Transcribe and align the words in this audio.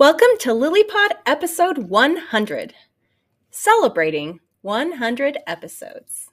Welcome 0.00 0.38
to 0.38 0.52
LilyPod 0.52 1.10
episode 1.26 1.90
100, 1.90 2.72
celebrating 3.50 4.40
100 4.62 5.36
episodes. 5.46 6.30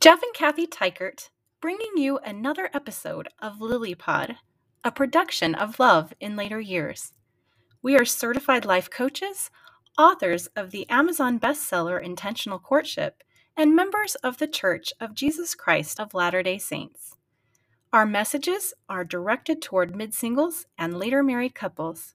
Jeff 0.00 0.22
and 0.22 0.32
Kathy 0.32 0.68
Teichert 0.68 1.30
bringing 1.60 1.96
you 1.96 2.18
another 2.18 2.68
episode 2.74 3.28
of 3.40 3.60
LilyPod, 3.60 4.36
a 4.84 4.92
production 4.92 5.54
of 5.54 5.78
Love 5.78 6.12
in 6.20 6.36
Later 6.36 6.60
Years. 6.60 7.14
We 7.80 7.96
are 7.96 8.04
certified 8.04 8.66
life 8.66 8.90
coaches, 8.90 9.50
authors 9.96 10.48
of 10.48 10.70
the 10.70 10.88
Amazon 10.90 11.40
bestseller 11.40 12.02
Intentional 12.02 12.58
Courtship, 12.58 13.22
and 13.56 13.74
members 13.74 14.16
of 14.16 14.36
the 14.36 14.46
Church 14.46 14.92
of 15.00 15.14
Jesus 15.14 15.54
Christ 15.54 15.98
of 15.98 16.12
Latter 16.12 16.42
day 16.42 16.58
Saints. 16.58 17.14
Our 17.90 18.04
messages 18.04 18.74
are 18.90 19.04
directed 19.04 19.62
toward 19.62 19.96
mid 19.96 20.12
singles 20.12 20.66
and 20.76 20.98
later 20.98 21.22
married 21.22 21.54
couples. 21.54 22.14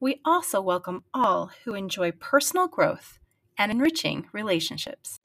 We 0.00 0.20
also 0.24 0.60
welcome 0.60 1.04
all 1.14 1.52
who 1.64 1.74
enjoy 1.74 2.10
personal 2.10 2.66
growth 2.66 3.20
and 3.56 3.70
enriching 3.70 4.26
relationships. 4.32 5.20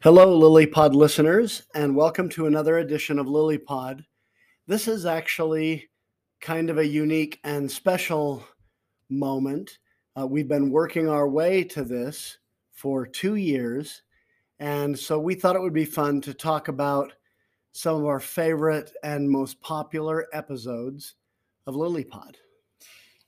Hello, 0.00 0.38
LilyPod 0.38 0.94
listeners, 0.94 1.64
and 1.74 1.96
welcome 1.96 2.28
to 2.28 2.46
another 2.46 2.78
edition 2.78 3.18
of 3.18 3.26
LilyPod. 3.26 4.04
This 4.68 4.86
is 4.86 5.04
actually 5.04 5.90
kind 6.40 6.70
of 6.70 6.78
a 6.78 6.86
unique 6.86 7.40
and 7.42 7.68
special 7.68 8.46
moment. 9.10 9.78
Uh, 10.16 10.24
we've 10.24 10.46
been 10.46 10.70
working 10.70 11.08
our 11.08 11.28
way 11.28 11.64
to 11.64 11.82
this 11.82 12.38
for 12.70 13.08
two 13.08 13.34
years, 13.34 14.02
and 14.60 14.96
so 14.96 15.18
we 15.18 15.34
thought 15.34 15.56
it 15.56 15.62
would 15.62 15.74
be 15.74 15.84
fun 15.84 16.20
to 16.20 16.32
talk 16.32 16.68
about 16.68 17.14
some 17.72 17.96
of 17.96 18.06
our 18.06 18.20
favorite 18.20 18.92
and 19.02 19.28
most 19.28 19.60
popular 19.62 20.28
episodes 20.32 21.16
of 21.66 21.74
LilyPod. 21.74 22.36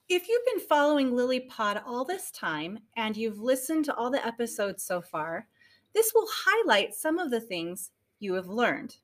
If 0.09 0.29
you've 0.29 0.47
been 0.47 0.69
following 0.69 1.11
LilyPod 1.11 1.83
all 1.85 2.05
this 2.05 2.31
time 2.31 2.79
and 2.97 3.17
you've 3.17 3.41
listened 3.41 3.87
to 3.87 3.95
all 3.97 4.09
the 4.09 4.25
episodes 4.25 4.85
so 4.85 5.01
far, 5.01 5.49
this 5.95 6.13
will 6.15 6.29
highlight 6.31 6.95
some 6.95 7.19
of 7.19 7.31
the 7.31 7.41
things 7.41 7.91
you 8.19 8.35
have 8.35 8.49
learned. 8.49 8.97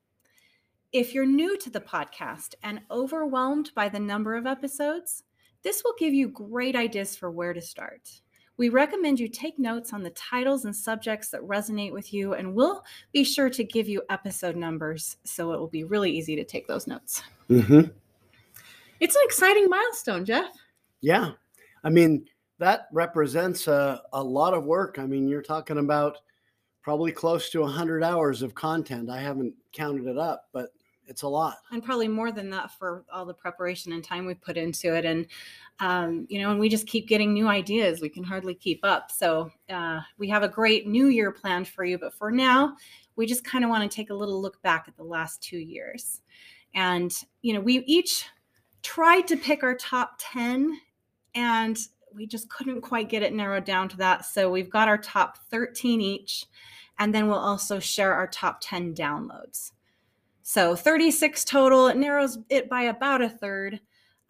If 0.93 1.13
you're 1.15 1.27
new 1.27 1.59
to 1.59 1.71
the 1.71 1.81
podcast 1.81 2.55
and 2.63 2.81
overwhelmed 2.91 3.73
by 3.75 3.89
the 3.89 4.01
number 4.01 4.37
of 4.37 4.47
episodes, 4.47 5.25
this 5.63 5.83
will 5.85 5.95
give 5.99 6.15
you 6.15 6.29
great 6.29 6.77
ideas 6.77 7.17
for 7.17 7.31
where 7.31 7.53
to 7.53 7.61
start. 7.61 8.21
We 8.59 8.71
recommend 8.71 9.21
you 9.21 9.29
take 9.29 9.59
notes 9.59 9.93
on 9.93 10.03
the 10.03 10.11
titles 10.11 10.65
and 10.65 10.75
subjects 10.75 11.29
that 11.31 11.43
resonate 11.43 11.93
with 11.93 12.15
you, 12.15 12.33
and 12.33 12.55
we'll 12.55 12.83
be 13.13 13.25
sure 13.25 13.51
to 13.51 13.65
give 13.65 13.89
you 13.89 14.03
episode 14.09 14.57
numbers 14.57 15.17
so 15.25 15.53
it 15.53 15.61
will 15.61 15.69
be 15.69 15.85
really 15.85 16.11
easy 16.11 16.37
to 16.37 16.45
take 16.45 16.67
those 16.67 16.87
notes. 16.87 17.23
Mm-hmm. 17.51 17.91
It's 19.01 19.15
an 19.15 19.23
exciting 19.25 19.69
milestone, 19.69 20.25
Jeff. 20.25 20.53
Yeah. 21.03 21.33
I 21.85 21.91
mean, 21.91 22.25
that 22.59 22.89
represents 22.93 23.69
a, 23.69 24.03
a 24.15 24.23
lot 24.23 24.55
of 24.55 24.65
work. 24.65 24.99
I 24.99 25.05
mean, 25.05 25.29
you're 25.29 25.43
talking 25.43 25.79
about 25.79 26.19
probably 26.87 27.11
close 27.11 27.51
to 27.51 27.63
100 27.63 28.05
hours 28.05 28.43
of 28.43 28.55
content. 28.55 29.11
I 29.11 29.21
haven't 29.21 29.53
counted 29.73 30.07
it 30.07 30.17
up, 30.17 30.45
but 30.53 30.69
it's 31.09 31.23
a 31.23 31.29
lot. 31.29 31.57
And 31.73 31.83
probably 31.83 32.07
more 32.07 32.31
than 32.31 32.49
that 32.51 32.71
for 32.79 33.05
all 33.13 33.27
the 33.27 33.35
preparation 33.35 33.93
and 33.93 34.05
time 34.05 34.25
we 34.25 34.35
put 34.35 34.57
into 34.57 34.95
it. 34.95 35.05
And, 35.05 35.27
um, 35.81 36.29
you 36.31 36.41
know, 36.41 36.53
and 36.53 36.61
we 36.61 36.69
just 36.69 36.87
keep 36.87 37.09
getting 37.09 37.33
new 37.33 37.49
ideas. 37.49 38.01
We 38.01 38.09
can 38.09 38.23
hardly 38.23 38.55
keep 38.55 38.79
up. 38.85 39.11
So 39.11 39.51
uh, 39.69 39.99
we 40.17 40.29
have 40.29 40.45
a 40.45 40.49
great 40.49 40.87
new 40.87 41.09
year 41.09 41.33
planned 41.33 41.67
for 41.67 41.85
you. 41.85 41.99
But 41.99 42.15
for 42.15 42.31
now, 42.31 42.77
we 43.17 43.27
just 43.27 43.43
kind 43.43 43.65
of 43.65 43.71
want 43.71 43.91
to 43.91 43.93
take 43.93 44.11
a 44.11 44.15
little 44.15 44.41
look 44.41 44.63
back 44.63 44.85
at 44.87 44.97
the 44.97 45.03
last 45.03 45.43
two 45.43 45.59
years. 45.59 46.21
And, 46.73 47.13
you 47.43 47.53
know, 47.53 47.61
we 47.61 47.79
each 47.87 48.27
tried 48.85 49.27
to 49.27 49.37
pick 49.37 49.65
our 49.65 49.75
top 49.75 50.21
10 50.21 50.79
and 51.35 51.77
we 52.17 52.27
just 52.27 52.49
couldn't 52.49 52.81
quite 52.81 53.09
get 53.09 53.23
it 53.23 53.35
narrowed 53.35 53.65
down 53.65 53.89
to 53.91 53.97
that. 53.99 54.25
So 54.25 54.51
we've 54.51 54.71
got 54.71 54.89
our 54.89 54.99
top 54.99 55.39
13 55.51 56.01
each. 56.01 56.47
And 56.99 57.15
then 57.15 57.29
we'll 57.29 57.39
also 57.39 57.79
share 57.79 58.15
our 58.15 58.27
top 58.27 58.59
10 58.63 58.95
downloads. 58.95 59.73
So 60.43 60.75
36 60.75 61.45
total, 61.45 61.89
it 61.89 61.97
narrows 61.97 62.39
it 62.49 62.71
by 62.71 62.83
about 62.83 63.21
a 63.21 63.29
third. 63.29 63.81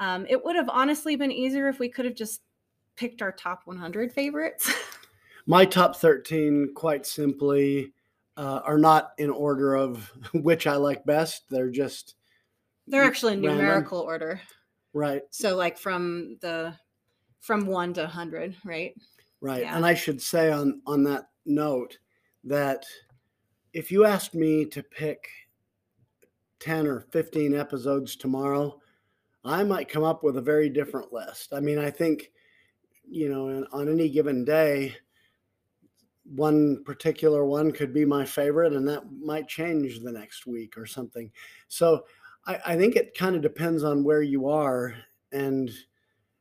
Um, 0.00 0.26
it 0.28 0.44
would 0.44 0.56
have 0.56 0.69
honestly 0.69 1.14
been 1.14 1.30
easier 1.30 1.69
if 1.69 1.78
we 1.78 1.88
could 1.88 2.04
have 2.04 2.16
just 2.16 2.41
picked 2.96 3.22
our 3.22 3.32
top 3.32 3.62
100 3.66 4.12
favorites. 4.12 4.72
My 5.46 5.64
top 5.64 5.94
13, 5.96 6.72
quite 6.75 7.06
simply, 7.06 7.92
uh, 8.36 8.60
are 8.64 8.78
not 8.78 9.12
in 9.19 9.30
order 9.30 9.76
of 9.76 10.10
which 10.34 10.66
I 10.66 10.76
like 10.76 11.04
best. 11.04 11.44
They're 11.48 11.70
just. 11.70 12.16
They're 12.88 13.04
actually 13.04 13.34
in 13.34 13.42
random. 13.42 13.64
numerical 13.64 14.00
order. 14.00 14.41
Right. 14.92 15.22
So, 15.30 15.56
like 15.56 15.78
from 15.78 16.38
the 16.41 16.75
from 17.46 17.66
one 17.66 17.94
to 17.94 18.02
100, 18.02 18.56
right? 18.64 18.94
Right. 19.40 19.62
Yeah. 19.62 19.76
And 19.76 19.86
I 19.86 19.94
should 19.94 20.20
say 20.20 20.50
on 20.50 20.82
on 20.86 21.04
that 21.04 21.28
note 21.44 21.98
that 22.44 22.84
if 23.72 23.92
you 23.92 24.04
asked 24.04 24.34
me 24.34 24.64
to 24.66 24.82
pick 24.82 25.28
10 26.60 26.86
or 26.86 27.00
15 27.12 27.54
episodes 27.54 28.16
tomorrow, 28.16 28.80
I 29.44 29.62
might 29.62 29.88
come 29.88 30.02
up 30.02 30.24
with 30.24 30.38
a 30.38 30.42
very 30.42 30.68
different 30.68 31.12
list. 31.12 31.52
I 31.52 31.60
mean, 31.60 31.78
I 31.78 31.90
think, 31.90 32.32
you 33.08 33.28
know, 33.28 33.64
on 33.72 33.88
any 33.88 34.08
given 34.08 34.44
day, 34.44 34.96
one 36.24 36.82
particular 36.84 37.44
one 37.44 37.70
could 37.70 37.92
be 37.92 38.04
my 38.04 38.24
favorite, 38.24 38.72
and 38.72 38.88
that 38.88 39.04
might 39.12 39.46
change 39.46 40.00
the 40.00 40.10
next 40.10 40.46
week 40.46 40.76
or 40.76 40.86
something. 40.86 41.30
So 41.68 42.04
I, 42.46 42.58
I 42.66 42.76
think 42.76 42.96
it 42.96 43.16
kind 43.16 43.36
of 43.36 43.42
depends 43.42 43.84
on 43.84 44.02
where 44.02 44.22
you 44.22 44.48
are 44.48 44.94
and 45.30 45.70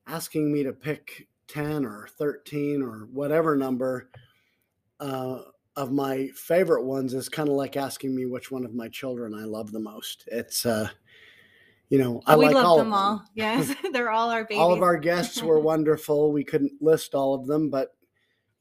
asking 0.07 0.51
me 0.51 0.63
to 0.63 0.73
pick 0.73 1.27
10 1.47 1.85
or 1.85 2.07
13 2.17 2.81
or 2.81 3.07
whatever 3.11 3.55
number 3.55 4.09
uh, 4.99 5.39
of 5.75 5.91
my 5.91 6.27
favorite 6.35 6.83
ones 6.83 7.13
is 7.13 7.29
kind 7.29 7.49
of 7.49 7.55
like 7.55 7.75
asking 7.77 8.15
me 8.15 8.25
which 8.25 8.51
one 8.51 8.65
of 8.65 8.73
my 8.73 8.87
children 8.89 9.33
I 9.33 9.43
love 9.43 9.71
the 9.71 9.79
most. 9.79 10.23
It's, 10.31 10.65
uh, 10.65 10.89
you 11.89 11.97
know, 11.99 12.21
I 12.25 12.35
we 12.35 12.45
like 12.45 12.55
love 12.55 12.65
all 12.65 12.77
them 12.77 12.87
of 12.87 12.99
all. 12.99 13.23
Yes, 13.35 13.73
they're 13.93 14.09
all 14.11 14.29
our 14.31 14.43
babies. 14.43 14.59
All 14.59 14.73
of 14.73 14.81
our 14.81 14.97
guests 14.97 15.43
were 15.43 15.59
wonderful. 15.61 16.31
We 16.31 16.43
couldn't 16.43 16.81
list 16.81 17.13
all 17.13 17.33
of 17.35 17.45
them, 17.45 17.69
but 17.69 17.89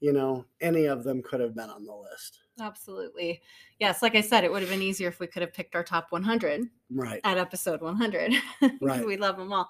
you 0.01 0.13
know, 0.13 0.45
any 0.61 0.85
of 0.85 1.03
them 1.03 1.23
could 1.23 1.39
have 1.39 1.55
been 1.55 1.69
on 1.69 1.85
the 1.85 1.95
list. 1.95 2.39
Absolutely. 2.59 3.41
Yes, 3.79 4.01
like 4.01 4.15
I 4.15 4.21
said, 4.21 4.43
it 4.43 4.51
would 4.51 4.61
have 4.61 4.69
been 4.69 4.81
easier 4.81 5.07
if 5.07 5.19
we 5.19 5.27
could 5.27 5.41
have 5.41 5.53
picked 5.53 5.75
our 5.75 5.83
top 5.83 6.07
100 6.11 6.69
Right. 6.91 7.19
at 7.23 7.37
episode 7.37 7.81
100. 7.81 8.33
Right. 8.81 9.05
we 9.05 9.17
love 9.17 9.37
them 9.37 9.51
all. 9.51 9.67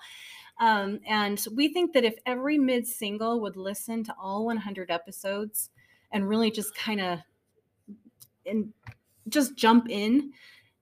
Um, 0.59 0.99
and 1.07 1.43
we 1.53 1.73
think 1.73 1.93
that 1.93 2.05
if 2.05 2.15
every 2.25 2.57
mid 2.57 2.87
single 2.87 3.41
would 3.41 3.57
listen 3.57 4.03
to 4.05 4.15
all 4.19 4.45
100 4.45 4.89
episodes 4.89 5.69
and 6.11 6.27
really 6.27 6.51
just 6.51 6.75
kind 6.75 7.01
of 7.01 7.19
and 8.45 8.71
just 9.27 9.55
jump 9.55 9.89
in, 9.89 10.31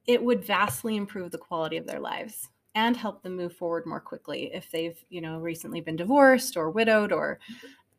it 0.06 0.22
would 0.24 0.46
vastly 0.46 0.96
improve 0.96 1.32
the 1.32 1.38
quality 1.38 1.78
of 1.78 1.88
their 1.88 2.00
lives 2.00 2.50
and 2.76 2.98
help 2.98 3.24
them 3.24 3.36
move 3.36 3.56
forward 3.56 3.86
more 3.86 4.00
quickly 4.00 4.52
if 4.54 4.70
they've, 4.72 4.98
you 5.10 5.22
know, 5.22 5.40
recently 5.40 5.80
been 5.80 5.96
divorced 5.96 6.58
or 6.58 6.70
widowed 6.70 7.12
or 7.12 7.40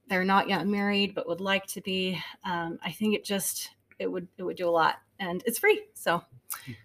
they're 0.09 0.25
not 0.25 0.49
yet 0.49 0.67
married 0.67 1.15
but 1.15 1.27
would 1.29 1.41
like 1.41 1.67
to 1.67 1.81
be. 1.81 2.21
Um, 2.45 2.79
I 2.83 2.93
think 2.93 3.15
it 3.15 3.25
just 3.25 3.71
it 3.99 4.11
would 4.11 4.29
it 4.39 4.43
would 4.43 4.57
do 4.57 4.69
a 4.69 4.71
lot 4.71 4.97
and 5.19 5.43
it's 5.47 5.59
free. 5.59 5.83
So 5.95 6.23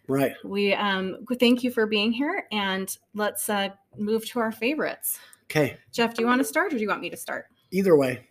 Right. 0.08 0.34
we 0.44 0.74
um 0.74 1.26
thank 1.40 1.64
you 1.64 1.72
for 1.72 1.86
being 1.86 2.12
here 2.12 2.46
and 2.52 2.96
let's 3.14 3.50
uh 3.50 3.70
move 3.98 4.26
to 4.30 4.40
our 4.40 4.52
favorites. 4.52 5.20
Okay. 5.46 5.78
Jeff, 5.92 6.14
do 6.14 6.22
you 6.22 6.28
want 6.28 6.40
to 6.40 6.46
start 6.46 6.74
or 6.74 6.78
do 6.78 6.82
you 6.82 6.90
want 6.90 7.02
me 7.02 7.10
to 7.10 7.18
start? 7.18 7.46
Either 7.72 7.96
way. 7.96 8.28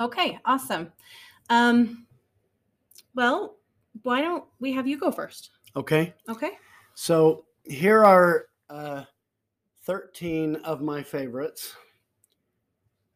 Okay, 0.00 0.38
awesome. 0.44 0.92
Um 1.50 2.06
well, 3.14 3.56
why 4.02 4.20
don't 4.22 4.44
we 4.58 4.72
have 4.72 4.86
you 4.86 4.98
go 4.98 5.10
first? 5.10 5.50
Okay. 5.76 6.14
Okay? 6.28 6.52
So 6.94 7.44
here 7.64 8.04
are 8.04 8.46
uh, 8.68 9.04
13 9.84 10.56
of 10.56 10.80
my 10.80 11.02
favorites. 11.02 11.74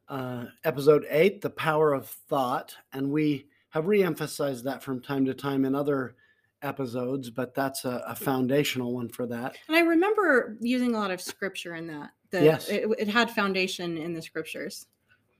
Uh, 0.09 0.45
episode 0.65 1.07
8, 1.11 1.41
The 1.41 1.51
Power 1.51 1.93
of 1.93 2.09
Thought. 2.09 2.75
And 2.93 3.11
we 3.11 3.49
have 3.71 3.87
re 3.87 4.03
emphasized 4.03 4.65
that 4.65 4.83
from 4.83 5.01
time 5.01 5.25
to 5.27 5.35
time 5.35 5.65
in 5.65 5.75
other 5.75 6.17
episodes, 6.63 7.31
but 7.31 7.55
that's 7.55 7.85
a, 7.85 8.03
a 8.07 8.15
foundational 8.15 8.95
one 8.95 9.09
for 9.09 9.27
that. 9.27 9.57
And 9.69 9.77
I 9.77 9.81
remember 9.81 10.57
using 10.61 10.95
a 10.95 10.99
lot 10.99 11.11
of 11.11 11.21
scripture 11.21 11.75
in 11.75 11.87
that. 11.89 12.11
that 12.31 12.43
Yes. 12.43 12.69
It, 12.69 12.87
it 12.99 13.09
had 13.09 13.31
foundation 13.31 13.97
in 13.99 14.13
the 14.13 14.23
scriptures. 14.23 14.87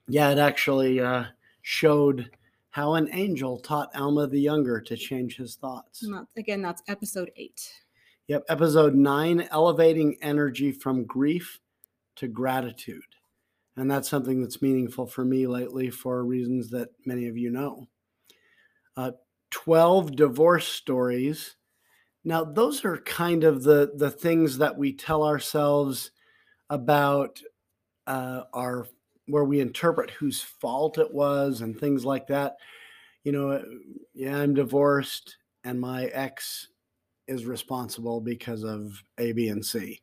Yeah, 0.09 0.31
it 0.31 0.39
actually 0.39 1.01
uh, 1.01 1.25
showed 1.63 2.31
how 2.71 2.95
an 2.95 3.09
angel 3.13 3.59
taught 3.59 3.95
Alma 3.97 4.27
the 4.27 4.41
Younger 4.41 4.81
to 4.83 4.97
change 4.97 5.37
his 5.37 5.57
thoughts. 5.57 6.03
And 6.03 6.15
that- 6.15 6.27
again, 6.37 6.63
that's 6.63 6.83
episode 6.89 7.31
eight. 7.37 7.73
Yep, 8.29 8.45
episode 8.49 8.95
nine 8.95 9.49
elevating 9.53 10.17
energy 10.21 10.73
from 10.73 11.05
grief 11.05 11.61
to 12.17 12.27
gratitude. 12.29 13.03
And 13.77 13.91
that's 13.91 14.09
something 14.09 14.41
that's 14.41 14.63
meaningful 14.63 15.07
for 15.07 15.25
me 15.25 15.47
lately 15.47 15.91
for 15.91 16.25
reasons 16.25 16.71
that 16.71 16.89
many 17.05 17.29
of 17.29 17.37
you 17.37 17.51
know. 17.51 17.87
Uh, 18.97 19.13
12 19.51 20.17
divorce 20.17 20.67
stories. 20.67 21.57
Now, 22.25 22.45
those 22.45 22.85
are 22.85 22.99
kind 22.99 23.45
of 23.45 23.63
the, 23.63 23.93
the 23.95 24.11
things 24.11 24.59
that 24.59 24.77
we 24.77 24.93
tell 24.93 25.23
ourselves 25.23 26.11
about 26.71 27.41
uh, 28.07 28.43
our 28.53 28.87
where 29.29 29.45
we 29.45 29.61
interpret 29.61 30.11
whose 30.11 30.41
fault 30.41 30.99
it 30.99 31.13
was 31.13 31.61
and 31.61 31.79
things 31.79 32.05
like 32.05 32.29
that. 32.29 32.57
You 33.25 33.33
know, 33.33 33.63
yeah, 34.15 34.39
I'm 34.39 34.55
divorced 34.55 35.37
and 35.65 35.81
my 35.81 36.05
ex 36.07 36.69
is 37.27 37.45
responsible 37.45 38.21
because 38.21 38.63
of 38.63 39.03
A, 39.19 39.33
B, 39.33 39.49
and 39.49 39.65
C. 39.65 40.01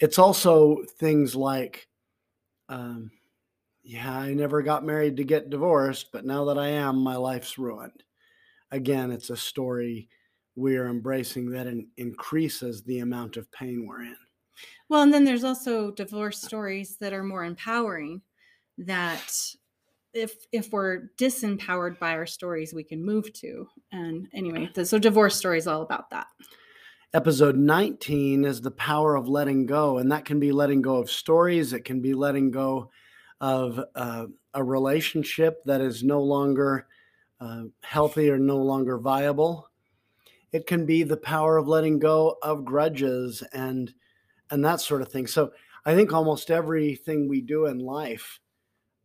It's 0.00 0.18
also 0.18 0.82
things 0.98 1.36
like, 1.36 1.86
um, 2.68 3.12
yeah, 3.84 4.16
I 4.16 4.34
never 4.34 4.62
got 4.62 4.84
married 4.84 5.16
to 5.18 5.24
get 5.24 5.50
divorced, 5.50 6.10
but 6.12 6.24
now 6.24 6.46
that 6.46 6.58
I 6.58 6.68
am, 6.68 6.96
my 6.96 7.14
life's 7.14 7.58
ruined. 7.58 8.02
Again, 8.72 9.10
it's 9.10 9.30
a 9.30 9.36
story 9.36 10.08
we're 10.56 10.88
embracing 10.88 11.50
that 11.50 11.66
in, 11.66 11.86
increases 11.96 12.82
the 12.82 12.98
amount 12.98 13.36
of 13.36 13.50
pain 13.52 13.86
we're 13.86 14.02
in. 14.02 14.16
Well, 14.88 15.02
and 15.02 15.12
then 15.12 15.24
there's 15.24 15.44
also 15.44 15.90
divorce 15.90 16.42
stories 16.42 16.96
that 17.00 17.12
are 17.12 17.22
more 17.22 17.44
empowering 17.44 18.22
that 18.78 19.32
if 20.14 20.34
if 20.52 20.70
we're 20.72 21.10
disempowered 21.18 21.98
by 21.98 22.12
our 22.12 22.26
stories 22.26 22.74
we 22.74 22.84
can 22.84 23.04
move 23.04 23.32
to. 23.34 23.66
And 23.92 24.28
anyway 24.34 24.70
so 24.84 24.98
divorce 24.98 25.36
story 25.36 25.58
is 25.58 25.66
all 25.66 25.82
about 25.82 26.10
that. 26.10 26.26
Episode 27.14 27.56
19 27.56 28.44
is 28.44 28.60
the 28.60 28.70
power 28.70 29.16
of 29.16 29.28
letting 29.28 29.66
go 29.66 29.98
and 29.98 30.10
that 30.12 30.24
can 30.24 30.40
be 30.40 30.52
letting 30.52 30.82
go 30.82 30.96
of 30.96 31.10
stories. 31.10 31.72
It 31.72 31.84
can 31.84 32.00
be 32.00 32.14
letting 32.14 32.50
go 32.50 32.90
of 33.40 33.80
uh, 33.94 34.26
a 34.54 34.62
relationship 34.64 35.62
that 35.64 35.80
is 35.80 36.02
no 36.02 36.22
longer 36.22 36.86
uh, 37.42 37.64
healthy 37.82 38.30
or 38.30 38.38
no 38.38 38.56
longer 38.56 38.98
viable 38.98 39.68
it 40.52 40.66
can 40.66 40.84
be 40.84 41.02
the 41.02 41.16
power 41.16 41.56
of 41.56 41.66
letting 41.66 41.98
go 41.98 42.36
of 42.42 42.64
grudges 42.64 43.42
and 43.52 43.92
and 44.50 44.64
that 44.64 44.80
sort 44.80 45.02
of 45.02 45.08
thing 45.10 45.26
so 45.26 45.50
i 45.84 45.94
think 45.94 46.12
almost 46.12 46.50
everything 46.50 47.28
we 47.28 47.40
do 47.40 47.66
in 47.66 47.78
life 47.78 48.38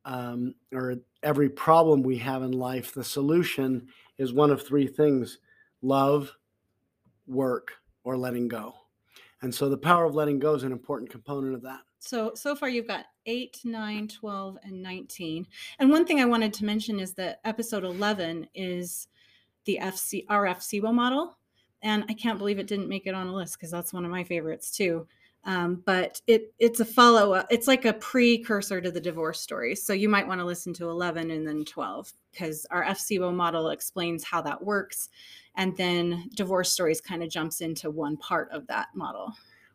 um, 0.08 0.56
or 0.74 0.96
every 1.22 1.50
problem 1.50 2.02
we 2.02 2.18
have 2.18 2.42
in 2.42 2.54
life, 2.54 2.94
the 2.94 3.04
solution 3.04 3.88
is 4.18 4.34
one 4.34 4.50
of 4.50 4.66
three 4.66 4.88
things 4.88 5.40
love, 5.82 6.32
work, 7.28 7.74
or 8.04 8.18
letting 8.18 8.48
go. 8.48 8.74
And 9.42 9.54
so 9.54 9.70
the 9.70 9.78
power 9.78 10.06
of 10.06 10.16
letting 10.16 10.40
go 10.40 10.56
is 10.56 10.64
an 10.64 10.72
important 10.72 11.12
component 11.12 11.54
of 11.54 11.62
that. 11.64 11.82
So, 12.00 12.32
so 12.36 12.56
far 12.56 12.70
you've 12.70 12.88
got 12.88 13.06
8, 13.28 13.62
9, 13.64 14.08
12, 14.08 14.58
and 14.64 14.82
19. 14.82 15.46
And 15.80 15.92
one 15.92 16.06
thing 16.06 16.20
I 16.20 16.26
wanted 16.26 16.54
to 16.54 16.66
mention 16.66 17.00
is 17.00 17.14
that 17.14 17.40
episode 17.46 17.84
11 17.84 18.48
is 18.56 19.08
the 19.66 19.80
FC, 19.82 20.26
RF 20.26 20.94
model. 20.94 21.38
And 21.84 22.06
I 22.10 22.14
can't 22.14 22.40
believe 22.40 22.58
it 22.58 22.68
didn't 22.68 22.90
make 22.90 23.06
it 23.06 23.14
on 23.14 23.28
a 23.28 23.36
list 23.36 23.58
because 23.58 23.70
that's 23.70 23.94
one 23.94 24.06
of 24.06 24.12
my 24.12 24.24
favorites 24.24 24.72
too. 24.72 25.08
Um, 25.48 25.82
but 25.86 26.20
it 26.28 26.54
it's 26.60 26.82
a 26.82 26.86
follow 26.86 27.34
up. 27.34 27.48
It's 27.50 27.68
like 27.68 27.86
a 27.86 27.94
precursor 27.94 28.82
to 28.82 28.92
the 28.92 29.00
divorce 29.00 29.40
story. 29.40 29.76
So 29.76 29.94
you 29.94 30.10
might 30.10 30.28
want 30.28 30.42
to 30.42 30.46
listen 30.46 30.74
to 30.74 30.90
11 30.90 31.32
and 31.32 31.48
then 31.48 31.64
12 31.64 32.12
because 32.32 32.66
our 32.70 32.84
FCBO 32.84 33.34
model 33.34 33.70
explains 33.70 34.26
how 34.26 34.42
that 34.42 34.64
works, 34.64 35.10
and 35.56 35.76
then 35.78 36.30
divorce 36.36 36.74
stories 36.74 37.00
kind 37.00 37.24
of 37.24 37.30
jumps 37.30 37.62
into 37.62 37.90
one 37.90 38.18
part 38.18 38.52
of 38.52 38.68
that 38.68 38.90
model. 38.94 39.34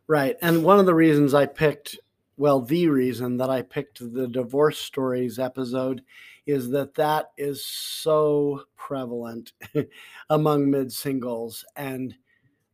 Right, 0.08 0.36
and 0.42 0.62
one 0.62 0.78
of 0.78 0.84
the 0.84 0.94
reasons 0.94 1.32
I 1.32 1.46
picked, 1.46 1.98
well, 2.36 2.60
the 2.60 2.88
reason 2.88 3.36
that 3.38 3.50
I 3.50 3.62
picked 3.62 3.98
the 4.14 4.26
divorce 4.26 4.78
stories 4.78 5.38
episode 5.38 6.02
is 6.46 6.70
that 6.70 6.94
that 6.94 7.30
is 7.36 7.64
so 7.64 8.64
prevalent 8.76 9.52
among 10.30 10.70
mid 10.70 10.92
singles 10.92 11.64
and 11.76 12.14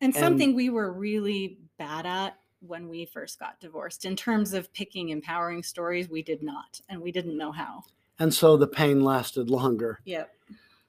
and 0.01 0.15
something 0.15 0.51
and, 0.51 0.57
we 0.57 0.71
were 0.71 0.93
really 0.93 1.59
bad 1.77 2.07
at 2.07 2.39
when 2.61 2.89
we 2.89 3.05
first 3.05 3.39
got 3.39 3.59
divorced. 3.61 4.05
In 4.05 4.17
terms 4.17 4.53
of 4.53 4.73
picking 4.73 5.09
empowering 5.09 5.63
stories, 5.63 6.09
we 6.09 6.23
did 6.23 6.43
not, 6.43 6.81
and 6.89 7.01
we 7.01 7.11
didn't 7.13 7.37
know 7.37 7.53
how. 7.53 7.83
And 8.19 8.33
so 8.33 8.57
the 8.57 8.67
pain 8.67 9.03
lasted 9.03 9.51
longer. 9.51 10.01
Yep. 10.05 10.31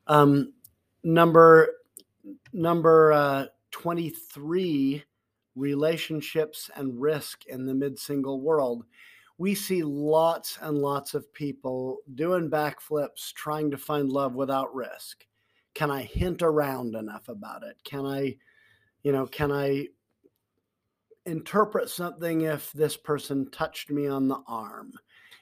Um, 0.08 0.54
number 1.04 1.70
number 2.54 3.14
uh, 3.14 3.46
23 3.72 5.04
relationships 5.60 6.70
and 6.76 7.00
risk 7.00 7.46
in 7.46 7.66
the 7.66 7.74
mid-single 7.74 8.42
world 8.42 8.84
we 9.38 9.56
see 9.56 9.84
lots 9.84 10.58
and 10.62 10.78
lots 10.78 11.14
of 11.14 11.34
people 11.34 11.98
doing 12.16 12.50
backflips 12.50 13.34
trying 13.34 13.72
to 13.72 13.78
find 13.78 14.10
love 14.10 14.36
without 14.36 14.74
risk 14.74 15.26
can 15.74 15.92
i 15.92 16.02
hint 16.02 16.42
around 16.42 16.96
enough 16.96 17.28
about 17.30 17.64
it 17.64 17.78
can 17.84 18.06
i 18.06 18.36
you 19.04 19.12
know 19.12 19.26
can 19.26 19.52
i 19.52 19.86
interpret 21.30 21.90
something 21.90 22.42
if 22.42 22.72
this 22.74 22.98
person 22.98 23.50
touched 23.52 23.90
me 23.90 24.08
on 24.08 24.28
the 24.28 24.40
arm? 24.48 24.94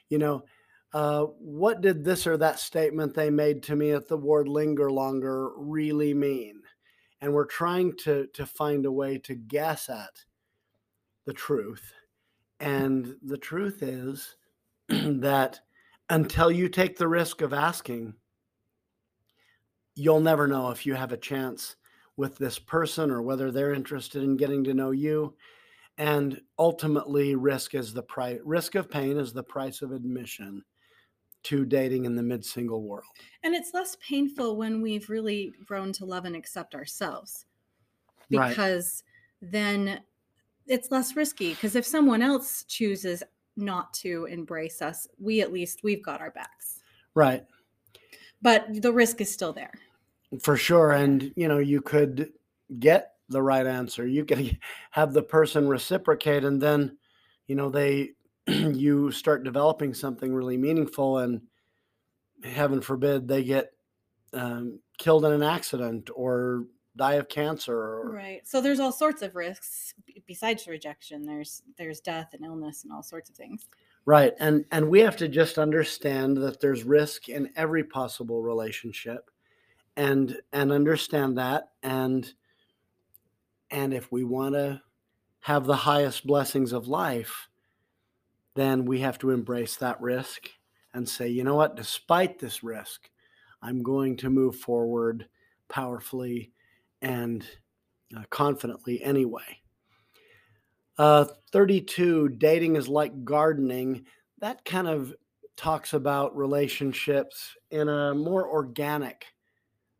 You 0.08 0.18
know, 0.18 0.44
uh, 0.92 1.24
what 1.38 1.80
did 1.80 2.04
this 2.04 2.26
or 2.26 2.36
that 2.36 2.58
statement 2.58 3.14
they 3.14 3.30
made 3.30 3.62
to 3.64 3.76
me 3.76 3.92
at 3.92 4.08
the 4.08 4.16
ward 4.16 4.48
linger 4.48 4.90
longer 4.90 5.50
really 5.56 6.14
mean? 6.14 6.62
And 7.20 7.32
we're 7.32 7.46
trying 7.46 7.96
to, 8.04 8.28
to 8.34 8.46
find 8.46 8.86
a 8.86 8.92
way 8.92 9.18
to 9.18 9.34
guess 9.34 9.88
at 9.88 10.24
the 11.26 11.32
truth. 11.32 11.92
And 12.60 13.16
the 13.22 13.38
truth 13.38 13.82
is 13.82 14.36
that 14.88 15.60
until 16.10 16.50
you 16.50 16.68
take 16.68 16.96
the 16.96 17.08
risk 17.08 17.42
of 17.42 17.52
asking, 17.52 18.14
you'll 19.94 20.20
never 20.20 20.46
know 20.46 20.70
if 20.70 20.86
you 20.86 20.94
have 20.94 21.12
a 21.12 21.16
chance 21.16 21.76
with 22.16 22.38
this 22.38 22.58
person 22.58 23.10
or 23.10 23.22
whether 23.22 23.50
they're 23.50 23.74
interested 23.74 24.22
in 24.22 24.36
getting 24.36 24.64
to 24.64 24.74
know 24.74 24.90
you 24.90 25.34
and 25.98 26.40
ultimately 26.58 27.34
risk 27.34 27.74
is 27.74 27.92
the 27.92 28.02
price 28.02 28.38
risk 28.44 28.76
of 28.76 28.90
pain 28.90 29.18
is 29.18 29.32
the 29.32 29.42
price 29.42 29.82
of 29.82 29.92
admission 29.92 30.62
to 31.48 31.64
dating 31.64 32.04
in 32.04 32.14
the 32.14 32.22
mid-single 32.22 32.82
world 32.82 33.04
and 33.42 33.54
it's 33.54 33.74
less 33.74 33.96
painful 33.96 34.56
when 34.56 34.80
we've 34.82 35.08
really 35.08 35.52
grown 35.64 35.92
to 35.92 36.04
love 36.04 36.24
and 36.24 36.36
accept 36.36 36.74
ourselves 36.74 37.46
because 38.28 39.02
right. 39.42 39.50
then 39.50 40.00
it's 40.66 40.90
less 40.90 41.16
risky 41.16 41.50
because 41.50 41.76
if 41.76 41.86
someone 41.86 42.22
else 42.22 42.64
chooses 42.64 43.22
not 43.56 43.92
to 43.92 44.26
embrace 44.26 44.82
us 44.82 45.06
we 45.18 45.40
at 45.40 45.52
least 45.52 45.82
we've 45.82 46.04
got 46.04 46.20
our 46.20 46.30
backs 46.30 46.80
right 47.14 47.44
but 48.42 48.66
the 48.82 48.92
risk 48.92 49.20
is 49.20 49.32
still 49.32 49.52
there 49.52 49.72
for 50.40 50.56
sure 50.56 50.92
and 50.92 51.32
you 51.36 51.48
know 51.48 51.58
you 51.58 51.80
could 51.80 52.30
get 52.78 53.12
the 53.28 53.42
right 53.42 53.66
answer. 53.66 54.06
You 54.06 54.24
can 54.24 54.58
have 54.90 55.12
the 55.12 55.22
person 55.22 55.68
reciprocate, 55.68 56.44
and 56.44 56.60
then, 56.60 56.96
you 57.46 57.54
know, 57.54 57.70
they 57.70 58.10
you 58.74 59.10
start 59.10 59.44
developing 59.44 59.94
something 59.94 60.32
really 60.32 60.56
meaningful, 60.56 61.18
and 61.18 61.42
heaven 62.42 62.80
forbid 62.80 63.28
they 63.28 63.44
get 63.44 63.72
um, 64.32 64.80
killed 64.98 65.24
in 65.24 65.32
an 65.32 65.42
accident 65.42 66.10
or 66.14 66.64
die 66.96 67.14
of 67.14 67.28
cancer. 67.28 67.76
Or, 67.76 68.10
right. 68.12 68.46
So 68.46 68.60
there's 68.60 68.80
all 68.80 68.92
sorts 68.92 69.22
of 69.22 69.34
risks 69.36 69.94
besides 70.26 70.66
rejection. 70.66 71.24
There's 71.24 71.62
there's 71.76 72.00
death 72.00 72.34
and 72.34 72.44
illness 72.44 72.84
and 72.84 72.92
all 72.92 73.02
sorts 73.02 73.30
of 73.30 73.36
things. 73.36 73.66
Right. 74.04 74.34
And 74.38 74.64
and 74.70 74.88
we 74.88 75.00
have 75.00 75.16
to 75.18 75.28
just 75.28 75.58
understand 75.58 76.36
that 76.38 76.60
there's 76.60 76.84
risk 76.84 77.28
in 77.28 77.50
every 77.56 77.84
possible 77.84 78.42
relationship 78.42 79.30
and 79.96 80.36
and 80.52 80.72
understand 80.72 81.38
that 81.38 81.70
and 81.82 82.32
and 83.70 83.92
if 83.92 84.10
we 84.10 84.24
want 84.24 84.54
to 84.54 84.80
have 85.40 85.64
the 85.66 85.76
highest 85.76 86.26
blessings 86.26 86.72
of 86.72 86.88
life, 86.88 87.48
then 88.58 88.84
we 88.84 89.00
have 89.00 89.18
to 89.18 89.30
embrace 89.30 89.76
that 89.76 90.00
risk 90.00 90.50
and 90.94 91.08
say, 91.08 91.28
you 91.28 91.44
know 91.44 91.54
what, 91.54 91.76
despite 91.76 92.38
this 92.38 92.62
risk, 92.62 93.08
I'm 93.62 93.82
going 93.82 94.16
to 94.18 94.30
move 94.30 94.56
forward 94.56 95.28
powerfully 95.68 96.52
and 97.02 97.46
uh, 98.16 98.22
confidently 98.30 99.02
anyway. 99.02 99.60
Uh, 100.96 101.26
32, 101.52 102.30
dating 102.30 102.76
is 102.76 102.88
like 102.88 103.24
gardening. 103.24 104.04
That 104.38 104.64
kind 104.64 104.88
of 104.88 105.14
talks 105.56 105.92
about 105.92 106.36
relationships 106.36 107.56
in 107.70 107.88
a 107.88 108.14
more 108.14 108.48
organic 108.48 109.26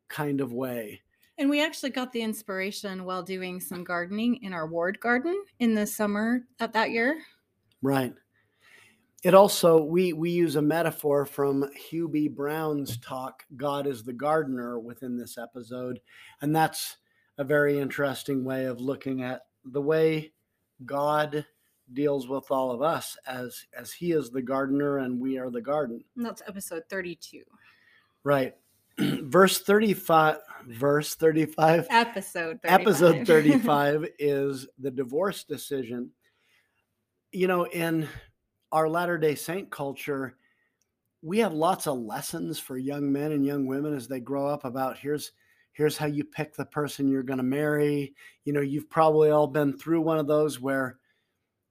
kind 0.08 0.40
of 0.40 0.52
way. 0.52 1.00
And 1.36 1.48
we 1.48 1.62
actually 1.62 1.90
got 1.90 2.12
the 2.12 2.22
inspiration 2.22 3.04
while 3.04 3.22
doing 3.22 3.60
some 3.60 3.84
gardening 3.84 4.42
in 4.42 4.52
our 4.52 4.66
ward 4.66 4.98
garden 4.98 5.40
in 5.60 5.74
the 5.74 5.86
summer 5.86 6.42
of 6.58 6.72
that 6.72 6.90
year. 6.90 7.20
Right. 7.80 8.12
It 9.24 9.34
also 9.34 9.82
we 9.82 10.12
we 10.12 10.30
use 10.30 10.56
a 10.56 10.62
metaphor 10.62 11.26
from 11.26 11.68
Hugh 11.74 12.08
B. 12.08 12.28
Brown's 12.28 12.98
talk, 12.98 13.42
God 13.56 13.86
is 13.86 14.04
the 14.04 14.12
gardener, 14.12 14.78
within 14.78 15.16
this 15.16 15.36
episode. 15.36 16.00
And 16.40 16.54
that's 16.54 16.98
a 17.36 17.44
very 17.44 17.78
interesting 17.78 18.44
way 18.44 18.66
of 18.66 18.80
looking 18.80 19.22
at 19.22 19.42
the 19.64 19.82
way 19.82 20.32
God 20.84 21.44
deals 21.92 22.28
with 22.28 22.50
all 22.50 22.70
of 22.70 22.82
us 22.82 23.16
as 23.26 23.64
as 23.76 23.92
he 23.92 24.12
is 24.12 24.30
the 24.30 24.42
gardener 24.42 24.98
and 24.98 25.20
we 25.20 25.38
are 25.38 25.50
the 25.50 25.60
garden. 25.60 26.04
And 26.16 26.24
that's 26.24 26.42
episode 26.46 26.84
32. 26.88 27.42
Right. 28.22 28.54
verse 28.98 29.60
35 29.60 30.38
verse 30.66 31.14
35 31.14 31.86
Episode 31.90 32.60
35. 32.62 32.80
episode 32.80 33.26
35 33.26 34.06
is 34.18 34.68
the 34.78 34.90
divorce 34.90 35.44
decision. 35.44 36.10
You 37.32 37.46
know, 37.46 37.66
in 37.66 38.08
our 38.72 38.88
Latter-day 38.88 39.34
Saint 39.34 39.70
culture, 39.70 40.36
we 41.22 41.38
have 41.38 41.52
lots 41.52 41.86
of 41.86 41.98
lessons 41.98 42.58
for 42.58 42.76
young 42.76 43.10
men 43.10 43.32
and 43.32 43.44
young 43.44 43.66
women 43.66 43.94
as 43.94 44.08
they 44.08 44.20
grow 44.20 44.46
up 44.46 44.64
about 44.64 44.98
here's 44.98 45.32
here's 45.72 45.96
how 45.96 46.06
you 46.06 46.24
pick 46.24 46.54
the 46.54 46.64
person 46.64 47.08
you're 47.08 47.22
going 47.22 47.38
to 47.38 47.44
marry. 47.44 48.14
You 48.44 48.52
know, 48.52 48.60
you've 48.60 48.90
probably 48.90 49.30
all 49.30 49.46
been 49.46 49.76
through 49.76 50.00
one 50.00 50.18
of 50.18 50.26
those 50.26 50.60
where 50.60 50.98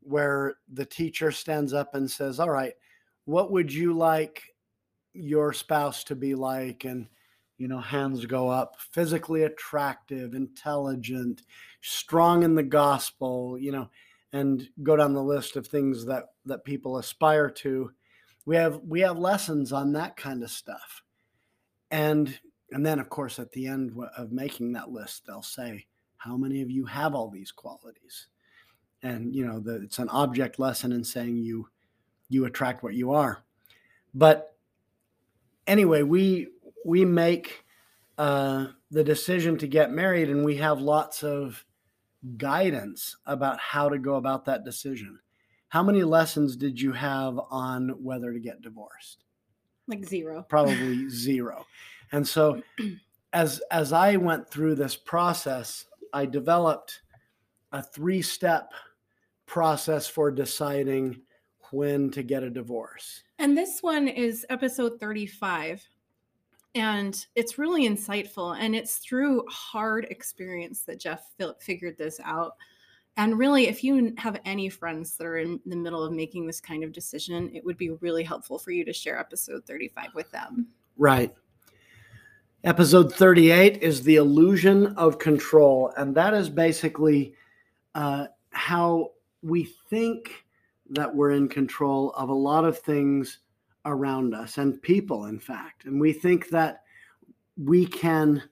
where 0.02 0.56
the 0.72 0.86
teacher 0.86 1.32
stands 1.32 1.74
up 1.74 1.96
and 1.96 2.10
says, 2.10 2.40
"All 2.40 2.50
right, 2.50 2.74
what 3.26 3.52
would 3.52 3.72
you 3.74 3.94
like 3.94 4.44
your 5.14 5.54
spouse 5.54 6.04
to 6.06 6.16
be 6.16 6.36
like?" 6.36 6.86
and 6.86 7.08
you 7.58 7.68
know, 7.68 7.80
hands 7.80 8.26
go 8.26 8.50
up, 8.50 8.76
physically 8.92 9.44
attractive, 9.44 10.36
intelligent, 10.36 11.42
strong 11.82 12.44
in 12.44 12.54
the 12.54 12.64
gospel, 12.64 13.58
you 13.58 13.72
know, 13.72 13.90
and 14.34 14.68
go 14.84 14.96
down 14.96 15.14
the 15.14 15.24
list 15.24 15.56
of 15.56 15.68
things 15.68 16.06
that 16.06 16.26
that 16.46 16.66
people 16.66 16.98
aspire 16.98 17.50
to. 17.50 17.92
We 18.46 18.56
have 18.56 18.82
we 18.84 19.02
have 19.02 19.18
lessons 19.18 19.72
on 19.72 19.94
that 19.94 20.18
kind 20.18 20.44
of 20.44 20.52
stuff. 20.52 21.04
And 21.92 22.40
and 22.72 22.86
then 22.86 23.00
of 23.00 23.10
course 23.10 23.40
at 23.40 23.52
the 23.52 23.68
end 23.68 23.98
of 24.18 24.32
making 24.32 24.74
that 24.74 24.92
list 24.92 25.24
they'll 25.26 25.42
say 25.42 25.88
how 26.18 26.36
many 26.36 26.62
of 26.62 26.70
you 26.70 26.86
have 26.86 27.16
all 27.16 27.30
these 27.30 27.52
qualities? 27.52 28.28
And 29.04 29.34
you 29.34 29.46
know, 29.46 29.60
the, 29.60 29.84
it's 29.84 30.00
an 30.00 30.10
object 30.10 30.60
lesson 30.60 30.92
in 30.92 31.04
saying 31.04 31.38
you 31.38 31.70
you 32.30 32.46
attract 32.46 32.84
what 32.84 32.96
you 32.96 33.12
are. 33.12 33.44
But 34.14 34.56
anyway, 35.66 36.02
we 36.02 36.50
we 36.84 37.06
make 37.06 37.64
uh, 38.18 38.68
the 38.92 39.04
decision 39.04 39.58
to 39.60 39.68
get 39.68 39.92
married 39.92 40.30
and 40.30 40.44
we 40.44 40.58
have 40.58 40.82
lots 40.82 41.24
of 41.24 41.64
guidance 42.38 43.16
about 43.26 43.60
how 43.60 43.90
to 43.90 43.98
go 43.98 44.16
about 44.16 44.46
that 44.46 44.64
decision. 44.64 45.20
How 45.70 45.84
many 45.84 46.04
lessons 46.04 46.56
did 46.56 46.80
you 46.80 46.94
have 46.94 47.40
on 47.50 47.90
whether 48.04 48.32
to 48.34 48.40
get 48.40 48.62
divorced? 48.62 49.24
Like 49.88 50.06
zero. 50.06 50.46
Probably 50.50 51.10
zero. 51.10 51.66
And 52.12 52.28
so 52.28 52.62
as 53.34 53.62
as 53.72 53.94
I 53.94 54.16
went 54.16 54.50
through 54.50 54.76
this 54.76 54.96
process, 54.96 55.86
I 56.14 56.26
developed 56.26 57.02
a 57.72 57.84
three-step 57.84 58.72
process 59.46 60.08
for 60.08 60.32
deciding 60.32 61.22
when 61.72 62.10
to 62.12 62.24
get 62.24 62.44
a 62.44 62.50
divorce. 62.50 63.24
And 63.40 63.58
this 63.58 63.84
one 63.84 64.08
is 64.08 64.46
episode 64.50 65.00
35 65.00 65.86
and 66.78 67.26
it's 67.36 67.58
really 67.58 67.88
insightful 67.88 68.56
and 68.60 68.76
it's 68.76 68.98
through 68.98 69.44
hard 69.50 70.06
experience 70.10 70.82
that 70.82 71.00
jeff 71.00 71.34
figured 71.60 71.98
this 71.98 72.20
out. 72.24 72.54
And 73.18 73.38
really 73.40 73.68
if 73.68 73.84
you 73.84 74.14
have 74.18 74.40
any 74.46 74.70
friends 74.70 75.18
that 75.18 75.26
are 75.26 75.38
in 75.38 75.60
the 75.66 75.76
middle 75.76 76.04
of 76.04 76.14
making 76.14 76.46
this 76.46 76.62
kind 76.62 76.84
of 76.84 76.92
decision 76.92 77.50
it 77.54 77.66
would 77.66 77.78
be 77.78 77.90
really 77.90 78.24
helpful 78.24 78.60
for 78.60 78.72
you 78.72 78.86
to 78.86 78.94
share 78.94 79.20
episode 79.20 79.66
35 79.66 80.10
with 80.14 80.32
them. 80.32 80.68
Right. 80.98 81.34
Episode 82.64 83.14
38 83.14 83.82
is 83.82 84.04
the 84.04 84.16
illusion 84.16 84.88
of 84.98 85.20
control 85.20 85.94
and 85.98 86.14
that 86.16 86.34
is 86.34 86.50
basically 86.50 87.34
uh, 87.96 88.28
how 88.52 89.12
we 89.42 89.64
think 89.90 90.46
that 90.90 91.14
we're 91.14 91.32
in 91.32 91.50
control 91.50 92.12
of 92.12 92.30
a 92.30 92.34
lot 92.34 92.66
of 92.66 92.80
things 92.80 93.40
around 93.88 94.36
us 94.36 94.58
and 94.58 94.82
people, 94.82 95.26
in 95.26 95.40
fact. 95.40 95.86
And 95.86 96.00
we 96.00 96.14
think 96.14 96.50
that 96.50 96.84
we 97.58 97.86
can 97.86 98.44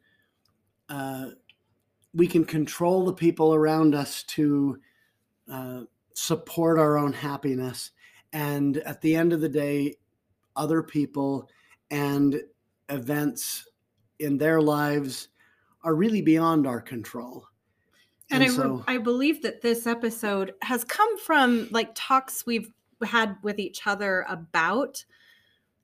uh, 0.90 1.28
we 2.14 2.28
can 2.28 2.46
control 2.46 3.06
the 3.06 3.14
people 3.14 3.54
around 3.54 3.94
us 3.94 4.24
to 4.24 4.80
uh, 5.52 5.82
support 6.14 6.80
our 6.80 6.98
own 6.98 7.12
happiness. 7.12 7.92
And 8.34 8.78
at 8.78 9.02
the 9.02 9.16
end 9.16 9.34
of 9.34 9.42
the 9.42 9.50
day, 9.50 9.96
other 10.56 10.82
people 10.82 11.50
and 11.92 12.42
events 12.90 13.68
in 14.20 14.38
their 14.38 14.62
lives 14.62 15.28
are 15.84 15.96
really 15.96 16.22
beyond 16.22 16.66
our 16.66 16.82
control. 16.82 17.48
And, 18.32 18.42
and 18.42 18.52
I, 18.52 18.56
so, 18.56 18.84
I 18.88 18.98
believe 18.98 19.42
that 19.44 19.62
this 19.62 19.86
episode 19.86 20.54
has 20.62 20.84
come 20.84 21.18
from 21.20 21.68
like 21.72 21.92
talks 21.94 22.46
we've 22.46 22.72
had 23.04 23.38
with 23.44 23.60
each 23.60 23.86
other 23.86 24.26
about 24.30 25.04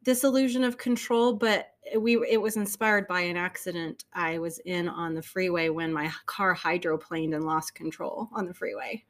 this 0.03 0.23
illusion 0.23 0.63
of 0.63 0.77
control, 0.77 1.33
but 1.33 1.71
we 1.97 2.23
it 2.27 2.41
was 2.41 2.57
inspired 2.57 3.07
by 3.07 3.21
an 3.21 3.37
accident 3.37 4.05
I 4.13 4.39
was 4.39 4.59
in 4.59 4.87
on 4.87 5.13
the 5.13 5.21
freeway 5.21 5.69
when 5.69 5.91
my 5.91 6.11
car 6.25 6.55
hydroplaned 6.55 7.35
and 7.35 7.45
lost 7.45 7.75
control 7.75 8.29
on 8.33 8.45
the 8.45 8.53
freeway, 8.53 9.03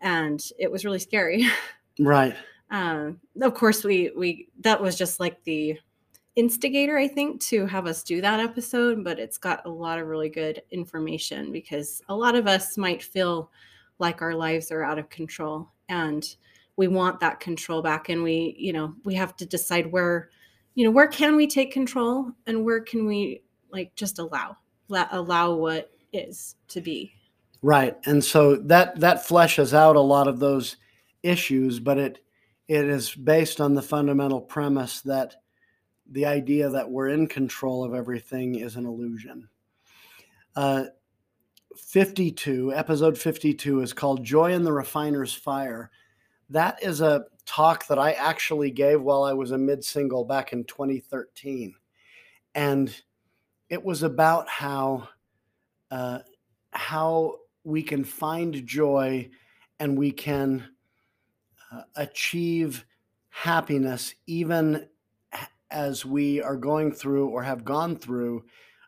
and 0.00 0.42
it 0.58 0.70
was 0.70 0.84
really 0.84 0.98
scary. 0.98 1.46
Right. 1.98 2.36
Um, 2.70 3.20
of 3.40 3.54
course, 3.54 3.82
we 3.82 4.10
we 4.14 4.48
that 4.60 4.82
was 4.82 4.98
just 4.98 5.18
like 5.18 5.42
the 5.44 5.78
instigator, 6.34 6.98
I 6.98 7.08
think, 7.08 7.40
to 7.44 7.64
have 7.64 7.86
us 7.86 8.02
do 8.02 8.20
that 8.20 8.38
episode. 8.38 9.02
But 9.02 9.18
it's 9.18 9.38
got 9.38 9.64
a 9.64 9.70
lot 9.70 9.98
of 9.98 10.06
really 10.06 10.28
good 10.28 10.60
information 10.70 11.52
because 11.52 12.02
a 12.10 12.14
lot 12.14 12.34
of 12.34 12.46
us 12.46 12.76
might 12.76 13.02
feel 13.02 13.50
like 13.98 14.20
our 14.20 14.34
lives 14.34 14.70
are 14.70 14.84
out 14.84 14.98
of 14.98 15.08
control 15.08 15.70
and 15.88 16.36
we 16.76 16.88
want 16.88 17.20
that 17.20 17.40
control 17.40 17.82
back 17.82 18.08
and 18.08 18.22
we 18.22 18.54
you 18.58 18.72
know 18.72 18.94
we 19.04 19.14
have 19.14 19.36
to 19.36 19.46
decide 19.46 19.90
where 19.90 20.30
you 20.74 20.84
know 20.84 20.90
where 20.90 21.08
can 21.08 21.36
we 21.36 21.46
take 21.46 21.72
control 21.72 22.30
and 22.46 22.64
where 22.64 22.80
can 22.80 23.06
we 23.06 23.42
like 23.70 23.94
just 23.94 24.18
allow 24.18 24.56
let 24.88 25.08
allow 25.12 25.52
what 25.52 25.90
is 26.12 26.54
to 26.68 26.80
be. 26.80 27.12
Right 27.62 27.96
and 28.04 28.22
so 28.22 28.56
that 28.56 29.00
that 29.00 29.26
fleshes 29.26 29.72
out 29.72 29.96
a 29.96 30.00
lot 30.00 30.28
of 30.28 30.38
those 30.38 30.76
issues 31.22 31.80
but 31.80 31.98
it 31.98 32.18
it 32.68 32.84
is 32.84 33.14
based 33.14 33.60
on 33.60 33.74
the 33.74 33.82
fundamental 33.82 34.40
premise 34.40 35.00
that 35.02 35.36
the 36.08 36.26
idea 36.26 36.68
that 36.68 36.90
we're 36.90 37.08
in 37.08 37.26
control 37.26 37.84
of 37.84 37.94
everything 37.94 38.56
is 38.56 38.76
an 38.76 38.86
illusion. 38.86 39.48
Uh, 40.54 40.84
52 41.76 42.72
episode 42.72 43.18
52 43.18 43.80
is 43.80 43.92
called 43.92 44.24
joy 44.24 44.52
in 44.52 44.64
the 44.64 44.72
refiner's 44.72 45.34
fire 45.34 45.90
that 46.50 46.82
is 46.82 47.00
a 47.00 47.24
talk 47.44 47.86
that 47.86 47.98
I 47.98 48.12
actually 48.12 48.70
gave 48.70 49.00
while 49.00 49.22
I 49.24 49.32
was 49.32 49.50
a 49.50 49.58
mid 49.58 49.84
single 49.84 50.24
back 50.24 50.52
in 50.52 50.64
2013. 50.64 51.74
And 52.54 52.94
it 53.68 53.84
was 53.84 54.02
about 54.02 54.48
how 54.48 55.08
uh, 55.90 56.20
how 56.72 57.36
we 57.64 57.82
can 57.82 58.04
find 58.04 58.66
joy 58.66 59.28
and 59.78 59.98
we 59.98 60.12
can 60.12 60.68
uh, 61.72 61.82
achieve 61.96 62.84
happiness 63.28 64.14
even 64.26 64.86
as 65.70 66.04
we 66.04 66.40
are 66.40 66.56
going 66.56 66.92
through 66.92 67.28
or 67.28 67.42
have 67.42 67.64
gone 67.64 67.96
through 67.96 68.44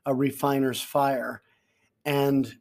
a 0.07 0.15
refiner's 0.15 0.81
fire 0.81 1.43
and 2.05 2.57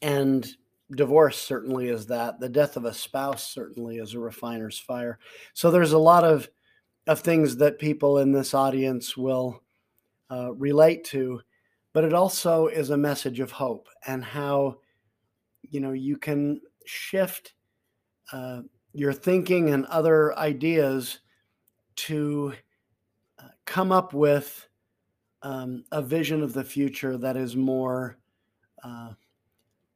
and 0.00 0.56
divorce 0.92 1.38
certainly 1.38 1.88
is 1.88 2.06
that. 2.06 2.40
The 2.40 2.48
death 2.48 2.76
of 2.76 2.84
a 2.84 2.94
spouse 2.94 3.48
certainly 3.48 3.98
is 3.98 4.14
a 4.14 4.18
refiner's 4.18 4.78
fire. 4.78 5.18
So 5.52 5.70
there's 5.70 5.92
a 5.92 5.98
lot 5.98 6.24
of 6.24 6.48
of 7.06 7.20
things 7.20 7.56
that 7.56 7.78
people 7.78 8.18
in 8.18 8.32
this 8.32 8.54
audience 8.54 9.14
will 9.14 9.62
uh, 10.30 10.54
relate 10.54 11.04
to, 11.04 11.40
but 11.92 12.02
it 12.02 12.14
also 12.14 12.68
is 12.68 12.90
a 12.90 12.96
message 12.96 13.40
of 13.40 13.50
hope 13.50 13.88
and 14.06 14.24
how 14.24 14.78
you 15.62 15.80
know 15.80 15.92
you 15.92 16.16
can 16.16 16.60
shift 16.86 17.54
uh, 18.32 18.62
your 18.92 19.12
thinking 19.12 19.70
and 19.70 19.86
other 19.86 20.36
ideas 20.38 21.20
to 21.96 22.54
uh, 23.38 23.48
come 23.66 23.92
up 23.92 24.14
with 24.14 24.68
um, 25.42 25.84
a 25.92 26.00
vision 26.00 26.42
of 26.42 26.54
the 26.54 26.64
future 26.64 27.18
that 27.18 27.36
is 27.36 27.54
more 27.54 28.18
uh, 28.82 29.10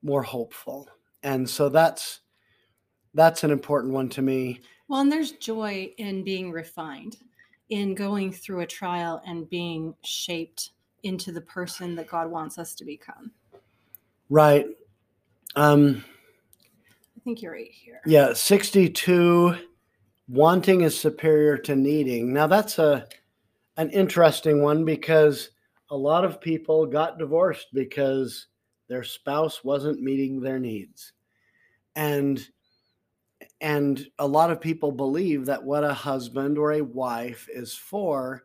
more 0.02 0.23
hopeful. 0.23 0.88
And 1.23 1.49
so 1.49 1.69
that's 1.69 2.21
that's 3.14 3.45
an 3.45 3.50
important 3.50 3.93
one 3.93 4.09
to 4.11 4.23
me. 4.23 4.61
Well, 4.88 5.00
and 5.00 5.11
there's 5.11 5.33
joy 5.33 5.93
in 5.99 6.25
being 6.25 6.50
refined, 6.50 7.17
in 7.69 7.95
going 7.95 8.33
through 8.33 8.61
a 8.61 8.67
trial 8.67 9.23
and 9.26 9.49
being 9.49 9.95
shaped 10.05 10.71
into 11.02 11.33
the 11.33 11.40
person 11.40 11.95
that 11.97 12.09
God 12.09 12.31
wants 12.31 12.59
us 12.59 12.75
to 12.75 12.85
become. 12.85 13.31
Right. 14.28 14.67
Um 15.57 16.05
I 17.17 17.21
think 17.25 17.43
you're 17.43 17.52
right 17.52 17.71
here. 17.71 18.00
Yeah, 18.07 18.33
62 18.33 19.57
wanting 20.28 20.83
is 20.83 20.99
superior 20.99 21.59
to 21.59 21.75
needing. 21.75 22.33
Now 22.33 22.47
that's 22.47 22.78
a 22.78 23.07
an 23.76 23.90
interesting 23.90 24.62
one 24.62 24.85
because 24.85 25.50
a 25.90 25.97
lot 25.97 26.25
of 26.25 26.40
people 26.40 26.85
got 26.87 27.19
divorced 27.19 27.69
because 27.73 28.49
their 28.88 29.04
spouse 29.04 29.62
wasn't 29.62 30.02
meeting 30.02 30.40
their 30.40 30.59
needs. 30.59 31.12
And 31.95 32.47
and 33.61 34.07
a 34.18 34.26
lot 34.26 34.50
of 34.50 34.61
people 34.61 34.92
believe 34.92 35.47
that 35.47 35.64
what 35.64 35.85
a 35.85 35.95
husband 35.95 36.59
or 36.59 36.73
a 36.73 36.83
wife 36.83 37.49
is 37.52 37.75
for 37.75 38.45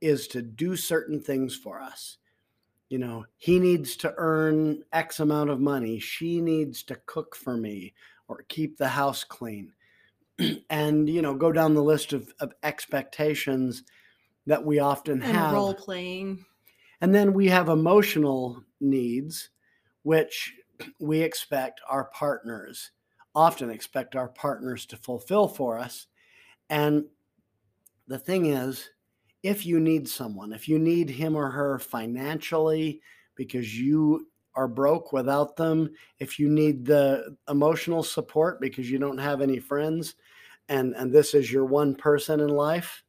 is 0.00 0.26
to 0.28 0.42
do 0.42 0.76
certain 0.76 1.20
things 1.20 1.56
for 1.56 1.80
us. 1.80 2.18
You 2.88 2.98
know, 2.98 3.26
he 3.36 3.58
needs 3.58 3.96
to 3.98 4.14
earn 4.16 4.82
X 4.92 5.18
amount 5.18 5.50
of 5.50 5.60
money. 5.60 5.98
She 5.98 6.40
needs 6.40 6.82
to 6.84 6.96
cook 7.06 7.34
for 7.34 7.56
me 7.56 7.94
or 8.28 8.44
keep 8.48 8.76
the 8.76 8.88
house 8.88 9.24
clean. 9.24 9.72
and, 10.70 11.08
you 11.08 11.22
know, 11.22 11.34
go 11.34 11.52
down 11.52 11.74
the 11.74 11.82
list 11.82 12.12
of, 12.12 12.32
of 12.40 12.52
expectations 12.62 13.82
that 14.46 14.64
we 14.64 14.78
often 14.78 15.22
and 15.22 15.36
have. 15.36 15.54
role 15.54 15.74
playing. 15.74 16.44
And 17.00 17.14
then 17.14 17.32
we 17.32 17.48
have 17.48 17.68
emotional 17.68 18.62
needs, 18.80 19.50
which 20.04 20.54
we 21.00 21.20
expect 21.20 21.80
our 21.88 22.04
partners, 22.04 22.92
often 23.34 23.70
expect 23.70 24.14
our 24.14 24.28
partners 24.28 24.86
to 24.86 24.96
fulfill 24.96 25.48
for 25.48 25.78
us. 25.78 26.06
And 26.70 27.04
the 28.06 28.18
thing 28.18 28.46
is, 28.46 28.90
if 29.42 29.66
you 29.66 29.80
need 29.80 30.08
someone, 30.08 30.52
if 30.52 30.68
you 30.68 30.78
need 30.78 31.10
him 31.10 31.36
or 31.36 31.50
her 31.50 31.78
financially 31.78 33.00
because 33.34 33.78
you 33.78 34.28
are 34.54 34.68
broke 34.68 35.12
without 35.12 35.56
them, 35.56 35.90
if 36.18 36.38
you 36.38 36.48
need 36.48 36.84
the 36.84 37.36
emotional 37.48 38.02
support 38.02 38.60
because 38.60 38.90
you 38.90 38.98
don't 38.98 39.18
have 39.18 39.40
any 39.40 39.58
friends, 39.58 40.14
and, 40.68 40.94
and 40.94 41.12
this 41.12 41.34
is 41.34 41.52
your 41.52 41.64
one 41.64 41.94
person 41.94 42.40
in 42.40 42.48
life, 42.48 43.02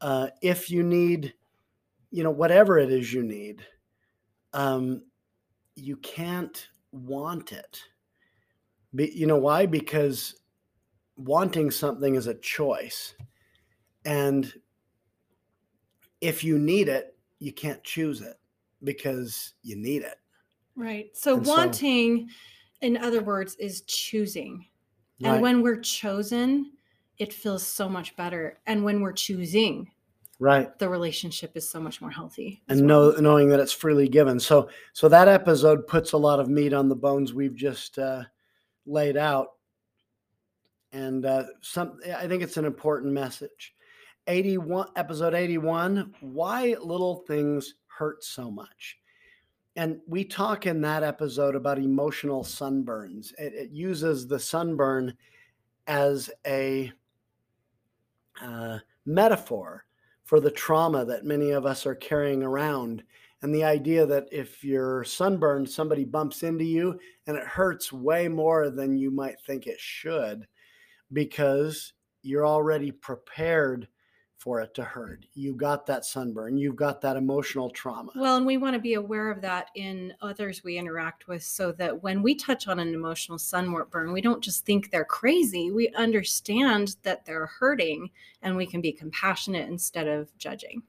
uh, 0.00 0.28
if 0.40 0.70
you 0.70 0.82
need, 0.82 1.34
you 2.10 2.22
know, 2.22 2.30
whatever 2.30 2.78
it 2.78 2.90
is 2.90 3.12
you 3.12 3.22
need, 3.22 3.64
um, 4.54 5.02
you 5.74 5.96
can't 5.96 6.68
want 6.92 7.52
it. 7.52 7.80
Be, 8.94 9.10
you 9.14 9.26
know 9.26 9.38
why? 9.38 9.66
Because 9.66 10.34
wanting 11.16 11.70
something 11.70 12.14
is 12.14 12.26
a 12.26 12.34
choice. 12.34 13.14
And 14.04 14.52
if 16.20 16.44
you 16.44 16.58
need 16.58 16.88
it, 16.88 17.16
you 17.38 17.52
can't 17.52 17.82
choose 17.84 18.20
it 18.20 18.36
because 18.84 19.54
you 19.62 19.76
need 19.76 20.02
it. 20.02 20.16
Right. 20.76 21.16
So 21.16 21.36
And 21.36 21.46
so- 21.46 21.52
wanting, 21.52 22.28
in 22.80 22.96
other 22.96 23.22
words, 23.22 23.54
is 23.56 23.82
choosing. 23.82 24.66
And 25.20 25.32
Right. 25.34 25.40
when 25.40 25.62
we're 25.62 25.80
chosen, 25.80 26.72
it 27.18 27.32
feels 27.32 27.64
so 27.66 27.88
much 27.88 28.16
better. 28.16 28.60
And 28.66 28.82
when 28.84 29.00
we're 29.00 29.12
choosing, 29.12 29.90
right. 30.42 30.78
the 30.78 30.88
relationship 30.88 31.56
is 31.56 31.68
so 31.68 31.80
much 31.80 32.00
more 32.00 32.10
healthy. 32.10 32.62
and 32.68 32.86
well. 32.86 33.12
know, 33.12 33.20
knowing 33.20 33.48
that 33.50 33.60
it's 33.60 33.72
freely 33.72 34.08
given. 34.08 34.40
So, 34.40 34.68
so 34.92 35.08
that 35.08 35.28
episode 35.28 35.86
puts 35.86 36.12
a 36.12 36.18
lot 36.18 36.40
of 36.40 36.48
meat 36.48 36.72
on 36.72 36.88
the 36.88 36.96
bones 36.96 37.32
we've 37.32 37.54
just 37.54 37.98
uh, 37.98 38.24
laid 38.84 39.16
out, 39.16 39.52
and 40.92 41.24
uh, 41.24 41.44
some. 41.60 41.98
I 42.16 42.26
think 42.26 42.42
it's 42.42 42.56
an 42.56 42.64
important 42.64 43.12
message. 43.12 43.74
Eighty-one, 44.26 44.88
episode 44.96 45.34
eighty-one. 45.34 46.14
Why 46.20 46.76
little 46.80 47.24
things 47.26 47.74
hurt 47.86 48.24
so 48.24 48.50
much, 48.50 48.98
and 49.76 50.00
we 50.06 50.24
talk 50.24 50.66
in 50.66 50.80
that 50.82 51.02
episode 51.02 51.54
about 51.54 51.78
emotional 51.78 52.42
sunburns. 52.42 53.32
It, 53.38 53.54
it 53.54 53.70
uses 53.70 54.26
the 54.26 54.38
sunburn 54.38 55.14
as 55.86 56.30
a 56.46 56.92
uh, 58.40 58.78
metaphor 59.04 59.84
for 60.32 60.40
the 60.40 60.50
trauma 60.50 61.04
that 61.04 61.26
many 61.26 61.50
of 61.50 61.66
us 61.66 61.84
are 61.84 61.94
carrying 61.94 62.42
around. 62.42 63.02
And 63.42 63.54
the 63.54 63.64
idea 63.64 64.06
that 64.06 64.28
if 64.32 64.64
you're 64.64 65.04
sunburned, 65.04 65.68
somebody 65.68 66.06
bumps 66.06 66.42
into 66.42 66.64
you 66.64 66.98
and 67.26 67.36
it 67.36 67.44
hurts 67.44 67.92
way 67.92 68.28
more 68.28 68.70
than 68.70 68.96
you 68.96 69.10
might 69.10 69.38
think 69.42 69.66
it 69.66 69.78
should 69.78 70.46
because 71.12 71.92
you're 72.22 72.46
already 72.46 72.90
prepared 72.90 73.88
for 74.42 74.60
it 74.60 74.74
to 74.74 74.82
hurt. 74.82 75.24
You 75.34 75.54
got 75.54 75.86
that 75.86 76.04
sunburn, 76.04 76.56
you've 76.56 76.74
got 76.74 77.00
that 77.02 77.16
emotional 77.16 77.70
trauma. 77.70 78.10
Well, 78.16 78.36
and 78.36 78.44
we 78.44 78.56
want 78.56 78.74
to 78.74 78.80
be 78.80 78.94
aware 78.94 79.30
of 79.30 79.40
that 79.42 79.68
in 79.76 80.14
others 80.20 80.64
we 80.64 80.78
interact 80.78 81.28
with 81.28 81.44
so 81.44 81.70
that 81.72 82.02
when 82.02 82.24
we 82.24 82.34
touch 82.34 82.66
on 82.66 82.80
an 82.80 82.92
emotional 82.92 83.38
sunburn, 83.38 84.12
we 84.12 84.20
don't 84.20 84.42
just 84.42 84.66
think 84.66 84.90
they're 84.90 85.04
crazy. 85.04 85.70
We 85.70 85.90
understand 85.90 86.96
that 87.04 87.24
they're 87.24 87.46
hurting 87.46 88.10
and 88.42 88.56
we 88.56 88.66
can 88.66 88.80
be 88.80 88.90
compassionate 88.90 89.68
instead 89.68 90.08
of 90.08 90.36
judging. 90.38 90.82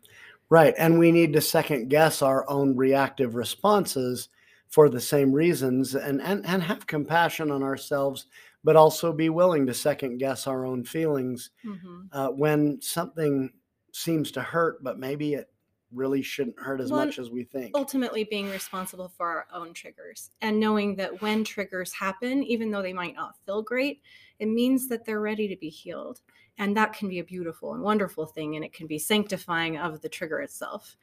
Right. 0.49 0.73
And 0.79 0.97
we 0.97 1.11
need 1.11 1.33
to 1.33 1.41
second 1.41 1.89
guess 1.89 2.23
our 2.23 2.49
own 2.49 2.75
reactive 2.75 3.35
responses 3.35 4.29
for 4.67 4.89
the 4.89 4.99
same 4.99 5.31
reasons 5.31 5.93
and, 5.93 6.19
and, 6.23 6.43
and 6.47 6.63
have 6.63 6.87
compassion 6.87 7.51
on 7.51 7.61
ourselves, 7.61 8.25
but 8.63 8.75
also 8.75 9.11
be 9.13 9.29
willing 9.29 9.65
to 9.67 9.73
second 9.73 10.17
guess 10.17 10.47
our 10.47 10.65
own 10.65 10.83
feelings 10.83 11.51
Mhm. 11.65 12.07
uh, 12.11 12.29
when 12.29 12.81
something 12.81 13.51
seems 13.91 14.31
to 14.31 14.41
hurt, 14.41 14.83
but 14.83 14.97
maybe 14.97 15.33
it 15.33 15.51
really 15.91 16.23
shouldn't 16.23 16.59
hurt 16.59 16.81
as 16.81 16.91
Well, 16.91 17.05
much 17.05 17.19
as 17.19 17.29
we 17.29 17.43
think. 17.43 17.77
Ultimately, 17.77 18.23
being 18.23 18.49
responsible 18.49 19.09
for 19.09 19.27
our 19.27 19.47
own 19.53 19.73
triggers 19.73 20.31
and 20.41 20.59
knowing 20.59 20.95
that 20.95 21.21
when 21.21 21.43
triggers 21.43 21.93
happen, 21.93 22.41
even 22.43 22.71
though 22.71 22.81
they 22.81 22.93
might 22.93 23.13
not 23.15 23.37
feel 23.45 23.61
great, 23.61 24.01
it 24.39 24.47
means 24.47 24.87
that 24.87 25.05
they're 25.05 25.21
ready 25.21 25.47
to 25.47 25.55
be 25.55 25.69
healed. 25.69 26.21
And 26.57 26.75
that 26.77 26.93
can 26.93 27.09
be 27.09 27.19
a 27.19 27.23
beautiful 27.23 27.73
and 27.73 27.83
wonderful 27.83 28.25
thing, 28.27 28.55
and 28.55 28.63
it 28.65 28.73
can 28.73 28.87
be 28.87 28.97
sanctifying 28.99 29.77
of 29.77 30.01
the 30.01 30.09
trigger 30.09 30.39
itself. 30.39 30.97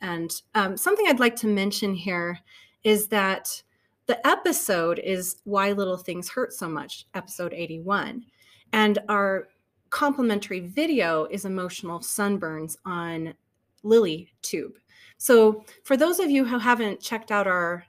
And 0.00 0.32
um, 0.54 0.76
something 0.76 1.06
I'd 1.06 1.20
like 1.20 1.36
to 1.36 1.46
mention 1.46 1.94
here 1.94 2.38
is 2.82 3.08
that 3.08 3.62
the 4.06 4.26
episode 4.26 4.98
is 4.98 5.36
Why 5.44 5.72
Little 5.72 5.96
Things 5.96 6.28
Hurt 6.28 6.52
So 6.52 6.68
Much, 6.68 7.06
episode 7.14 7.52
81. 7.54 8.24
And 8.72 8.98
our 9.08 9.48
complimentary 9.90 10.60
video 10.60 11.26
is 11.26 11.44
Emotional 11.44 12.00
Sunburns 12.00 12.76
on 12.84 13.34
Lily 13.82 14.32
Tube. 14.42 14.72
So, 15.18 15.64
for 15.84 15.96
those 15.96 16.18
of 16.18 16.30
you 16.30 16.44
who 16.44 16.58
haven't 16.58 17.00
checked 17.00 17.30
out 17.30 17.46
our 17.46 17.84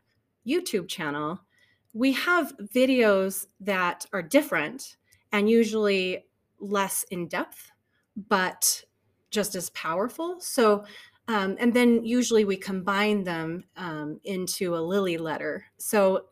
YouTube 0.45 0.87
channel, 0.87 1.39
we 1.93 2.11
have 2.13 2.53
videos 2.73 3.47
that 3.61 4.05
are 4.13 4.21
different 4.21 4.97
and 5.31 5.49
usually 5.49 6.25
less 6.59 7.03
in 7.09 7.27
depth, 7.27 7.71
but 8.27 8.83
just 9.31 9.55
as 9.55 9.71
powerful. 9.71 10.39
So, 10.39 10.85
um, 11.27 11.55
and 11.59 11.73
then 11.73 12.03
usually 12.03 12.45
we 12.45 12.57
combine 12.57 13.23
them 13.23 13.63
um, 13.77 14.19
into 14.25 14.75
a 14.75 14.77
Lily 14.77 15.17
letter. 15.17 15.65
So, 15.77 16.25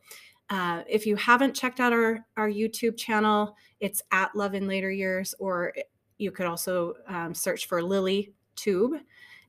uh, 0.50 0.82
if 0.86 1.06
you 1.06 1.16
haven't 1.16 1.54
checked 1.54 1.80
out 1.80 1.94
our, 1.94 2.26
our 2.36 2.50
YouTube 2.50 2.98
channel, 2.98 3.56
it's 3.80 4.02
at 4.12 4.34
Love 4.36 4.54
in 4.54 4.68
Later 4.68 4.90
Years, 4.90 5.34
or 5.38 5.72
you 6.18 6.30
could 6.30 6.44
also 6.44 6.94
um, 7.08 7.32
search 7.34 7.66
for 7.66 7.82
Lily 7.82 8.34
Tube. 8.54 9.00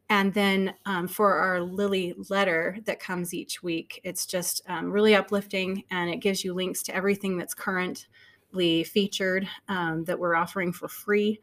And 0.10 0.34
then 0.34 0.74
um, 0.86 1.08
for 1.08 1.34
our 1.34 1.60
Lily 1.60 2.14
letter 2.30 2.78
that 2.86 3.00
comes 3.00 3.34
each 3.34 3.62
week, 3.62 4.00
it's 4.04 4.26
just 4.26 4.62
um, 4.70 4.92
really 4.92 5.16
uplifting 5.16 5.84
and 5.92 6.10
it 6.10 6.18
gives 6.18 6.44
you 6.44 6.54
links 6.54 6.84
to 6.84 6.96
everything 6.96 7.38
that's 7.38 7.54
currently 7.54 8.84
featured 8.84 9.48
um, 9.68 10.06
that 10.06 10.18
we're 10.18 10.36
offering 10.36 10.72
for 10.72 10.88
free. 10.88 11.42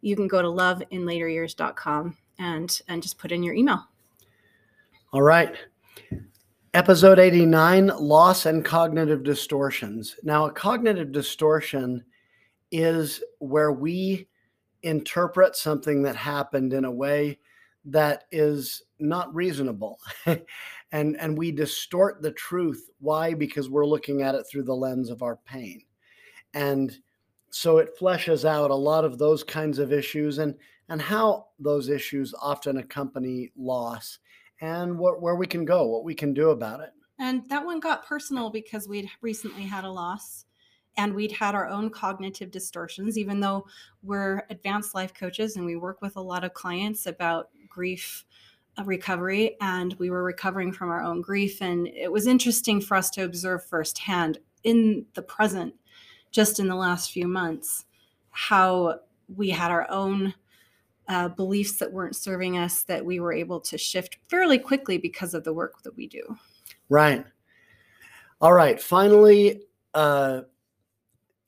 You 0.00 0.16
can 0.16 0.28
go 0.28 0.40
to 0.40 0.48
loveinlateryears.com 0.48 2.16
and 2.38 2.80
and 2.88 3.02
just 3.02 3.18
put 3.18 3.32
in 3.32 3.42
your 3.42 3.54
email. 3.54 3.88
All 5.12 5.22
right. 5.22 5.54
Episode 6.74 7.20
89 7.20 7.86
Loss 8.00 8.46
and 8.46 8.64
Cognitive 8.64 9.22
Distortions. 9.22 10.16
Now, 10.24 10.46
a 10.46 10.52
cognitive 10.52 11.12
distortion 11.12 12.04
is 12.72 13.22
where 13.38 13.70
we 13.70 14.26
interpret 14.82 15.54
something 15.54 16.02
that 16.02 16.16
happened 16.16 16.72
in 16.72 16.84
a 16.84 16.90
way 16.90 17.38
that 17.84 18.24
is 18.32 18.82
not 18.98 19.32
reasonable. 19.32 20.00
and, 20.26 21.16
and 21.16 21.38
we 21.38 21.52
distort 21.52 22.20
the 22.22 22.32
truth. 22.32 22.90
Why? 22.98 23.34
Because 23.34 23.70
we're 23.70 23.86
looking 23.86 24.22
at 24.22 24.34
it 24.34 24.44
through 24.50 24.64
the 24.64 24.74
lens 24.74 25.10
of 25.10 25.22
our 25.22 25.36
pain. 25.36 25.82
And 26.54 26.98
so 27.50 27.78
it 27.78 27.96
fleshes 27.96 28.44
out 28.44 28.72
a 28.72 28.74
lot 28.74 29.04
of 29.04 29.18
those 29.18 29.44
kinds 29.44 29.78
of 29.78 29.92
issues 29.92 30.38
and, 30.38 30.56
and 30.88 31.00
how 31.00 31.46
those 31.58 31.88
issues 31.88 32.34
often 32.40 32.76
accompany 32.76 33.50
loss 33.56 34.18
and 34.60 34.98
what, 34.98 35.20
where 35.20 35.36
we 35.36 35.46
can 35.46 35.64
go, 35.64 35.86
what 35.86 36.04
we 36.04 36.14
can 36.14 36.34
do 36.34 36.50
about 36.50 36.80
it. 36.80 36.90
And 37.18 37.48
that 37.48 37.64
one 37.64 37.80
got 37.80 38.06
personal 38.06 38.50
because 38.50 38.88
we'd 38.88 39.08
recently 39.20 39.62
had 39.62 39.84
a 39.84 39.90
loss 39.90 40.44
and 40.96 41.14
we'd 41.14 41.32
had 41.32 41.54
our 41.54 41.68
own 41.68 41.90
cognitive 41.90 42.50
distortions, 42.50 43.18
even 43.18 43.40
though 43.40 43.66
we're 44.02 44.44
advanced 44.50 44.94
life 44.94 45.14
coaches 45.14 45.56
and 45.56 45.64
we 45.64 45.76
work 45.76 46.00
with 46.00 46.16
a 46.16 46.20
lot 46.20 46.44
of 46.44 46.54
clients 46.54 47.06
about 47.06 47.50
grief 47.68 48.24
uh, 48.78 48.84
recovery. 48.84 49.56
And 49.60 49.94
we 49.98 50.10
were 50.10 50.22
recovering 50.22 50.72
from 50.72 50.90
our 50.90 51.02
own 51.02 51.20
grief. 51.20 51.60
And 51.60 51.88
it 51.88 52.10
was 52.10 52.26
interesting 52.26 52.80
for 52.80 52.96
us 52.96 53.10
to 53.10 53.24
observe 53.24 53.64
firsthand 53.64 54.38
in 54.62 55.06
the 55.14 55.22
present, 55.22 55.74
just 56.30 56.58
in 56.58 56.68
the 56.68 56.76
last 56.76 57.12
few 57.12 57.28
months, 57.28 57.84
how 58.30 59.00
we 59.34 59.50
had 59.50 59.70
our 59.70 59.88
own 59.90 60.34
uh, 61.08 61.28
beliefs 61.28 61.76
that 61.76 61.92
weren't 61.92 62.16
serving 62.16 62.58
us 62.58 62.82
that 62.84 63.04
we 63.04 63.20
were 63.20 63.32
able 63.32 63.60
to 63.60 63.78
shift 63.78 64.18
fairly 64.28 64.58
quickly 64.58 64.98
because 64.98 65.34
of 65.34 65.44
the 65.44 65.52
work 65.52 65.82
that 65.82 65.96
we 65.96 66.06
do. 66.06 66.22
Right. 66.88 67.24
All 68.40 68.52
right, 68.52 68.80
finally, 68.80 69.62
uh, 69.94 70.42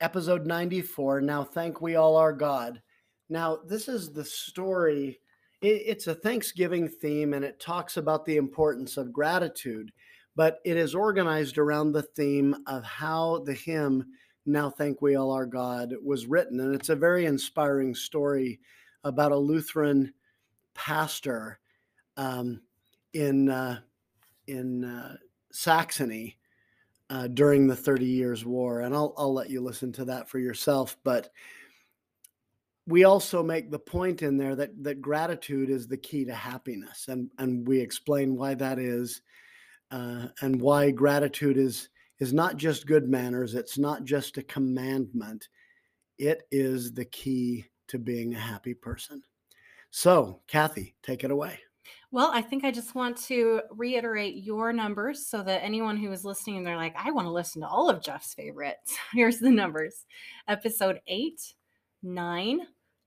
episode 0.01 0.47
94. 0.47 1.21
Now, 1.21 1.45
thank 1.45 1.81
we 1.81 1.97
all 1.97 2.17
our 2.17 2.33
God. 2.33 2.81
Now, 3.29 3.59
this 3.67 3.89
is 3.89 4.13
the 4.13 4.25
story. 4.25 5.21
It, 5.63 5.83
it's 5.87 6.07
a 6.07 6.15
Thanksgiving 6.15 6.89
theme 6.89 7.35
and 7.35 7.45
it 7.45 7.61
talks 7.61 7.97
about 7.97 8.25
the 8.25 8.37
importance 8.37 8.97
of 8.97 9.13
gratitude, 9.13 9.91
but 10.37 10.61
it 10.65 10.77
is 10.77 10.95
organized 10.95 11.59
around 11.59 11.93
the 11.93 12.03
theme 12.03 12.55
of 12.67 12.85
how 12.85 13.43
the 13.45 13.55
hymn, 13.55 14.05
Now 14.45 14.71
Thank 14.71 15.03
We 15.03 15.17
All 15.17 15.33
Our 15.33 15.47
God, 15.47 15.95
was 16.05 16.27
written. 16.27 16.61
And 16.61 16.75
it's 16.75 16.91
a 16.91 16.97
very 16.97 17.27
inspiring 17.27 17.95
story 17.95 18.61
about 19.05 19.33
a 19.33 19.37
Lutheran 19.37 20.13
pastor 20.75 21.59
um, 22.17 22.61
in, 23.13 23.49
uh, 23.49 23.81
in 24.47 24.85
uh, 24.85 25.17
Saxony 25.53 26.37
uh, 27.09 27.29
during 27.29 27.67
the 27.67 27.77
Thirty 27.77 28.07
Years' 28.07 28.45
War, 28.45 28.81
and 28.81 28.95
I'll 28.95 29.15
I'll 29.17 29.33
let 29.33 29.51
you 29.51 29.61
listen 29.61 29.93
to 29.93 30.05
that 30.07 30.29
for 30.29 30.39
yourself. 30.39 30.97
But 31.05 31.31
we 32.87 33.05
also 33.05 33.43
make 33.43 33.71
the 33.71 33.79
point 33.79 34.23
in 34.23 34.37
there 34.37 34.57
that 34.57 34.83
that 34.83 35.01
gratitude 35.01 35.71
is 35.71 35.87
the 35.87 35.97
key 35.97 36.25
to 36.25 36.35
happiness, 36.35 37.07
and 37.09 37.31
and 37.39 37.67
we 37.67 37.81
explain 37.81 38.37
why 38.37 38.55
that 38.55 38.79
is, 38.79 39.23
uh, 39.91 40.27
and 40.43 40.61
why 40.61 40.91
gratitude 40.91 41.59
is 41.59 41.89
is 42.19 42.33
not 42.33 42.57
just 42.57 42.87
good 42.87 43.09
manners. 43.09 43.55
It's 43.55 43.79
not 43.79 44.05
just 44.05 44.39
a 44.39 44.43
commandment. 44.43 45.49
It 46.19 46.43
is 46.51 46.93
the 46.93 47.05
key 47.05 47.67
to 47.89 47.99
being 47.99 48.35
a 48.35 48.39
happy 48.41 48.75
person. 48.75 49.23
So, 49.91 50.41
Kathy, 50.47 50.95
take 51.03 51.25
it 51.25 51.31
away. 51.31 51.59
Well, 52.11 52.31
I 52.33 52.41
think 52.41 52.65
I 52.65 52.71
just 52.71 52.95
want 52.95 53.17
to 53.25 53.63
reiterate 53.71 54.37
your 54.37 54.73
numbers 54.73 55.27
so 55.27 55.43
that 55.43 55.63
anyone 55.63 55.97
who 55.97 56.13
is 56.13 56.25
listening 56.25 56.59
and 56.59 56.67
they're 56.67 56.77
like, 56.77 56.95
I 56.97 57.11
want 57.11 57.27
to 57.27 57.33
listen 57.33 57.63
to 57.63 57.69
all 57.69 57.91
of 57.91 58.03
Jeff's 58.03 58.35
favorites. 58.35 58.97
Here's 59.13 59.39
the 59.39 59.51
numbers 59.51 60.05
episode 60.49 61.01
8, 61.07 61.55
9, 62.03 62.61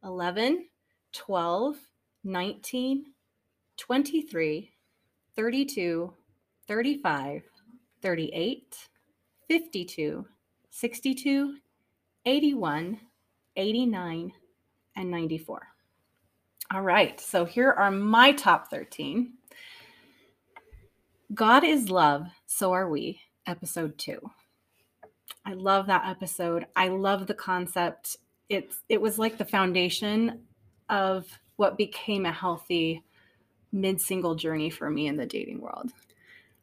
11, 0.03 0.67
12, 1.13 1.75
19, 2.23 3.05
23, 3.77 4.71
32, 5.35 6.13
35, 6.67 7.43
38, 8.01 8.77
52, 9.47 10.25
62, 10.69 11.57
81, 12.25 12.99
89, 13.55 14.31
and 14.99 15.09
94. 15.09 15.67
All 16.71 16.81
right. 16.83 17.19
So 17.19 17.45
here 17.45 17.71
are 17.71 17.89
my 17.89 18.33
top 18.33 18.69
13. 18.69 19.33
God 21.33 21.63
is 21.63 21.89
love, 21.89 22.27
so 22.45 22.73
are 22.73 22.89
we, 22.89 23.21
episode 23.47 23.97
2. 23.97 24.19
I 25.45 25.53
love 25.53 25.87
that 25.87 26.07
episode. 26.07 26.65
I 26.75 26.89
love 26.89 27.27
the 27.27 27.33
concept. 27.33 28.17
It's 28.49 28.83
it 28.89 28.99
was 29.01 29.17
like 29.17 29.37
the 29.37 29.45
foundation 29.45 30.41
of 30.89 31.27
what 31.55 31.77
became 31.77 32.25
a 32.25 32.31
healthy 32.31 33.03
mid-single 33.71 34.35
journey 34.35 34.69
for 34.69 34.89
me 34.89 35.07
in 35.07 35.17
the 35.17 35.25
dating 35.25 35.61
world. 35.61 35.91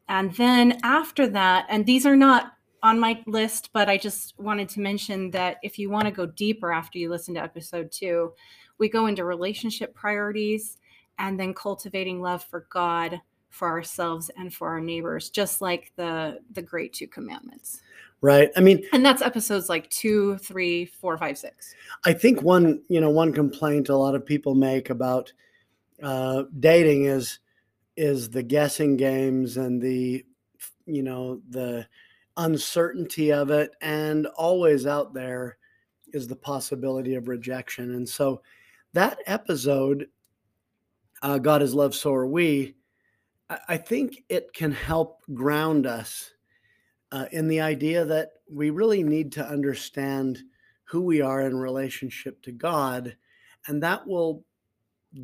And 0.09 0.33
then 0.35 0.79
after 0.83 1.27
that, 1.27 1.65
and 1.69 1.85
these 1.85 2.05
are 2.05 2.15
not 2.17 2.56
on 2.83 2.99
my 2.99 3.21
list, 3.25 3.69
but 3.73 3.89
I 3.89 3.97
just 3.97 4.33
wanted 4.37 4.69
to 4.69 4.79
mention 4.79 5.31
that 5.31 5.57
if 5.63 5.79
you 5.79 5.89
want 5.89 6.05
to 6.05 6.11
go 6.11 6.25
deeper 6.25 6.71
after 6.71 6.97
you 6.97 7.09
listen 7.09 7.33
to 7.35 7.43
episode 7.43 7.91
2, 7.91 8.31
we 8.77 8.89
go 8.89 9.07
into 9.07 9.25
relationship 9.25 9.93
priorities 9.95 10.77
and 11.19 11.39
then 11.39 11.53
cultivating 11.53 12.21
love 12.21 12.43
for 12.43 12.67
God, 12.69 13.19
for 13.49 13.67
ourselves, 13.67 14.29
and 14.37 14.53
for 14.53 14.69
our 14.69 14.79
neighbors, 14.79 15.29
just 15.29 15.61
like 15.61 15.91
the 15.95 16.39
the 16.53 16.61
great 16.61 16.93
two 16.93 17.07
commandments. 17.07 17.81
Right. 18.21 18.49
I 18.55 18.61
mean, 18.61 18.83
and 18.93 19.05
that's 19.05 19.21
episodes 19.21 19.69
like 19.69 19.89
two, 19.89 20.37
three, 20.37 20.85
four, 20.85 21.17
five, 21.17 21.37
six. 21.37 21.75
I 22.05 22.13
think 22.13 22.41
one, 22.41 22.81
you 22.87 22.99
know, 22.99 23.11
one 23.11 23.31
complaint 23.31 23.89
a 23.89 23.95
lot 23.95 24.15
of 24.15 24.25
people 24.25 24.55
make 24.55 24.89
about 24.89 25.31
uh, 26.01 26.43
dating 26.59 27.05
is 27.05 27.39
is 27.95 28.29
the 28.29 28.43
guessing 28.43 28.95
games 28.95 29.57
and 29.57 29.81
the, 29.81 30.23
you 30.85 31.01
know, 31.01 31.41
the 31.49 31.87
uncertainty 32.37 33.31
of 33.31 33.51
it, 33.51 33.71
and 33.81 34.27
always 34.27 34.85
out 34.85 35.13
there 35.13 35.57
is 36.13 36.27
the 36.27 36.35
possibility 36.35 37.15
of 37.15 37.27
rejection. 37.27 37.95
And 37.95 38.07
so, 38.07 38.41
that 38.93 39.19
episode, 39.25 40.07
uh, 41.21 41.37
God 41.37 41.61
is 41.61 41.73
love, 41.73 41.93
so 41.93 42.13
are 42.13 42.27
we, 42.27 42.75
I, 43.49 43.59
I 43.69 43.77
think 43.77 44.23
it 44.29 44.53
can 44.53 44.71
help 44.71 45.21
ground 45.33 45.85
us 45.85 46.31
uh, 47.11 47.25
in 47.31 47.47
the 47.47 47.61
idea 47.61 48.05
that 48.05 48.29
we 48.49 48.69
really 48.69 49.03
need 49.03 49.31
to 49.33 49.47
understand 49.47 50.39
who 50.85 51.01
we 51.01 51.21
are 51.21 51.41
in 51.41 51.55
relationship 51.57 52.41
to 52.43 52.51
God, 52.51 53.15
and 53.67 53.83
that 53.83 54.07
will 54.07 54.43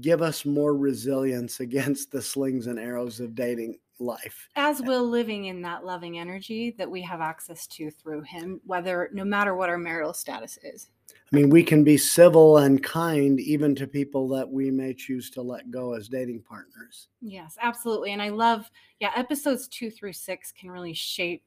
give 0.01 0.21
us 0.21 0.45
more 0.45 0.75
resilience 0.75 1.59
against 1.59 2.11
the 2.11 2.21
slings 2.21 2.67
and 2.67 2.79
arrows 2.79 3.19
of 3.19 3.35
dating 3.35 3.77
life. 4.03 4.49
As 4.55 4.81
will 4.81 5.07
living 5.07 5.45
in 5.45 5.61
that 5.63 5.85
loving 5.85 6.19
energy 6.19 6.75
that 6.77 6.89
we 6.89 7.01
have 7.01 7.21
access 7.21 7.65
to 7.67 7.89
through 7.89 8.21
Him, 8.21 8.61
whether 8.65 9.09
no 9.13 9.23
matter 9.23 9.55
what 9.55 9.69
our 9.69 9.77
marital 9.77 10.13
status 10.13 10.57
is. 10.63 10.87
I 11.11 11.35
mean, 11.35 11.49
we 11.49 11.63
can 11.63 11.83
be 11.83 11.97
civil 11.97 12.59
and 12.59 12.83
kind 12.83 13.39
even 13.39 13.73
to 13.75 13.87
people 13.87 14.27
that 14.29 14.47
we 14.47 14.69
may 14.69 14.93
choose 14.93 15.31
to 15.31 15.41
let 15.41 15.71
go 15.71 15.93
as 15.93 16.07
dating 16.07 16.43
partners. 16.43 17.07
Yes, 17.21 17.57
absolutely. 17.59 18.11
And 18.11 18.21
I 18.21 18.29
love, 18.29 18.69
yeah, 18.99 19.11
episodes 19.15 19.67
two 19.67 19.89
through 19.89 20.13
six 20.13 20.51
can 20.51 20.69
really 20.69 20.93
shape 20.93 21.43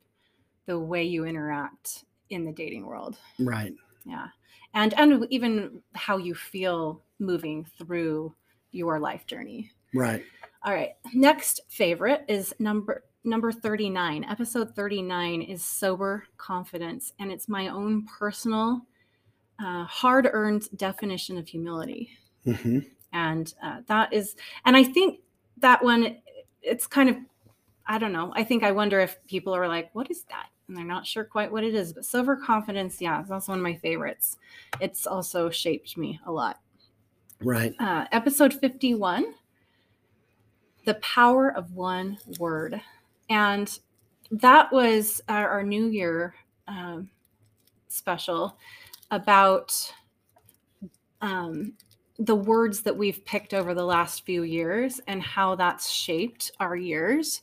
the 0.66 0.78
way 0.78 1.04
you 1.04 1.24
interact 1.24 2.04
in 2.30 2.44
the 2.44 2.52
dating 2.52 2.84
world. 2.84 3.16
Right. 3.38 3.72
Yeah. 4.04 4.26
And 4.74 4.92
and 4.94 5.26
even 5.30 5.80
how 5.94 6.16
you 6.16 6.34
feel 6.34 7.02
moving 7.18 7.64
through 7.78 8.34
your 8.72 8.98
life 8.98 9.26
journey. 9.26 9.70
Right. 9.94 10.24
All 10.64 10.72
right. 10.72 10.90
Next 11.14 11.60
favorite 11.68 12.24
is 12.28 12.54
number 12.58 13.04
number 13.24 13.50
39. 13.50 14.24
Episode 14.24 14.74
39 14.74 15.42
is 15.42 15.62
sober 15.62 16.24
confidence 16.36 17.12
and 17.18 17.32
it's 17.32 17.48
my 17.48 17.68
own 17.68 18.06
personal 18.06 18.82
uh, 19.58 19.84
hard 19.84 20.28
earned 20.32 20.68
definition 20.76 21.38
of 21.38 21.48
humility. 21.48 22.10
Mm-hmm. 22.46 22.80
And 23.12 23.52
uh, 23.62 23.80
that 23.86 24.12
is, 24.12 24.36
and 24.64 24.76
I 24.76 24.84
think 24.84 25.20
that 25.58 25.82
one, 25.82 26.18
it's 26.62 26.86
kind 26.86 27.08
of, 27.08 27.16
I 27.86 27.98
don't 27.98 28.12
know. 28.12 28.32
I 28.34 28.44
think 28.44 28.62
I 28.62 28.72
wonder 28.72 29.00
if 29.00 29.16
people 29.26 29.54
are 29.54 29.68
like, 29.68 29.94
what 29.94 30.10
is 30.10 30.24
that? 30.24 30.46
And 30.68 30.76
they're 30.76 30.84
not 30.84 31.06
sure 31.06 31.24
quite 31.24 31.50
what 31.50 31.64
it 31.64 31.74
is. 31.74 31.92
But 31.92 32.04
sober 32.04 32.36
confidence, 32.36 33.00
yeah, 33.00 33.20
it's 33.20 33.30
also 33.30 33.52
one 33.52 33.60
of 33.60 33.62
my 33.62 33.76
favorites. 33.76 34.36
It's 34.80 35.06
also 35.06 35.48
shaped 35.50 35.96
me 35.96 36.20
a 36.26 36.32
lot. 36.32 36.60
Right. 37.40 37.74
Uh, 37.78 38.06
episode 38.12 38.52
51 38.52 39.34
The 40.86 40.94
Power 40.94 41.52
of 41.54 41.74
One 41.74 42.16
Word. 42.38 42.80
And 43.28 43.78
that 44.30 44.72
was 44.72 45.20
our, 45.28 45.48
our 45.48 45.62
New 45.62 45.88
Year 45.88 46.34
um, 46.68 47.10
special 47.88 48.56
about 49.10 49.92
um, 51.20 51.74
the 52.18 52.36
words 52.36 52.82
that 52.82 52.96
we've 52.96 53.24
picked 53.24 53.52
over 53.52 53.74
the 53.74 53.84
last 53.84 54.24
few 54.24 54.44
years 54.44 55.00
and 55.08 55.20
how 55.22 55.56
that's 55.56 55.90
shaped 55.90 56.52
our 56.60 56.76
years. 56.76 57.42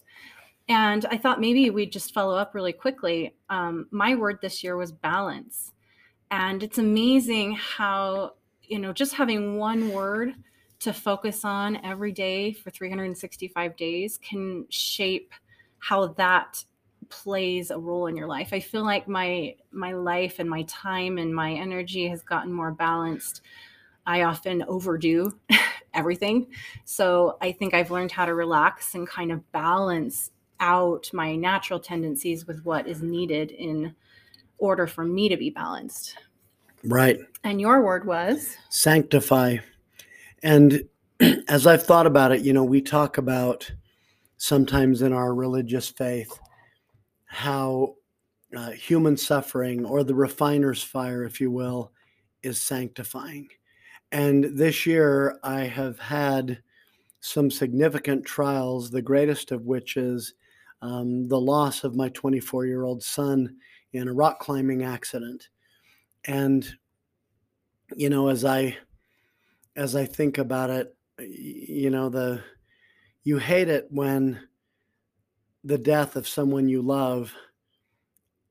And 0.69 1.05
I 1.07 1.17
thought 1.17 1.41
maybe 1.41 1.69
we'd 1.69 1.91
just 1.91 2.13
follow 2.13 2.37
up 2.37 2.55
really 2.55 2.73
quickly. 2.73 3.35
Um, 3.49 3.87
my 3.91 4.15
word 4.15 4.39
this 4.41 4.63
year 4.63 4.77
was 4.77 4.93
balance. 4.93 5.73
And 6.31 6.63
it's 6.63 6.77
amazing 6.77 7.55
how, 7.55 8.35
you 8.63 8.79
know, 8.79 8.93
just 8.93 9.13
having 9.15 9.57
one 9.57 9.91
word 9.91 10.33
to 10.83 10.93
focus 10.93 11.45
on 11.45 11.77
every 11.83 12.11
day 12.11 12.51
for 12.51 12.69
365 12.69 13.75
days 13.75 14.17
can 14.17 14.65
shape 14.69 15.33
how 15.79 16.07
that 16.07 16.63
plays 17.09 17.71
a 17.71 17.77
role 17.77 18.07
in 18.07 18.17
your 18.17 18.27
life. 18.27 18.49
I 18.51 18.59
feel 18.59 18.83
like 18.83 19.07
my 19.07 19.55
my 19.71 19.93
life 19.93 20.39
and 20.39 20.49
my 20.49 20.63
time 20.63 21.17
and 21.17 21.33
my 21.33 21.53
energy 21.53 22.07
has 22.07 22.21
gotten 22.21 22.51
more 22.51 22.71
balanced. 22.71 23.41
I 24.05 24.23
often 24.23 24.63
overdo 24.63 25.37
everything. 25.93 26.47
So 26.83 27.37
I 27.41 27.53
think 27.53 27.73
I've 27.73 27.91
learned 27.91 28.11
how 28.11 28.25
to 28.25 28.33
relax 28.33 28.95
and 28.95 29.07
kind 29.07 29.31
of 29.31 29.49
balance 29.51 30.31
out 30.59 31.09
my 31.13 31.35
natural 31.35 31.79
tendencies 31.79 32.45
with 32.45 32.63
what 32.65 32.87
is 32.87 33.01
needed 33.01 33.51
in 33.51 33.95
order 34.57 34.87
for 34.87 35.05
me 35.05 35.29
to 35.29 35.37
be 35.37 35.49
balanced. 35.49 36.17
Right. 36.83 37.19
And 37.43 37.61
your 37.61 37.81
word 37.81 38.05
was 38.05 38.57
sanctify. 38.69 39.57
And 40.43 40.83
as 41.47 41.65
I've 41.65 41.83
thought 41.83 42.05
about 42.05 42.31
it, 42.31 42.41
you 42.41 42.53
know, 42.53 42.63
we 42.63 42.81
talk 42.81 43.17
about 43.17 43.71
sometimes 44.37 45.01
in 45.01 45.13
our 45.13 45.33
religious 45.33 45.87
faith 45.87 46.37
how 47.25 47.95
uh, 48.55 48.71
human 48.71 49.17
suffering 49.17 49.85
or 49.85 50.03
the 50.03 50.13
refiner's 50.13 50.83
fire, 50.83 51.23
if 51.23 51.41
you 51.41 51.49
will, 51.49 51.91
is 52.43 52.61
sanctifying. 52.61 53.47
And 54.11 54.55
this 54.55 54.85
year 54.85 55.39
I 55.43 55.61
have 55.61 55.97
had 55.97 56.61
some 57.21 57.49
significant 57.49 58.25
trials, 58.25 58.91
the 58.91 59.01
greatest 59.01 59.51
of 59.51 59.65
which 59.65 59.97
is 59.97 60.33
um, 60.81 61.27
the 61.29 61.39
loss 61.39 61.85
of 61.85 61.95
my 61.95 62.09
24 62.09 62.65
year 62.65 62.83
old 62.83 63.01
son 63.01 63.55
in 63.93 64.07
a 64.09 64.13
rock 64.13 64.39
climbing 64.39 64.83
accident. 64.83 65.47
And, 66.25 66.69
you 67.95 68.09
know, 68.09 68.27
as 68.27 68.43
I, 68.43 68.77
as 69.75 69.95
I 69.95 70.05
think 70.05 70.37
about 70.37 70.69
it, 70.69 70.95
you 71.19 71.89
know, 71.89 72.09
the, 72.09 72.43
you 73.23 73.37
hate 73.37 73.69
it 73.69 73.87
when 73.89 74.39
the 75.63 75.77
death 75.77 76.15
of 76.15 76.27
someone 76.27 76.67
you 76.67 76.81
love 76.81 77.33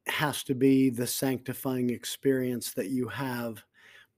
has 0.07 0.43
to 0.45 0.55
be 0.55 0.91
the 0.91 1.07
sanctifying 1.07 1.91
experience 1.91 2.73
that 2.73 2.91
you 2.91 3.09
have. 3.09 3.63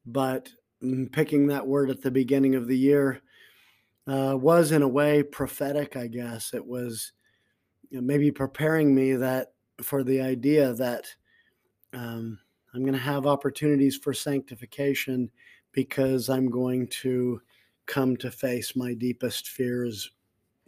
But 0.07 0.51
mm, 0.83 1.11
picking 1.13 1.47
that 1.49 1.67
word 1.67 1.91
at 1.91 2.03
the 2.03 2.11
beginning 2.11 2.55
of 2.55 2.69
the 2.69 2.79
year 2.79 3.23
uh, 4.07 4.37
was, 4.39 4.73
in 4.73 4.83
a 4.83 4.89
way, 4.89 5.23
prophetic, 5.23 5.97
I 5.97 6.07
guess. 6.07 6.55
It 6.55 6.65
was 6.65 7.13
you 7.91 7.99
know, 7.99 8.07
maybe 8.07 8.31
preparing 8.31 8.95
me 8.95 9.15
that 9.15 9.53
for 9.83 10.05
the 10.05 10.21
idea 10.21 10.73
that 10.75 11.07
um, 11.93 12.39
I'm 12.75 12.83
going 12.83 12.93
to 12.95 12.99
have 12.99 13.27
opportunities 13.27 13.97
for 13.97 14.13
sanctification 14.13 15.31
because 15.75 16.31
I'm 16.31 16.49
going 16.49 16.87
to 17.03 17.43
come 17.87 18.17
to 18.17 18.31
face 18.31 18.75
my 18.75 18.95
deepest 18.95 19.49
fears 19.49 20.11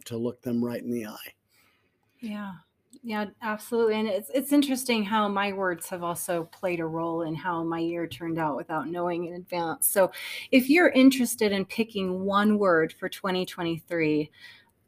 to 0.05 0.17
look 0.17 0.41
them 0.41 0.63
right 0.63 0.81
in 0.81 0.91
the 0.91 1.07
eye. 1.07 1.33
Yeah. 2.19 2.53
Yeah, 3.03 3.25
absolutely. 3.41 3.95
And 3.95 4.07
it's 4.07 4.29
it's 4.33 4.51
interesting 4.51 5.03
how 5.03 5.27
my 5.27 5.53
words 5.53 5.87
have 5.89 6.03
also 6.03 6.45
played 6.45 6.79
a 6.79 6.85
role 6.85 7.21
in 7.21 7.35
how 7.35 7.63
my 7.63 7.79
year 7.79 8.07
turned 8.07 8.37
out 8.37 8.57
without 8.57 8.89
knowing 8.89 9.25
in 9.25 9.35
advance. 9.35 9.87
So, 9.87 10.11
if 10.51 10.69
you're 10.69 10.89
interested 10.89 11.51
in 11.51 11.63
picking 11.65 12.25
one 12.25 12.57
word 12.57 12.91
for 12.91 13.07
2023, 13.07 14.29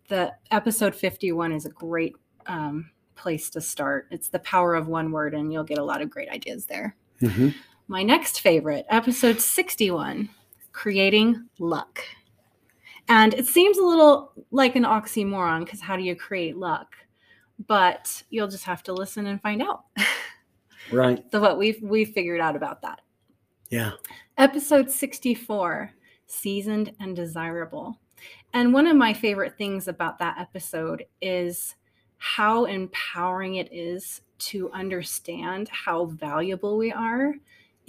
the 0.10 0.34
episode 0.52 0.96
51 0.96 1.52
is 1.54 1.66
a 1.66 1.70
great 1.70 2.16
um, 2.48 2.90
place 3.16 3.50
to 3.52 3.62
start. 3.62 4.08
It's 4.12 4.30
the 4.30 4.40
power 4.40 4.76
of 4.76 4.88
one 4.88 5.12
word, 5.12 5.34
and 5.34 5.54
you'll 5.54 5.64
get 5.64 5.78
a 5.78 5.84
lot 5.84 6.02
of 6.02 6.10
great 6.10 6.30
ideas 6.30 6.66
there. 6.66 6.96
Mm-hmm. 7.22 7.50
My 7.92 8.04
next 8.04 8.42
favorite, 8.42 8.86
episode 8.88 9.42
61, 9.42 10.30
creating 10.72 11.48
luck. 11.58 12.00
And 13.08 13.34
it 13.34 13.48
seems 13.48 13.80
a 13.80 13.84
little 13.84 14.32
like 14.52 14.76
an 14.76 14.84
oxymoron 14.84 15.66
because 15.66 15.82
how 15.82 15.96
do 15.96 16.04
you 16.04 16.16
create 16.16 16.56
luck? 16.56 16.96
But 17.66 18.22
you'll 18.30 18.48
just 18.48 18.66
have 18.66 18.84
to 18.84 18.94
listen 18.94 19.26
and 19.26 19.42
find 19.42 19.64
out. 19.64 19.86
Right. 20.92 21.24
so 21.32 21.40
what 21.40 21.60
we've 21.60 21.80
we've 21.84 22.10
figured 22.10 22.40
out 22.40 22.56
about 22.56 22.82
that. 22.82 23.02
Yeah. 23.70 23.92
Episode 24.40 24.90
64, 24.90 25.92
seasoned 26.26 26.94
and 27.00 27.16
desirable. 27.16 28.00
And 28.54 28.74
one 28.74 28.88
of 28.88 28.96
my 28.96 29.14
favorite 29.14 29.56
things 29.56 29.88
about 29.88 30.18
that 30.18 30.38
episode 30.40 31.06
is 31.22 31.76
how 32.18 32.66
empowering 32.66 33.56
it 33.56 33.72
is 33.72 34.22
to 34.40 34.72
understand 34.72 35.70
how 35.70 36.06
valuable 36.06 36.78
we 36.78 36.92
are 36.92 37.36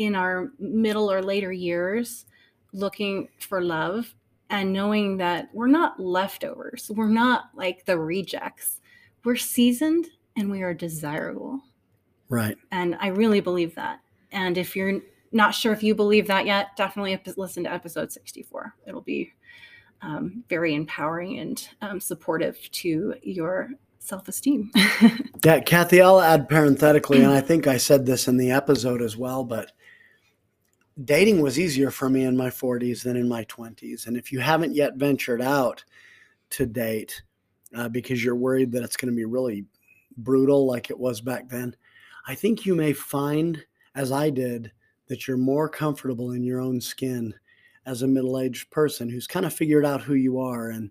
in 0.01 0.15
our 0.15 0.51
middle 0.59 1.13
or 1.13 1.23
later 1.23 1.53
years 1.53 2.25
looking 2.73 3.29
for 3.39 3.61
love 3.63 4.15
and 4.49 4.73
knowing 4.73 5.19
that 5.19 5.51
we're 5.53 5.67
not 5.67 6.01
leftovers. 6.01 6.91
We're 6.95 7.09
not 7.09 7.51
like 7.55 7.85
the 7.85 7.99
rejects. 7.99 8.81
We're 9.25 9.37
seasoned 9.37 10.07
and 10.37 10.51
we 10.51 10.63
are 10.63 10.73
desirable. 10.73 11.61
Right. 12.31 12.57
And 12.71 12.97
I 12.99 13.09
really 13.09 13.41
believe 13.41 13.75
that. 13.75 14.01
And 14.33 14.57
if 14.57 14.75
you're 14.75 15.01
not 15.33 15.55
sure 15.55 15.73
if 15.75 15.83
you 15.83 15.95
believe 15.95 16.27
that 16.29 16.47
yet, 16.47 16.77
definitely 16.77 17.21
listen 17.37 17.65
to 17.65 17.73
episode 17.73 18.11
64. 18.11 18.75
It'll 18.87 19.03
be 19.03 19.31
um, 20.01 20.45
very 20.49 20.75
empowering 20.75 21.39
and 21.41 21.69
um, 21.83 22.01
supportive 22.01 22.59
to 22.71 23.17
your 23.23 23.69
self 23.99 24.29
esteem. 24.29 24.71
yeah, 25.45 25.61
Kathy, 25.61 26.01
I'll 26.01 26.23
add 26.23 26.49
parenthetically, 26.49 27.23
and 27.23 27.33
I 27.33 27.43
think 27.43 27.67
I 27.67 27.77
said 27.77 28.07
this 28.07 28.29
in 28.29 28.39
the 28.39 28.51
episode 28.51 29.03
as 29.03 29.17
well, 29.17 29.45
but 29.45 29.73
dating 31.05 31.41
was 31.41 31.59
easier 31.59 31.91
for 31.91 32.09
me 32.09 32.25
in 32.25 32.37
my 32.37 32.49
40s 32.49 33.03
than 33.03 33.17
in 33.17 33.29
my 33.29 33.45
20s. 33.45 34.07
And 34.07 34.17
if 34.17 34.33
you 34.33 34.41
haven't 34.41 34.75
yet 34.75 34.97
ventured 34.97 35.41
out 35.41 35.85
to 36.51 36.67
date 36.67 37.23
uh, 37.75 37.89
because 37.89 38.23
you're 38.23 38.37
worried 38.37 38.73
that 38.73 38.83
it's 38.83 38.97
going 38.97 39.13
to 39.13 39.17
be 39.17 39.25
really 39.25 39.65
brutal 40.17 40.67
like 40.67 40.91
it 40.91 40.99
was 40.99 41.21
back 41.21 41.49
then, 41.49 41.75
I 42.27 42.35
think 42.35 42.67
you 42.67 42.75
may 42.75 42.93
find, 42.93 43.65
as 43.95 44.13
I 44.13 44.31
did, 44.31 44.73
that 45.07 45.27
you're 45.27 45.37
more 45.37 45.69
comfortable 45.69 46.33
in 46.33 46.43
your 46.43 46.61
own 46.61 46.81
skin 46.81 47.35
as 47.87 48.03
a 48.03 48.07
middle 48.07 48.39
aged 48.39 48.71
person 48.71 49.09
who's 49.09 49.27
kind 49.27 49.47
of 49.47 49.55
figured 49.55 49.85
out 49.85 50.03
who 50.03 50.15
you 50.15 50.39
are 50.39 50.71
and 50.71 50.91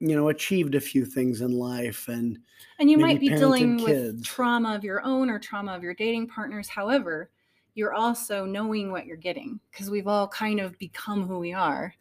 you 0.00 0.16
know 0.16 0.28
achieved 0.28 0.74
a 0.74 0.80
few 0.80 1.04
things 1.04 1.40
in 1.40 1.52
life 1.52 2.08
and 2.08 2.38
and 2.78 2.90
you 2.90 2.98
might 2.98 3.20
be 3.20 3.28
dealing 3.28 3.78
kids. 3.78 4.14
with 4.14 4.24
trauma 4.24 4.74
of 4.74 4.82
your 4.82 5.02
own 5.04 5.30
or 5.30 5.38
trauma 5.38 5.72
of 5.72 5.82
your 5.82 5.94
dating 5.94 6.26
partners 6.26 6.68
however 6.68 7.30
you're 7.74 7.94
also 7.94 8.44
knowing 8.44 8.90
what 8.90 9.06
you're 9.06 9.16
getting 9.16 9.60
because 9.70 9.90
we've 9.90 10.08
all 10.08 10.28
kind 10.28 10.60
of 10.60 10.78
become 10.78 11.26
who 11.26 11.38
we 11.38 11.52
are 11.52 11.94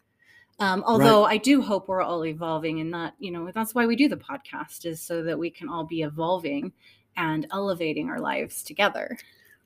um, 0.60 0.84
although 0.86 1.24
right. 1.24 1.34
i 1.34 1.38
do 1.38 1.62
hope 1.62 1.88
we're 1.88 2.02
all 2.02 2.26
evolving 2.26 2.80
and 2.80 2.90
not 2.90 3.14
you 3.20 3.32
know 3.32 3.50
that's 3.54 3.76
why 3.76 3.86
we 3.86 3.96
do 3.96 4.08
the 4.08 4.18
podcast 4.18 4.86
is 4.86 5.02
so 5.02 5.24
that 5.24 5.38
we 5.38 5.50
can 5.50 5.70
all 5.70 5.84
be 5.84 6.02
evolving 6.02 6.72
and 7.18 7.48
elevating 7.52 8.10
our 8.10 8.20
lives 8.20 8.64
together 8.64 9.18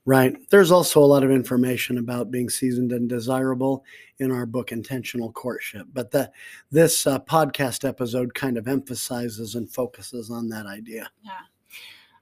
Right. 0.06 0.36
There's 0.50 0.70
also 0.70 1.00
a 1.00 1.06
lot 1.06 1.24
of 1.24 1.30
information 1.30 1.96
about 1.96 2.30
being 2.30 2.50
seasoned 2.50 2.92
and 2.92 3.08
desirable 3.08 3.84
in 4.18 4.30
our 4.30 4.44
book, 4.44 4.70
Intentional 4.70 5.32
Courtship. 5.32 5.86
But 5.94 6.10
the, 6.10 6.30
this 6.70 7.06
uh, 7.06 7.20
podcast 7.20 7.88
episode 7.88 8.34
kind 8.34 8.58
of 8.58 8.68
emphasizes 8.68 9.54
and 9.54 9.70
focuses 9.70 10.30
on 10.30 10.50
that 10.50 10.66
idea. 10.66 11.10
Yeah. 11.22 11.32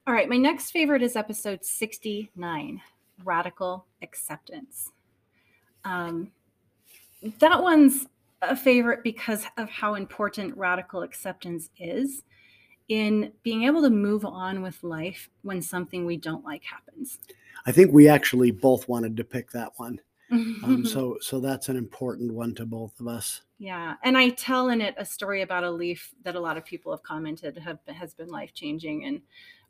All 0.07 0.13
right. 0.13 0.29
My 0.29 0.37
next 0.37 0.71
favorite 0.71 1.03
is 1.03 1.17
episode 1.17 1.65
69 1.65 2.81
Radical 3.23 3.85
Acceptance. 4.01 4.91
Um, 5.83 6.31
that 7.39 7.61
one's 7.61 8.07
a 8.41 8.55
favorite 8.55 9.03
because 9.03 9.45
of 9.57 9.69
how 9.69 9.95
important 9.95 10.57
radical 10.57 11.01
acceptance 11.01 11.69
is 11.77 12.23
in 12.89 13.31
being 13.43 13.63
able 13.63 13.81
to 13.81 13.89
move 13.89 14.25
on 14.25 14.61
with 14.61 14.83
life 14.83 15.29
when 15.41 15.61
something 15.61 16.05
we 16.05 16.17
don't 16.17 16.43
like 16.43 16.63
happens. 16.63 17.19
I 17.65 17.71
think 17.71 17.91
we 17.93 18.09
actually 18.09 18.51
both 18.51 18.87
wanted 18.89 19.15
to 19.17 19.23
pick 19.23 19.51
that 19.51 19.71
one. 19.77 19.99
um, 20.31 20.83
so 20.85 21.17
so 21.21 21.39
that's 21.39 21.69
an 21.69 21.77
important 21.77 22.33
one 22.33 22.55
to 22.55 22.65
both 22.65 22.99
of 22.99 23.07
us. 23.07 23.41
Yeah, 23.59 23.95
and 24.03 24.17
I 24.17 24.29
tell 24.29 24.69
in 24.69 24.81
it 24.81 24.95
a 24.97 25.05
story 25.05 25.41
about 25.41 25.63
a 25.63 25.69
leaf 25.69 26.11
that 26.23 26.35
a 26.35 26.39
lot 26.39 26.57
of 26.57 26.65
people 26.65 26.91
have 26.91 27.03
commented 27.03 27.57
have 27.59 27.79
has 27.87 28.13
been 28.13 28.29
life 28.29 28.53
changing 28.53 29.05
and 29.05 29.21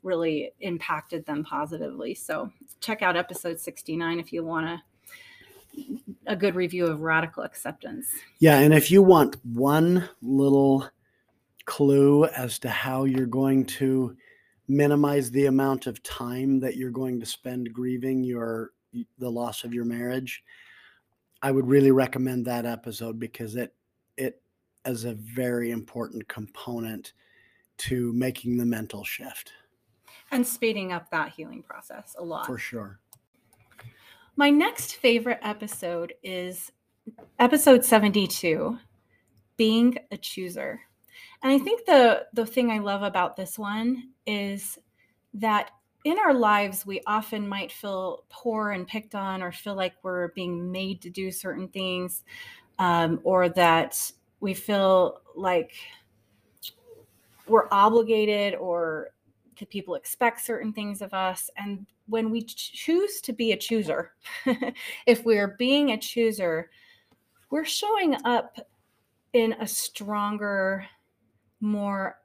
really 0.04 0.52
impacted 0.60 1.26
them 1.26 1.42
positively. 1.44 2.14
So 2.14 2.50
check 2.80 3.02
out 3.02 3.16
episode 3.16 3.58
sixty 3.58 3.96
nine 3.96 4.20
if 4.20 4.32
you 4.32 4.44
want 4.44 4.66
to 4.66 4.82
a 6.26 6.36
good 6.36 6.54
review 6.54 6.86
of 6.86 7.00
radical 7.00 7.42
acceptance. 7.42 8.06
Yeah, 8.38 8.60
and 8.60 8.72
if 8.72 8.92
you 8.92 9.02
want 9.02 9.36
one 9.44 10.08
little 10.22 10.88
clue 11.64 12.26
as 12.26 12.58
to 12.60 12.68
how 12.68 13.04
you're 13.04 13.26
going 13.26 13.64
to 13.64 14.16
minimize 14.68 15.30
the 15.30 15.46
amount 15.46 15.86
of 15.86 16.02
time 16.02 16.60
that 16.60 16.76
you're 16.76 16.90
going 16.90 17.20
to 17.20 17.26
spend 17.26 17.72
grieving 17.72 18.24
your 18.24 18.70
the 19.18 19.30
loss 19.30 19.64
of 19.64 19.74
your 19.74 19.84
marriage 19.84 20.42
i 21.42 21.50
would 21.50 21.66
really 21.66 21.90
recommend 21.90 22.46
that 22.46 22.64
episode 22.64 23.18
because 23.18 23.56
it 23.56 23.74
it 24.16 24.40
is 24.86 25.04
a 25.04 25.14
very 25.14 25.70
important 25.70 26.26
component 26.28 27.12
to 27.76 28.12
making 28.12 28.56
the 28.56 28.64
mental 28.64 29.04
shift 29.04 29.52
and 30.34 30.46
speeding 30.46 30.92
up 30.92 31.10
that 31.10 31.30
healing 31.30 31.62
process 31.62 32.14
a 32.18 32.24
lot. 32.24 32.46
For 32.46 32.58
sure. 32.58 32.98
My 34.36 34.50
next 34.50 34.96
favorite 34.96 35.38
episode 35.42 36.12
is 36.22 36.72
episode 37.38 37.84
72 37.84 38.76
being 39.56 39.96
a 40.10 40.16
chooser. 40.16 40.80
And 41.42 41.52
I 41.52 41.58
think 41.58 41.86
the 41.86 42.26
the 42.32 42.44
thing 42.44 42.70
I 42.70 42.78
love 42.78 43.02
about 43.02 43.36
this 43.36 43.58
one 43.58 44.10
is 44.26 44.78
that 45.34 45.70
in 46.04 46.18
our 46.18 46.34
lives 46.34 46.84
we 46.84 47.00
often 47.06 47.46
might 47.46 47.70
feel 47.70 48.24
poor 48.28 48.72
and 48.72 48.86
picked 48.86 49.14
on 49.14 49.42
or 49.42 49.52
feel 49.52 49.74
like 49.74 49.94
we're 50.02 50.28
being 50.28 50.72
made 50.72 51.00
to 51.02 51.10
do 51.10 51.30
certain 51.30 51.68
things 51.68 52.24
um, 52.78 53.20
or 53.22 53.48
that 53.50 54.10
we 54.40 54.52
feel 54.52 55.20
like 55.36 55.72
we're 57.46 57.68
obligated 57.70 58.54
or 58.54 59.10
that 59.58 59.70
people 59.70 59.94
expect 59.94 60.40
certain 60.40 60.72
things 60.72 61.02
of 61.02 61.12
us 61.14 61.50
and 61.56 61.86
when 62.06 62.30
we 62.30 62.42
choose 62.42 63.20
to 63.20 63.32
be 63.32 63.52
a 63.52 63.56
chooser 63.56 64.12
if 65.06 65.24
we're 65.24 65.56
being 65.58 65.92
a 65.92 65.98
chooser 65.98 66.70
we're 67.50 67.64
showing 67.64 68.16
up 68.24 68.58
in 69.32 69.52
a 69.60 69.66
stronger 69.66 70.86
more 71.60 72.16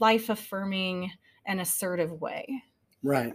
life 0.00 0.28
affirming 0.28 1.10
and 1.46 1.60
assertive 1.60 2.20
way. 2.20 2.62
Right. 3.02 3.34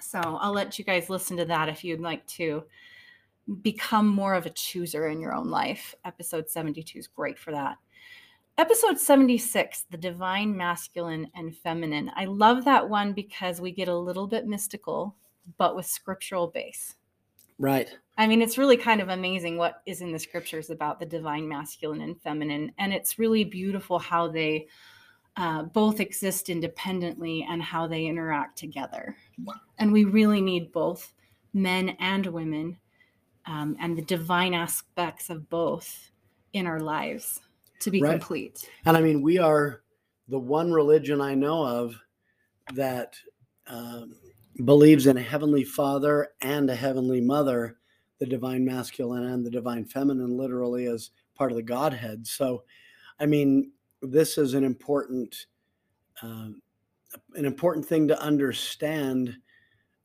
So 0.00 0.18
I'll 0.18 0.52
let 0.52 0.78
you 0.78 0.84
guys 0.84 1.10
listen 1.10 1.36
to 1.36 1.44
that 1.44 1.68
if 1.68 1.84
you'd 1.84 2.00
like 2.00 2.26
to 2.28 2.64
become 3.60 4.08
more 4.08 4.34
of 4.34 4.46
a 4.46 4.50
chooser 4.50 5.08
in 5.08 5.20
your 5.20 5.34
own 5.34 5.48
life. 5.48 5.94
Episode 6.04 6.48
72 6.48 6.98
is 6.98 7.06
great 7.06 7.38
for 7.38 7.52
that. 7.52 7.76
Episode 8.58 8.98
76, 8.98 9.86
the 9.90 9.96
divine 9.96 10.54
masculine 10.54 11.26
and 11.34 11.56
feminine. 11.56 12.10
I 12.14 12.26
love 12.26 12.66
that 12.66 12.86
one 12.86 13.14
because 13.14 13.62
we 13.62 13.72
get 13.72 13.88
a 13.88 13.96
little 13.96 14.26
bit 14.26 14.46
mystical, 14.46 15.16
but 15.56 15.74
with 15.74 15.86
scriptural 15.86 16.48
base. 16.48 16.96
Right. 17.58 17.88
I 18.18 18.26
mean, 18.26 18.42
it's 18.42 18.58
really 18.58 18.76
kind 18.76 19.00
of 19.00 19.08
amazing 19.08 19.56
what 19.56 19.80
is 19.86 20.02
in 20.02 20.12
the 20.12 20.18
scriptures 20.18 20.68
about 20.68 21.00
the 21.00 21.06
divine 21.06 21.48
masculine 21.48 22.02
and 22.02 22.20
feminine. 22.20 22.72
And 22.78 22.92
it's 22.92 23.18
really 23.18 23.42
beautiful 23.42 23.98
how 23.98 24.28
they 24.28 24.66
uh, 25.38 25.62
both 25.62 25.98
exist 25.98 26.50
independently 26.50 27.46
and 27.48 27.62
how 27.62 27.86
they 27.86 28.04
interact 28.04 28.58
together. 28.58 29.16
And 29.78 29.92
we 29.92 30.04
really 30.04 30.42
need 30.42 30.72
both 30.72 31.14
men 31.54 31.96
and 32.00 32.26
women 32.26 32.76
um, 33.46 33.76
and 33.80 33.96
the 33.96 34.02
divine 34.02 34.52
aspects 34.52 35.30
of 35.30 35.48
both 35.48 36.10
in 36.52 36.66
our 36.66 36.80
lives 36.80 37.40
to 37.82 37.90
be 37.90 38.00
Right. 38.00 38.12
complete. 38.12 38.68
And 38.86 38.96
I 38.96 39.00
mean, 39.00 39.22
we 39.22 39.38
are 39.38 39.82
the 40.28 40.38
one 40.38 40.72
religion 40.72 41.20
I 41.20 41.34
know 41.34 41.64
of 41.66 41.94
that 42.74 43.16
um, 43.66 44.16
believes 44.64 45.06
in 45.06 45.16
a 45.16 45.22
heavenly 45.22 45.64
father 45.64 46.28
and 46.40 46.70
a 46.70 46.74
heavenly 46.74 47.20
mother, 47.20 47.78
the 48.18 48.26
divine 48.26 48.64
masculine 48.64 49.24
and 49.24 49.44
the 49.44 49.50
divine 49.50 49.84
feminine, 49.84 50.36
literally 50.36 50.86
as 50.86 51.10
part 51.34 51.50
of 51.50 51.56
the 51.56 51.62
Godhead. 51.62 52.26
So, 52.26 52.64
I 53.18 53.26
mean, 53.26 53.72
this 54.00 54.38
is 54.38 54.54
an 54.54 54.64
important, 54.64 55.46
um, 56.22 56.62
an 57.34 57.44
important 57.44 57.86
thing 57.86 58.08
to 58.08 58.20
understand. 58.20 59.36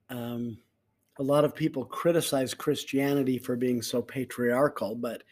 Um, 0.09 0.57
a 1.19 1.23
lot 1.23 1.45
of 1.45 1.55
people 1.55 1.83
criticize 1.85 2.53
Christianity 2.53 3.37
for 3.37 3.55
being 3.55 3.81
so 3.81 4.01
patriarchal, 4.01 4.95
but 4.95 5.23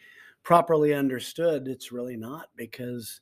properly 0.46 0.94
understood, 0.94 1.66
it's 1.66 1.90
really 1.90 2.16
not 2.16 2.50
because 2.54 3.20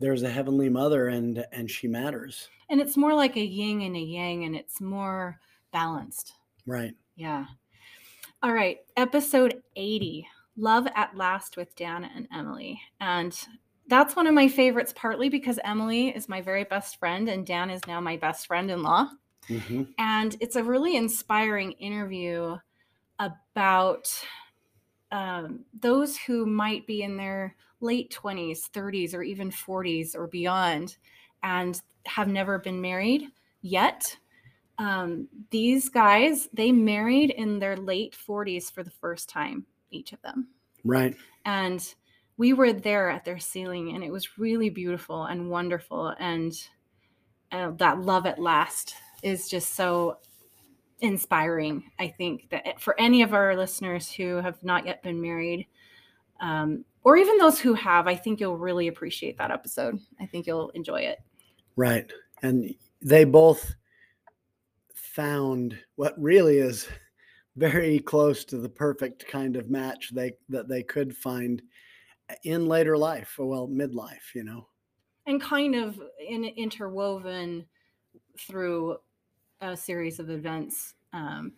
there's 0.00 0.22
a 0.22 0.30
heavenly 0.30 0.70
mother 0.70 1.08
and 1.08 1.44
and 1.52 1.70
she 1.70 1.86
matters. 1.86 2.48
And 2.70 2.80
it's 2.80 2.96
more 2.96 3.14
like 3.14 3.36
a 3.36 3.44
yin 3.44 3.82
and 3.82 3.94
a 3.94 4.00
yang, 4.00 4.44
and 4.44 4.56
it's 4.56 4.80
more 4.80 5.38
balanced. 5.70 6.32
Right. 6.66 6.94
Yeah. 7.14 7.44
All 8.42 8.54
right. 8.54 8.78
Episode 8.96 9.62
80 9.76 10.26
Love 10.56 10.88
at 10.96 11.14
Last 11.14 11.58
with 11.58 11.76
Dan 11.76 12.04
and 12.04 12.26
Emily. 12.34 12.80
And 13.00 13.38
that's 13.88 14.16
one 14.16 14.26
of 14.26 14.32
my 14.32 14.48
favorites, 14.48 14.94
partly 14.96 15.28
because 15.28 15.58
Emily 15.62 16.08
is 16.08 16.28
my 16.28 16.40
very 16.40 16.64
best 16.64 16.98
friend, 16.98 17.28
and 17.28 17.46
Dan 17.46 17.68
is 17.68 17.82
now 17.86 18.00
my 18.00 18.16
best 18.16 18.46
friend 18.46 18.70
in 18.70 18.82
law. 18.82 19.10
hmm 19.46 19.82
And 19.98 20.36
it's 20.40 20.56
a 20.56 20.64
really 20.64 20.96
inspiring 20.96 21.72
interview 21.72 22.56
about 23.18 24.08
um, 25.12 25.64
those 25.78 26.16
who 26.16 26.46
might 26.46 26.86
be 26.86 27.02
in 27.02 27.16
their 27.16 27.56
late 27.80 28.10
20s, 28.12 28.70
30s, 28.70 29.14
or 29.14 29.22
even 29.22 29.50
40s 29.50 30.14
or 30.14 30.26
beyond 30.26 30.96
and 31.42 31.80
have 32.06 32.28
never 32.28 32.58
been 32.58 32.80
married 32.80 33.28
yet. 33.62 34.16
Um, 34.78 35.28
these 35.50 35.88
guys, 35.88 36.48
they 36.52 36.72
married 36.72 37.30
in 37.30 37.58
their 37.58 37.76
late 37.76 38.14
40s 38.16 38.70
for 38.72 38.82
the 38.82 38.90
first 38.90 39.28
time, 39.28 39.66
each 39.90 40.12
of 40.12 40.22
them 40.22 40.48
Right. 40.84 41.16
and 41.44 41.94
we 42.36 42.52
were 42.52 42.72
there 42.72 43.10
at 43.10 43.24
their 43.24 43.38
sealing 43.38 43.94
and 43.94 44.02
it 44.04 44.10
was 44.12 44.38
really 44.38 44.70
beautiful 44.70 45.24
and 45.24 45.50
wonderful 45.50 46.08
and 46.18 46.68
uh, 47.52 47.70
that 47.72 48.00
love 48.00 48.26
at 48.26 48.38
last 48.38 48.94
is 49.22 49.48
just 49.48 49.74
so 49.74 50.18
inspiring 51.00 51.82
i 51.98 52.08
think 52.08 52.48
that 52.50 52.80
for 52.80 52.98
any 53.00 53.22
of 53.22 53.34
our 53.34 53.56
listeners 53.56 54.10
who 54.10 54.36
have 54.36 54.62
not 54.62 54.86
yet 54.86 55.02
been 55.02 55.20
married 55.20 55.66
um, 56.40 56.84
or 57.04 57.16
even 57.16 57.38
those 57.38 57.58
who 57.58 57.74
have 57.74 58.06
i 58.06 58.14
think 58.14 58.40
you'll 58.40 58.56
really 58.58 58.88
appreciate 58.88 59.36
that 59.38 59.50
episode 59.50 59.98
i 60.20 60.26
think 60.26 60.46
you'll 60.46 60.70
enjoy 60.70 61.00
it 61.00 61.20
Right. 61.80 62.12
And 62.42 62.74
they 63.00 63.24
both 63.24 63.74
found 64.94 65.78
what 65.96 66.14
really 66.20 66.58
is 66.58 66.86
very 67.56 67.98
close 68.00 68.44
to 68.44 68.58
the 68.58 68.68
perfect 68.68 69.26
kind 69.26 69.56
of 69.56 69.70
match 69.70 70.10
they 70.12 70.32
that 70.50 70.68
they 70.68 70.82
could 70.82 71.16
find 71.16 71.62
in 72.44 72.66
later 72.66 72.98
life, 72.98 73.34
well, 73.38 73.66
midlife, 73.66 74.34
you 74.34 74.44
know. 74.44 74.68
and 75.26 75.40
kind 75.40 75.74
of 75.74 75.98
in, 76.18 76.44
interwoven 76.44 77.64
through 78.38 78.98
a 79.60 79.76
series 79.76 80.18
of 80.18 80.30
events. 80.30 80.94
Um, 81.12 81.52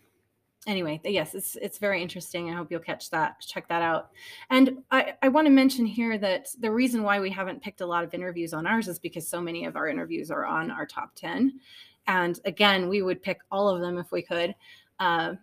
anyway, 0.67 0.99
yes, 1.03 1.35
it's 1.35 1.55
it's 1.61 1.77
very 1.77 2.01
interesting. 2.01 2.49
I 2.49 2.55
hope 2.55 2.71
you'll 2.71 2.79
catch 2.79 3.09
that, 3.11 3.39
check 3.41 3.67
that 3.69 3.81
out. 3.81 4.09
And 4.49 4.83
I, 4.91 5.13
I 5.21 5.29
want 5.29 5.45
to 5.47 5.51
mention 5.51 5.85
here 5.85 6.17
that 6.17 6.47
the 6.59 6.71
reason 6.71 7.03
why 7.03 7.19
we 7.19 7.29
haven't 7.29 7.61
picked 7.61 7.81
a 7.81 7.85
lot 7.85 8.03
of 8.03 8.13
interviews 8.13 8.53
on 8.53 8.67
ours 8.67 8.87
is 8.87 8.99
because 8.99 9.27
so 9.27 9.41
many 9.41 9.65
of 9.65 9.75
our 9.75 9.87
interviews 9.87 10.31
are 10.31 10.45
on 10.45 10.71
our 10.71 10.85
top 10.85 11.15
ten. 11.15 11.59
And 12.07 12.39
again, 12.45 12.89
we 12.89 13.01
would 13.01 13.23
pick 13.23 13.39
all 13.51 13.69
of 13.69 13.81
them 13.81 13.97
if 13.97 14.11
we 14.11 14.21
could. 14.21 14.55
Uh, 14.99 15.35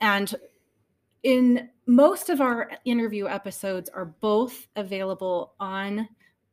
and 0.00 0.34
in 1.22 1.70
most 1.86 2.28
of 2.28 2.40
our 2.40 2.70
interview 2.84 3.26
episodes 3.26 3.88
are 3.88 4.04
both 4.04 4.68
available 4.76 5.54
on 5.58 6.08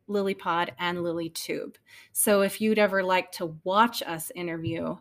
LilyPod 0.10 0.70
and 0.80 1.00
LilyTube. 1.00 1.76
So 2.14 2.42
if 2.42 2.62
you'd 2.62 2.80
ever 2.80 3.04
like 3.04 3.32
to 3.34 3.58
watch 3.64 4.02
us 4.04 4.32
interview, 4.36 4.96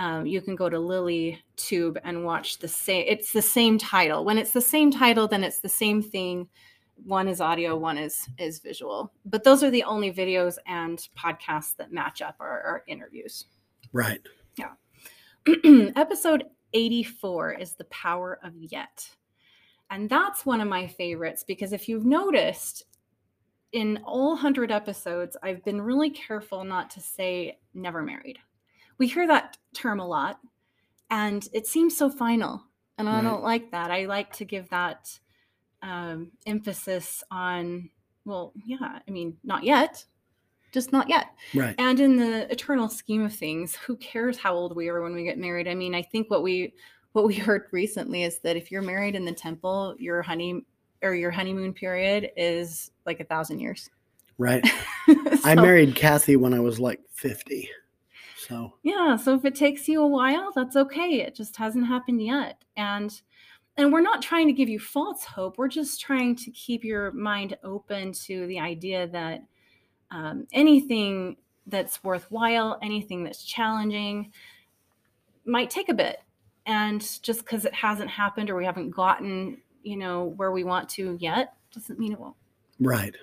um, 0.00 0.24
you 0.24 0.40
can 0.40 0.56
go 0.56 0.70
to 0.70 0.78
Lily 0.78 1.38
Tube 1.56 1.98
and 2.04 2.24
watch 2.24 2.58
the 2.58 2.66
same. 2.66 3.04
It's 3.06 3.34
the 3.34 3.42
same 3.42 3.76
title. 3.76 4.24
When 4.24 4.38
it's 4.38 4.52
the 4.52 4.60
same 4.62 4.90
title, 4.90 5.28
then 5.28 5.44
it's 5.44 5.60
the 5.60 5.68
same 5.68 6.02
thing. 6.02 6.48
One 7.04 7.28
is 7.28 7.38
audio, 7.42 7.76
one 7.76 7.98
is 7.98 8.26
is 8.38 8.60
visual. 8.60 9.12
But 9.26 9.44
those 9.44 9.62
are 9.62 9.70
the 9.70 9.84
only 9.84 10.10
videos 10.10 10.56
and 10.66 11.06
podcasts 11.14 11.76
that 11.76 11.92
match 11.92 12.22
up 12.22 12.36
our, 12.40 12.62
our 12.62 12.82
interviews. 12.88 13.44
Right. 13.92 14.20
Yeah. 14.56 14.72
Episode 15.96 16.44
84 16.72 17.52
is 17.52 17.74
The 17.74 17.84
Power 17.84 18.40
of 18.42 18.54
Yet. 18.56 19.06
And 19.90 20.08
that's 20.08 20.46
one 20.46 20.62
of 20.62 20.68
my 20.68 20.86
favorites 20.86 21.44
because 21.46 21.74
if 21.74 21.90
you've 21.90 22.06
noticed, 22.06 22.84
in 23.72 24.00
all 24.04 24.30
100 24.30 24.70
episodes, 24.70 25.36
I've 25.42 25.62
been 25.62 25.82
really 25.82 26.10
careful 26.10 26.64
not 26.64 26.88
to 26.90 27.00
say 27.00 27.58
never 27.74 28.02
married. 28.02 28.38
We 29.00 29.08
hear 29.08 29.26
that 29.26 29.56
term 29.74 29.98
a 29.98 30.06
lot, 30.06 30.38
and 31.10 31.48
it 31.52 31.66
seems 31.66 31.96
so 31.96 32.08
final. 32.08 32.62
And 32.98 33.08
I 33.08 33.16
Right. 33.16 33.24
don't 33.24 33.42
like 33.42 33.70
that. 33.72 33.90
I 33.90 34.04
like 34.04 34.32
to 34.34 34.44
give 34.44 34.68
that 34.68 35.18
um, 35.82 36.30
emphasis 36.46 37.24
on, 37.30 37.88
well, 38.26 38.52
yeah, 38.66 38.98
I 39.08 39.10
mean, 39.10 39.38
not 39.42 39.64
yet, 39.64 40.04
just 40.72 40.92
not 40.92 41.08
yet. 41.08 41.28
Right. 41.54 41.74
And 41.78 41.98
in 41.98 42.16
the 42.16 42.52
eternal 42.52 42.90
scheme 42.90 43.24
of 43.24 43.34
things, 43.34 43.74
who 43.74 43.96
cares 43.96 44.36
how 44.36 44.54
old 44.54 44.76
we 44.76 44.88
are 44.88 45.00
when 45.00 45.14
we 45.14 45.24
get 45.24 45.38
married? 45.38 45.66
I 45.66 45.74
mean, 45.74 45.94
I 45.94 46.02
think 46.02 46.30
what 46.30 46.42
we 46.42 46.74
what 47.12 47.26
we 47.26 47.34
heard 47.48 47.64
recently 47.72 48.22
is 48.24 48.38
that 48.40 48.56
if 48.56 48.70
you're 48.70 48.82
married 48.82 49.14
in 49.14 49.24
the 49.24 49.32
temple, 49.32 49.96
your 49.98 50.20
honey 50.22 50.64
or 51.02 51.14
your 51.14 51.30
honeymoon 51.30 51.72
period 51.72 52.30
is 52.36 52.90
like 53.06 53.20
a 53.20 53.24
thousand 53.24 53.60
years. 53.60 53.88
Right. 54.36 54.62
I 55.44 55.54
married 55.54 55.94
Kathy 55.96 56.36
when 56.36 56.52
I 56.52 56.60
was 56.60 56.78
like 56.78 57.00
50. 57.14 57.68
So, 58.48 58.74
Yeah, 58.82 59.16
so 59.16 59.34
if 59.34 59.44
it 59.44 59.54
takes 59.54 59.88
you 59.88 60.02
a 60.02 60.06
while, 60.06 60.52
that's 60.54 60.76
okay. 60.76 61.20
It 61.20 61.34
just 61.34 61.56
hasn't 61.56 61.86
happened 61.86 62.22
yet. 62.22 62.64
And 62.76 63.20
and 63.76 63.92
we're 63.92 64.00
not 64.00 64.20
trying 64.20 64.46
to 64.46 64.52
give 64.52 64.68
you 64.68 64.78
false 64.78 65.24
hope. 65.24 65.56
We're 65.56 65.68
just 65.68 66.00
trying 66.00 66.36
to 66.36 66.50
keep 66.50 66.84
your 66.84 67.12
mind 67.12 67.56
open 67.64 68.12
to 68.24 68.46
the 68.46 68.58
idea 68.58 69.06
that 69.08 69.42
um, 70.10 70.46
anything 70.52 71.36
that's 71.66 72.02
worthwhile, 72.02 72.78
anything 72.82 73.24
that's 73.24 73.44
challenging, 73.44 74.32
might 75.46 75.70
take 75.70 75.88
a 75.88 75.94
bit. 75.94 76.18
And 76.66 77.00
just 77.22 77.40
because 77.40 77.64
it 77.64 77.74
hasn't 77.74 78.10
happened 78.10 78.50
or 78.50 78.56
we 78.56 78.64
haven't 78.64 78.90
gotten, 78.90 79.62
you 79.82 79.96
know, 79.96 80.34
where 80.36 80.52
we 80.52 80.64
want 80.64 80.88
to 80.90 81.16
yet, 81.20 81.54
doesn't 81.72 81.98
mean 81.98 82.12
it 82.12 82.20
won't. 82.20 82.36
right. 82.80 83.14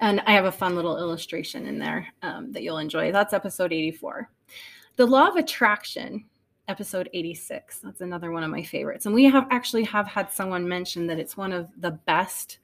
And 0.00 0.20
I 0.26 0.32
have 0.32 0.46
a 0.46 0.52
fun 0.52 0.74
little 0.74 0.96
illustration 0.98 1.66
in 1.66 1.78
there 1.78 2.06
um, 2.22 2.52
that 2.52 2.62
you'll 2.62 2.78
enjoy. 2.78 3.12
That's 3.12 3.34
episode 3.34 3.72
84. 3.72 4.30
The 4.96 5.06
Law 5.06 5.28
of 5.28 5.36
Attraction, 5.36 6.24
episode 6.68 7.10
86. 7.12 7.80
That's 7.80 8.00
another 8.00 8.30
one 8.30 8.42
of 8.42 8.50
my 8.50 8.62
favorites. 8.62 9.04
And 9.06 9.14
we 9.14 9.24
have 9.24 9.46
actually 9.50 9.84
have 9.84 10.06
had 10.06 10.32
someone 10.32 10.66
mention 10.68 11.06
that 11.08 11.18
it's 11.18 11.36
one 11.36 11.52
of 11.52 11.68
the 11.78 11.90
best 11.92 12.58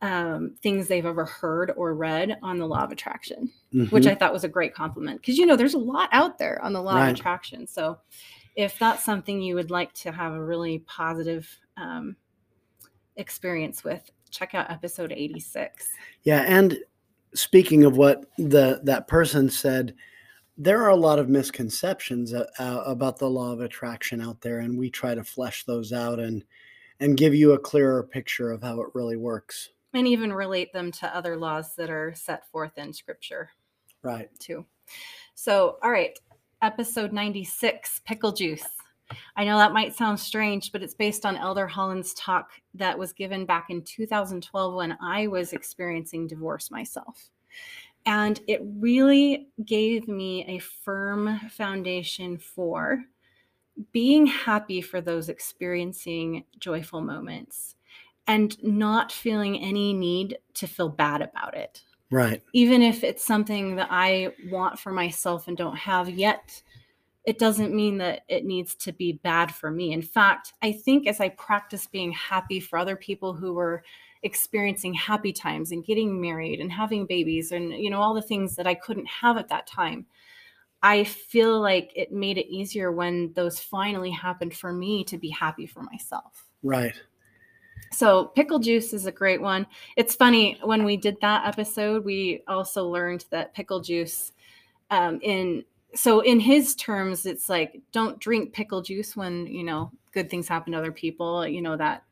um, 0.00 0.54
things 0.62 0.88
they've 0.88 1.06
ever 1.06 1.24
heard 1.24 1.72
or 1.76 1.94
read 1.94 2.36
on 2.42 2.58
the 2.58 2.66
Law 2.66 2.82
of 2.82 2.90
Attraction, 2.90 3.52
which 3.90 4.04
Mhm. 4.04 4.10
I 4.10 4.14
thought 4.16 4.32
was 4.32 4.42
a 4.42 4.48
great 4.48 4.74
compliment 4.74 5.20
because 5.20 5.38
you 5.38 5.46
know 5.46 5.54
there's 5.54 5.74
a 5.74 5.78
lot 5.78 6.08
out 6.10 6.38
there 6.38 6.60
on 6.60 6.72
the 6.72 6.82
Law 6.82 6.96
Right. 6.96 7.10
of 7.10 7.14
Attraction. 7.14 7.68
So 7.68 7.98
if 8.56 8.78
that's 8.80 9.04
something 9.04 9.40
you 9.40 9.54
would 9.54 9.70
like 9.70 9.92
to 9.94 10.10
have 10.10 10.32
a 10.32 10.42
really 10.44 10.80
positive 10.80 11.48
um, 11.76 12.16
experience 13.16 13.84
with, 13.84 14.10
check 14.32 14.54
out 14.54 14.70
episode 14.70 15.12
86. 15.12 15.88
Yeah, 16.24 16.42
and 16.48 16.78
speaking 17.34 17.84
of 17.84 17.96
what 17.96 18.24
the 18.38 18.80
that 18.84 19.06
person 19.06 19.48
said, 19.48 19.94
there 20.58 20.82
are 20.82 20.90
a 20.90 20.96
lot 20.96 21.18
of 21.18 21.28
misconceptions 21.28 22.34
uh, 22.34 22.46
uh, 22.58 22.82
about 22.84 23.18
the 23.18 23.30
law 23.30 23.52
of 23.52 23.60
attraction 23.60 24.20
out 24.20 24.40
there, 24.40 24.58
and 24.58 24.76
we 24.76 24.90
try 24.90 25.14
to 25.14 25.22
flesh 25.22 25.64
those 25.64 25.92
out 25.92 26.18
and 26.18 26.44
and 27.00 27.16
give 27.16 27.34
you 27.34 27.52
a 27.52 27.58
clearer 27.58 28.02
picture 28.02 28.50
of 28.52 28.62
how 28.62 28.80
it 28.80 28.88
really 28.94 29.16
works. 29.16 29.70
and 29.94 30.06
even 30.08 30.32
relate 30.32 30.72
them 30.72 30.90
to 30.92 31.16
other 31.16 31.36
laws 31.36 31.74
that 31.76 31.90
are 31.90 32.14
set 32.14 32.48
forth 32.50 32.78
in 32.78 32.92
scripture 32.92 33.50
Right. 34.02 34.28
too. 34.38 34.64
So, 35.34 35.78
all 35.82 35.90
right, 35.90 36.18
episode 36.62 37.12
96 37.12 38.00
pickle 38.04 38.32
juice. 38.32 38.64
I 39.36 39.44
know 39.44 39.58
that 39.58 39.72
might 39.72 39.94
sound 39.94 40.18
strange, 40.18 40.72
but 40.72 40.82
it's 40.82 40.94
based 40.94 41.24
on 41.26 41.36
Elder 41.36 41.66
Holland's 41.66 42.14
talk 42.14 42.50
that 42.74 42.98
was 42.98 43.12
given 43.12 43.46
back 43.46 43.66
in 43.70 43.82
2012 43.82 44.74
when 44.74 44.96
I 45.00 45.26
was 45.26 45.52
experiencing 45.52 46.26
divorce 46.26 46.70
myself. 46.70 47.30
And 48.04 48.40
it 48.48 48.60
really 48.64 49.48
gave 49.64 50.08
me 50.08 50.44
a 50.46 50.58
firm 50.58 51.38
foundation 51.50 52.38
for 52.38 53.04
being 53.92 54.26
happy 54.26 54.80
for 54.80 55.00
those 55.00 55.28
experiencing 55.28 56.44
joyful 56.58 57.00
moments 57.00 57.76
and 58.26 58.62
not 58.62 59.10
feeling 59.10 59.58
any 59.58 59.92
need 59.92 60.38
to 60.54 60.66
feel 60.66 60.88
bad 60.88 61.22
about 61.22 61.56
it 61.56 61.82
Right. 62.10 62.42
even 62.52 62.82
if 62.82 63.02
it's 63.02 63.24
something 63.24 63.76
that 63.76 63.88
I 63.90 64.32
want 64.50 64.78
for 64.78 64.92
myself 64.92 65.48
and 65.48 65.56
don't 65.56 65.76
have 65.76 66.10
yet, 66.10 66.62
it 67.24 67.38
doesn't 67.38 67.74
mean 67.74 67.98
that 67.98 68.22
it 68.28 68.44
needs 68.44 68.74
to 68.74 68.92
be 68.92 69.12
bad 69.12 69.54
for 69.54 69.70
me. 69.70 69.92
In 69.92 70.02
fact, 70.02 70.52
I 70.60 70.72
think 70.72 71.06
as 71.06 71.20
I 71.20 71.28
practice 71.30 71.86
being 71.86 72.12
happy 72.12 72.58
for 72.58 72.78
other 72.78 72.96
people 72.96 73.32
who 73.32 73.54
were 73.54 73.84
experiencing 74.24 74.94
happy 74.94 75.32
times 75.32 75.72
and 75.72 75.84
getting 75.84 76.20
married 76.20 76.60
and 76.60 76.70
having 76.70 77.06
babies 77.06 77.50
and 77.50 77.72
you 77.72 77.90
know 77.90 78.00
all 78.00 78.14
the 78.14 78.22
things 78.22 78.54
that 78.54 78.66
I 78.66 78.74
couldn't 78.74 79.06
have 79.06 79.36
at 79.36 79.48
that 79.48 79.66
time, 79.66 80.06
I 80.82 81.04
feel 81.04 81.60
like 81.60 81.92
it 81.94 82.12
made 82.12 82.38
it 82.38 82.52
easier 82.52 82.90
when 82.90 83.32
those 83.34 83.60
finally 83.60 84.10
happened 84.10 84.54
for 84.54 84.72
me 84.72 85.04
to 85.04 85.18
be 85.18 85.30
happy 85.30 85.66
for 85.66 85.82
myself. 85.82 86.48
Right. 86.62 86.94
So 87.92 88.26
pickle 88.26 88.58
juice 88.58 88.92
is 88.92 89.06
a 89.06 89.12
great 89.12 89.40
one. 89.40 89.66
It's 89.96 90.14
funny 90.14 90.58
when 90.62 90.84
we 90.84 90.96
did 90.96 91.18
that 91.20 91.46
episode, 91.46 92.04
we 92.04 92.42
also 92.48 92.88
learned 92.88 93.26
that 93.30 93.54
pickle 93.54 93.80
juice 93.80 94.32
um, 94.90 95.20
in 95.22 95.64
so 95.94 96.20
in 96.20 96.40
his 96.40 96.74
terms, 96.74 97.26
it's 97.26 97.48
like 97.48 97.80
don't 97.92 98.18
drink 98.18 98.52
pickle 98.52 98.82
juice 98.82 99.16
when 99.16 99.46
you 99.46 99.64
know 99.64 99.90
good 100.12 100.30
things 100.30 100.48
happen 100.48 100.72
to 100.72 100.78
other 100.78 100.92
people. 100.92 101.46
You 101.46 101.62
know 101.62 101.76
that 101.76 102.04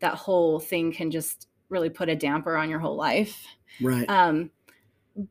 that 0.00 0.14
whole 0.14 0.60
thing 0.60 0.92
can 0.92 1.10
just 1.10 1.48
really 1.68 1.90
put 1.90 2.08
a 2.08 2.16
damper 2.16 2.56
on 2.56 2.70
your 2.70 2.78
whole 2.78 2.96
life. 2.96 3.44
Right. 3.80 4.08
Um, 4.08 4.50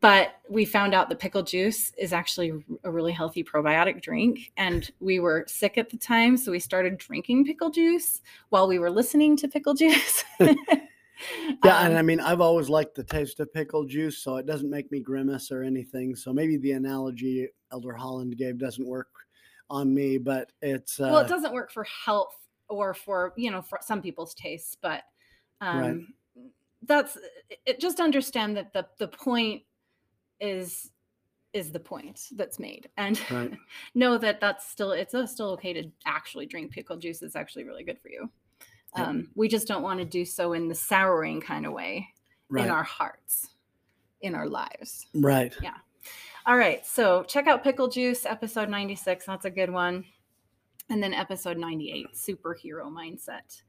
but 0.01 0.39
we 0.49 0.65
found 0.65 0.95
out 0.95 1.09
that 1.09 1.19
pickle 1.19 1.43
juice 1.43 1.91
is 1.97 2.11
actually 2.11 2.51
a 2.83 2.91
really 2.91 3.11
healthy 3.11 3.43
probiotic 3.43 4.01
drink. 4.01 4.51
And 4.57 4.89
we 4.99 5.19
were 5.19 5.45
sick 5.47 5.77
at 5.77 5.91
the 5.91 5.97
time. 5.97 6.37
So 6.37 6.51
we 6.51 6.59
started 6.59 6.97
drinking 6.97 7.45
pickle 7.45 7.69
juice 7.69 8.21
while 8.49 8.67
we 8.67 8.79
were 8.79 8.89
listening 8.89 9.37
to 9.37 9.47
pickle 9.47 9.75
juice. 9.75 10.23
Yeah, 11.63 11.85
and 11.85 11.93
Um, 11.93 11.99
I 11.99 12.01
mean, 12.01 12.19
I've 12.19 12.41
always 12.41 12.69
liked 12.69 12.95
the 12.95 13.03
taste 13.03 13.39
of 13.39 13.53
pickle 13.53 13.85
juice, 13.85 14.17
so 14.17 14.35
it 14.37 14.45
doesn't 14.45 14.69
make 14.69 14.91
me 14.91 14.99
grimace 14.99 15.51
or 15.51 15.63
anything. 15.63 16.15
So 16.15 16.33
maybe 16.33 16.57
the 16.57 16.73
analogy 16.73 17.47
Elder 17.75 17.93
Holland 17.93 18.37
gave 18.37 18.57
doesn't 18.57 18.87
work 18.87 19.09
on 19.69 19.93
me, 19.93 20.17
but 20.17 20.53
it's 20.61 20.97
uh, 20.97 21.09
well, 21.11 21.17
it 21.17 21.27
doesn't 21.27 21.51
work 21.53 21.71
for 21.73 21.83
health 21.83 22.37
or 22.69 22.93
for, 22.93 23.33
you 23.35 23.51
know, 23.51 23.61
for 23.61 23.79
some 23.81 24.01
people's 24.01 24.33
tastes, 24.33 24.77
but 24.81 25.03
um, 25.59 26.07
Right. 26.37 26.45
that's 26.83 27.17
it. 27.65 27.81
Just 27.81 27.99
understand 27.99 28.55
that 28.55 28.71
the, 28.71 28.87
the 28.97 29.09
point 29.09 29.63
is 30.39 30.91
is 31.51 31.73
the 31.73 31.79
point 31.79 32.27
that's 32.35 32.59
made 32.59 32.89
and 32.97 33.21
right. 33.29 33.51
know 33.95 34.17
that 34.17 34.39
that's 34.39 34.69
still 34.69 34.91
it's 34.93 35.13
still 35.31 35.51
okay 35.51 35.73
to 35.73 35.89
actually 36.05 36.45
drink 36.45 36.69
pickle 36.71 36.97
juice 36.97 37.21
it's 37.21 37.37
actually 37.37 37.63
really 37.63 37.83
good 37.83 37.97
for 37.99 38.09
you 38.09 38.29
Yep. 38.97 39.07
um, 39.07 39.29
we 39.35 39.47
just 39.47 39.65
don't 39.65 39.81
want 39.81 39.99
to 39.99 40.05
do 40.05 40.25
so 40.25 40.51
in 40.51 40.67
the 40.67 40.75
souring 40.75 41.39
kind 41.39 41.65
of 41.65 41.71
way 41.71 42.09
Right. 42.49 42.65
in 42.65 42.69
our 42.69 42.83
hearts 42.83 43.47
in 44.19 44.35
our 44.35 44.49
lives 44.49 45.07
right. 45.13 45.55
All 46.47 46.57
right 46.57 46.85
so 46.85 47.23
check 47.23 47.47
out 47.47 47.63
pickle 47.63 47.87
juice 47.87 48.25
episode 48.25 48.69
96 48.69 49.25
that's 49.25 49.45
a 49.45 49.49
good 49.49 49.69
one. 49.69 50.05
And 50.87 51.01
then 51.01 51.15
episode 51.15 51.57
98 51.57 52.13
superhero 52.13 52.91
mindset. 52.91 53.63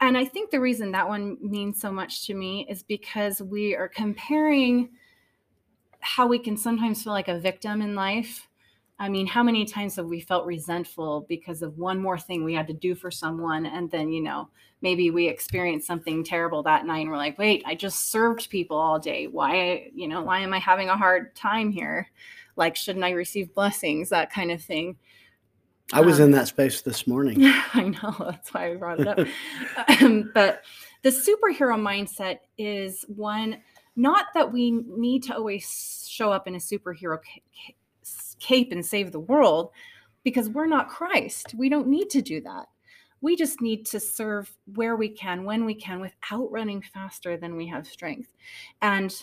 And 0.00 0.16
i 0.16 0.24
think 0.24 0.50
the 0.50 0.60
reason 0.60 0.92
that 0.92 1.08
one 1.08 1.38
means 1.40 1.80
so 1.80 1.90
much 1.90 2.26
to 2.26 2.34
me 2.34 2.66
is 2.68 2.82
because 2.82 3.40
we 3.40 3.74
are 3.74 3.88
comparing 3.88 4.90
how 6.00 6.26
we 6.26 6.38
can 6.38 6.56
sometimes 6.56 7.02
feel 7.02 7.12
like 7.12 7.28
a 7.28 7.40
victim 7.40 7.82
in 7.82 7.94
life 7.94 8.48
I 9.00 9.08
mean, 9.08 9.26
how 9.26 9.42
many 9.44 9.64
times 9.64 9.96
have 9.96 10.06
we 10.06 10.20
felt 10.20 10.44
resentful 10.44 11.24
because 11.28 11.62
of 11.62 11.78
one 11.78 12.00
more 12.00 12.18
thing 12.18 12.42
we 12.42 12.54
had 12.54 12.66
to 12.66 12.72
do 12.72 12.94
for 12.96 13.10
someone? 13.10 13.64
And 13.66 13.88
then, 13.90 14.10
you 14.12 14.22
know, 14.22 14.48
maybe 14.82 15.10
we 15.10 15.28
experienced 15.28 15.86
something 15.86 16.24
terrible 16.24 16.62
that 16.64 16.84
night 16.84 17.00
and 17.00 17.10
we're 17.10 17.16
like, 17.16 17.38
wait, 17.38 17.62
I 17.64 17.76
just 17.76 18.10
served 18.10 18.50
people 18.50 18.76
all 18.76 18.98
day. 18.98 19.28
Why, 19.28 19.90
you 19.94 20.08
know, 20.08 20.22
why 20.22 20.40
am 20.40 20.52
I 20.52 20.58
having 20.58 20.88
a 20.88 20.96
hard 20.96 21.34
time 21.36 21.70
here? 21.70 22.10
Like, 22.56 22.74
shouldn't 22.74 23.04
I 23.04 23.10
receive 23.10 23.54
blessings? 23.54 24.08
That 24.08 24.32
kind 24.32 24.50
of 24.50 24.60
thing. 24.60 24.96
I 25.92 26.00
was 26.00 26.18
Um, 26.18 26.26
in 26.26 26.30
that 26.32 26.48
space 26.48 26.80
this 26.80 27.06
morning. 27.06 27.38
I 27.74 27.94
know. 28.02 28.14
That's 28.18 28.52
why 28.52 28.72
I 28.72 28.74
brought 28.74 29.00
it 29.00 29.06
up. 29.08 29.18
um, 30.02 30.30
but 30.34 30.62
the 31.02 31.10
superhero 31.10 31.78
mindset 31.80 32.38
is 32.58 33.04
one, 33.08 33.58
not 33.94 34.26
that 34.34 34.52
we 34.52 34.72
need 34.72 35.22
to 35.24 35.36
always 35.36 36.06
show 36.10 36.30
up 36.32 36.46
in 36.48 36.56
a 36.56 36.58
superhero 36.58 37.18
ca- 37.22 37.74
cape 38.40 38.72
and 38.72 38.84
save 38.84 39.12
the 39.12 39.20
world, 39.20 39.70
because 40.24 40.48
we're 40.48 40.66
not 40.66 40.88
Christ. 40.88 41.54
We 41.56 41.68
don't 41.68 41.88
need 41.88 42.10
to 42.10 42.22
do 42.22 42.40
that. 42.42 42.66
We 43.20 43.34
just 43.34 43.60
need 43.60 43.84
to 43.86 43.98
serve 43.98 44.54
where 44.74 44.96
we 44.96 45.08
can, 45.08 45.44
when 45.44 45.64
we 45.64 45.74
can, 45.74 46.00
without 46.00 46.50
running 46.52 46.82
faster 46.82 47.36
than 47.36 47.56
we 47.56 47.66
have 47.66 47.86
strength. 47.86 48.32
And 48.82 49.14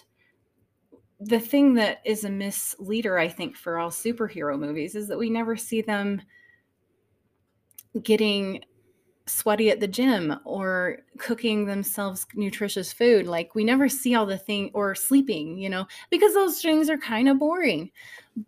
the 1.20 1.39
thing 1.39 1.76
that 1.76 2.01
is 2.03 2.26
a 2.26 2.30
misleader, 2.30 3.18
I 3.18 3.30
think, 3.30 3.55
for 3.55 3.78
all 3.78 3.89
superhero 3.89 4.59
movies 4.59 4.95
is 4.95 5.07
that 5.07 5.18
we 5.18 5.30
never 5.30 5.55
see 5.55 5.82
them 5.82 6.22
getting 8.03 8.66
sweaty 9.28 9.71
at 9.71 9.80
the 9.80 9.88
gym 9.88 10.36
or 10.45 10.99
cooking 11.17 11.65
themselves 11.65 12.28
nutritious 12.36 12.93
food 12.93 13.26
like 13.26 13.55
we 13.55 13.63
never 13.63 13.89
see 13.89 14.13
all 14.13 14.26
the 14.26 14.38
thing 14.38 14.69
or 14.73 14.93
sleeping 14.93 15.57
you 15.57 15.67
know 15.67 15.88
because 16.11 16.34
those 16.36 16.61
things 16.61 16.89
are 16.91 16.97
kind 16.97 17.28
of 17.28 17.39
boring 17.39 17.89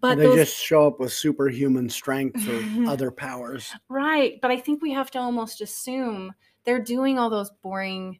but 0.02 0.18
they 0.18 0.24
those 0.26 0.36
just 0.36 0.56
show 0.56 0.86
up 0.86 1.00
with 1.00 1.12
superhuman 1.12 1.90
strength 1.90 2.48
or 2.48 2.62
other 2.88 3.10
powers. 3.10 3.74
right 3.90 4.40
but 4.40 4.52
i 4.52 4.58
think 4.58 4.82
we 4.82 4.92
have 4.94 5.10
to 5.10 5.18
almost 5.18 5.62
assume 5.62 6.32
they're 6.64 6.84
doing 6.84 7.18
all 7.18 7.30
those 7.30 7.50
boring 7.64 8.20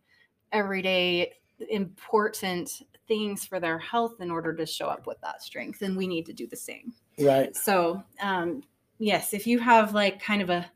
everyday 0.52 1.32
important 1.70 2.82
things 3.08 3.46
for 3.46 3.60
their 3.60 3.78
health 3.78 4.16
in 4.20 4.32
order 4.32 4.54
to 4.54 4.66
show 4.66 4.88
up 4.88 5.06
with 5.06 5.20
that 5.22 5.44
strength 5.44 5.84
and 5.84 5.96
we 5.96 6.08
need 6.08 6.26
to 6.26 6.34
do 6.34 6.48
the 6.48 6.56
same 6.56 6.92
Right. 7.20 7.56
so 7.56 8.04
um 8.20 8.64
yes 8.98 9.34
if 9.36 9.46
you 9.46 9.60
have 9.60 9.94
like 9.94 10.20
kind 10.20 10.42
of 10.42 10.50
a 10.50 10.70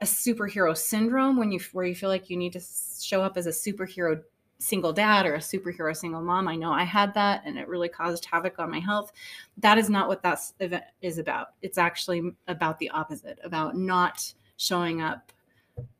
a 0.00 0.04
superhero 0.04 0.76
syndrome 0.76 1.36
when 1.36 1.50
you 1.50 1.60
where 1.72 1.86
you 1.86 1.94
feel 1.94 2.08
like 2.08 2.28
you 2.28 2.36
need 2.36 2.52
to 2.52 2.60
show 3.00 3.22
up 3.22 3.36
as 3.36 3.46
a 3.46 3.50
superhero 3.50 4.20
single 4.58 4.92
dad 4.92 5.26
or 5.26 5.34
a 5.34 5.38
superhero 5.38 5.94
single 5.94 6.20
mom 6.22 6.48
i 6.48 6.56
know 6.56 6.72
i 6.72 6.82
had 6.82 7.12
that 7.14 7.42
and 7.44 7.58
it 7.58 7.68
really 7.68 7.88
caused 7.88 8.24
havoc 8.24 8.58
on 8.58 8.70
my 8.70 8.78
health 8.78 9.12
that 9.58 9.76
is 9.78 9.90
not 9.90 10.08
what 10.08 10.22
that 10.22 10.40
event 10.60 10.84
is 11.02 11.18
about 11.18 11.48
it's 11.62 11.76
actually 11.78 12.30
about 12.48 12.78
the 12.78 12.88
opposite 12.90 13.38
about 13.44 13.76
not 13.76 14.32
showing 14.56 15.02
up 15.02 15.30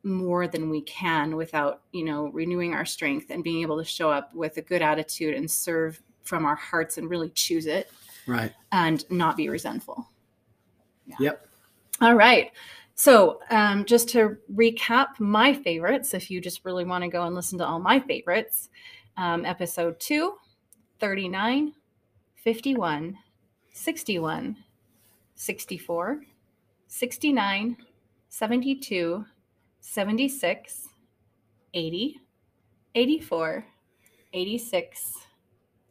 more 0.04 0.48
than 0.48 0.70
we 0.70 0.80
can 0.82 1.36
without 1.36 1.82
you 1.92 2.04
know 2.04 2.28
renewing 2.28 2.72
our 2.72 2.86
strength 2.86 3.26
and 3.30 3.44
being 3.44 3.60
able 3.60 3.76
to 3.76 3.84
show 3.84 4.10
up 4.10 4.34
with 4.34 4.56
a 4.56 4.62
good 4.62 4.80
attitude 4.80 5.34
and 5.34 5.50
serve 5.50 6.00
from 6.22 6.44
our 6.46 6.56
hearts 6.56 6.96
and 6.98 7.08
really 7.10 7.28
choose 7.30 7.66
it 7.66 7.90
Right. 8.26 8.52
and 8.72 9.04
not 9.10 9.36
be 9.36 9.48
resentful 9.48 10.08
Yep. 11.20 11.46
all 12.00 12.14
right. 12.14 12.52
So, 12.98 13.40
um, 13.50 13.84
just 13.84 14.08
to 14.10 14.38
recap 14.54 15.20
my 15.20 15.52
favorites, 15.52 16.14
if 16.14 16.30
you 16.30 16.40
just 16.40 16.64
really 16.64 16.86
want 16.86 17.04
to 17.04 17.08
go 17.08 17.24
and 17.24 17.34
listen 17.34 17.58
to 17.58 17.66
all 17.66 17.78
my 17.78 18.00
favorites, 18.00 18.70
um, 19.18 19.44
episode 19.44 20.00
2, 20.00 20.32
39, 20.98 21.74
51, 22.36 23.18
61, 23.70 24.56
64, 25.34 26.22
69, 26.86 27.76
72, 28.30 29.24
76, 29.80 30.88
80, 31.74 32.20
84, 32.94 33.66
86, 34.32 35.14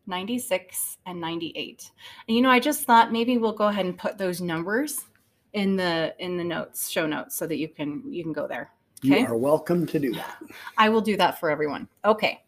96, 0.08 0.98
and 1.06 1.22
98. 1.22 1.92
And 2.28 2.36
you 2.36 2.42
know, 2.42 2.50
I 2.50 2.60
just 2.60 2.86
thought 2.86 3.12
maybe 3.12 3.38
we'll 3.38 3.54
go 3.54 3.68
ahead 3.68 3.86
and 3.86 3.96
put 3.96 4.18
those 4.18 4.42
numbers 4.42 5.06
in 5.56 5.78
the 5.78 6.14
in 6.20 6.36
the 6.38 6.44
notes, 6.44 6.90
show 6.90 7.08
notes, 7.08 7.36
so 7.36 7.48
that 7.48 7.58
you 7.58 7.70
can 7.70 8.04
you 8.12 8.22
can 8.22 8.34
go 8.34 8.46
there. 8.46 8.72
Okay. 9.04 9.22
You 9.22 9.28
are 9.28 9.38
welcome 9.38 9.86
to 9.88 10.00
do 10.00 10.14
that. 10.14 10.38
I 10.78 10.90
will 10.90 11.02
do 11.02 11.16
that 11.18 11.40
for 11.40 11.50
everyone. 11.50 11.88
Okay. 12.04 12.44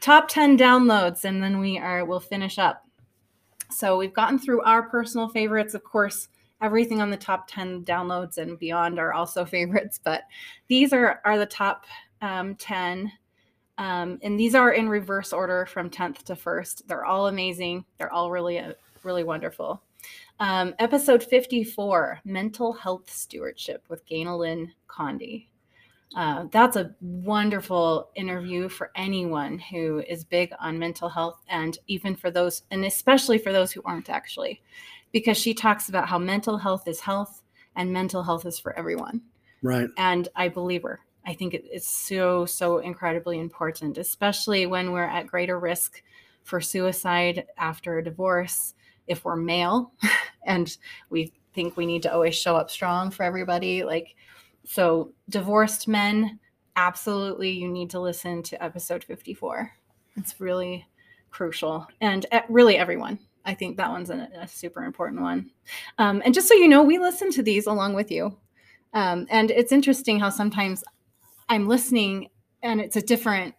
Top 0.00 0.28
10 0.28 0.58
downloads 0.58 1.24
and 1.24 1.42
then 1.42 1.60
we 1.60 1.78
are 1.78 2.04
we'll 2.04 2.20
finish 2.20 2.58
up. 2.58 2.86
So 3.70 3.98
we've 3.98 4.14
gotten 4.14 4.38
through 4.38 4.62
our 4.62 4.82
personal 4.82 5.28
favorites. 5.28 5.74
Of 5.74 5.84
course, 5.84 6.28
everything 6.62 7.00
on 7.00 7.10
the 7.10 7.16
top 7.16 7.48
10 7.48 7.84
downloads 7.84 8.38
and 8.38 8.58
beyond 8.58 8.98
are 8.98 9.12
also 9.12 9.44
favorites, 9.56 10.00
but 10.02 10.22
these 10.68 10.92
are 10.92 11.20
are 11.24 11.38
the 11.38 11.46
top 11.46 11.84
um, 12.22 12.54
10 12.56 13.12
Um, 13.78 14.18
and 14.22 14.40
these 14.40 14.54
are 14.54 14.72
in 14.72 14.88
reverse 14.88 15.32
order 15.32 15.66
from 15.66 15.90
10th 15.90 16.24
to 16.24 16.34
1st. 16.34 16.86
They're 16.86 17.04
all 17.04 17.28
amazing. 17.28 17.84
They're 17.98 18.12
all 18.12 18.30
really, 18.30 18.58
uh, 18.58 18.72
really 19.04 19.22
wonderful. 19.24 19.82
Um, 20.40 20.74
episode 20.78 21.22
54 21.22 22.20
Mental 22.24 22.72
Health 22.72 23.10
Stewardship 23.10 23.84
with 23.88 24.06
Ganel-Lyn 24.06 24.72
Condie. 24.88 25.46
Uh, 26.16 26.46
that's 26.50 26.76
a 26.76 26.94
wonderful 27.00 28.08
interview 28.14 28.68
for 28.68 28.90
anyone 28.94 29.58
who 29.58 30.02
is 30.08 30.24
big 30.24 30.52
on 30.58 30.78
mental 30.78 31.08
health 31.08 31.40
and 31.48 31.78
even 31.86 32.16
for 32.16 32.30
those, 32.30 32.62
and 32.70 32.84
especially 32.84 33.36
for 33.36 33.52
those 33.52 33.72
who 33.72 33.82
aren't 33.84 34.08
actually, 34.08 34.62
because 35.12 35.36
she 35.36 35.52
talks 35.52 35.88
about 35.88 36.08
how 36.08 36.18
mental 36.18 36.56
health 36.56 36.88
is 36.88 37.00
health 37.00 37.42
and 37.76 37.92
mental 37.92 38.22
health 38.22 38.46
is 38.46 38.58
for 38.58 38.76
everyone. 38.78 39.20
Right. 39.62 39.88
And 39.98 40.28
I 40.34 40.48
believe 40.48 40.82
her. 40.82 41.00
I 41.26 41.34
think 41.34 41.52
it's 41.52 41.86
so, 41.86 42.46
so 42.46 42.78
incredibly 42.78 43.38
important, 43.38 43.98
especially 43.98 44.64
when 44.64 44.92
we're 44.92 45.02
at 45.02 45.26
greater 45.26 45.58
risk 45.58 46.02
for 46.42 46.60
suicide 46.60 47.46
after 47.58 47.98
a 47.98 48.04
divorce. 48.04 48.74
If 49.08 49.24
we're 49.24 49.36
male 49.36 49.92
and 50.44 50.76
we 51.10 51.32
think 51.54 51.76
we 51.76 51.86
need 51.86 52.02
to 52.02 52.12
always 52.12 52.34
show 52.34 52.56
up 52.56 52.70
strong 52.70 53.10
for 53.10 53.22
everybody, 53.22 53.84
like, 53.84 54.14
so 54.64 55.12
divorced 55.28 55.88
men, 55.88 56.38
absolutely, 56.76 57.50
you 57.50 57.68
need 57.68 57.90
to 57.90 58.00
listen 58.00 58.42
to 58.44 58.62
episode 58.62 59.02
54. 59.02 59.70
It's 60.16 60.40
really 60.40 60.86
crucial. 61.30 61.86
And 62.00 62.26
really, 62.48 62.76
everyone. 62.76 63.18
I 63.44 63.54
think 63.54 63.78
that 63.78 63.90
one's 63.90 64.10
a, 64.10 64.28
a 64.38 64.46
super 64.46 64.84
important 64.84 65.22
one. 65.22 65.50
Um, 65.96 66.20
and 66.24 66.34
just 66.34 66.48
so 66.48 66.54
you 66.54 66.68
know, 66.68 66.82
we 66.82 66.98
listen 66.98 67.30
to 67.32 67.42
these 67.42 67.66
along 67.66 67.94
with 67.94 68.10
you. 68.10 68.36
Um, 68.92 69.26
and 69.30 69.50
it's 69.50 69.72
interesting 69.72 70.20
how 70.20 70.28
sometimes 70.28 70.84
I'm 71.48 71.66
listening 71.66 72.28
and 72.62 72.80
it's 72.80 72.96
a 72.96 73.02
different 73.02 73.54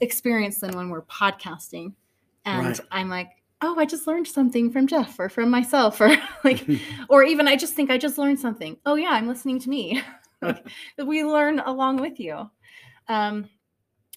experience 0.00 0.58
than 0.58 0.76
when 0.76 0.90
we're 0.90 1.02
podcasting. 1.02 1.94
And 2.44 2.66
Right. 2.66 2.80
I'm 2.90 3.08
like, 3.08 3.30
oh, 3.64 3.78
I 3.78 3.86
just 3.86 4.06
learned 4.06 4.28
something 4.28 4.70
from 4.70 4.86
Jeff 4.86 5.18
or 5.18 5.28
from 5.28 5.50
myself, 5.50 6.00
or 6.00 6.14
like, 6.44 6.66
or 7.08 7.24
even 7.24 7.48
I 7.48 7.56
just 7.56 7.74
think 7.74 7.90
I 7.90 7.98
just 7.98 8.18
learned 8.18 8.38
something. 8.38 8.76
Oh, 8.84 8.94
yeah, 8.94 9.10
I'm 9.10 9.26
listening 9.26 9.58
to 9.60 9.68
me. 9.68 10.02
Like, 10.42 10.66
we 11.02 11.24
learn 11.24 11.60
along 11.60 12.02
with 12.02 12.20
you. 12.20 12.50
Um, 13.08 13.48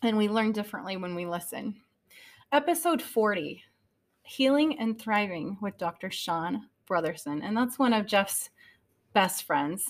and 0.03 0.17
we 0.17 0.27
learn 0.27 0.51
differently 0.51 0.97
when 0.97 1.15
we 1.15 1.25
listen. 1.25 1.75
Episode 2.51 3.01
40 3.01 3.63
Healing 4.23 4.77
and 4.77 4.99
Thriving 4.99 5.57
with 5.61 5.77
Dr. 5.77 6.11
Sean 6.11 6.67
Brotherson. 6.89 7.39
And 7.45 7.55
that's 7.55 7.79
one 7.79 7.93
of 7.93 8.05
Jeff's 8.05 8.49
best 9.13 9.43
friends 9.43 9.85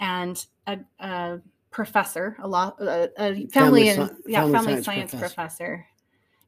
and 0.00 0.44
a, 0.66 0.78
a 0.98 1.38
professor, 1.70 2.36
a 2.42 2.48
lot, 2.48 2.80
a, 2.80 3.10
a 3.16 3.46
family, 3.46 3.48
Family 3.52 3.88
and 3.90 4.02
sci- 4.02 4.16
yeah, 4.26 4.40
family 4.40 4.52
family 4.58 4.72
science 4.72 4.86
science, 4.86 5.10
professor. 5.12 5.34
professor. 5.34 5.86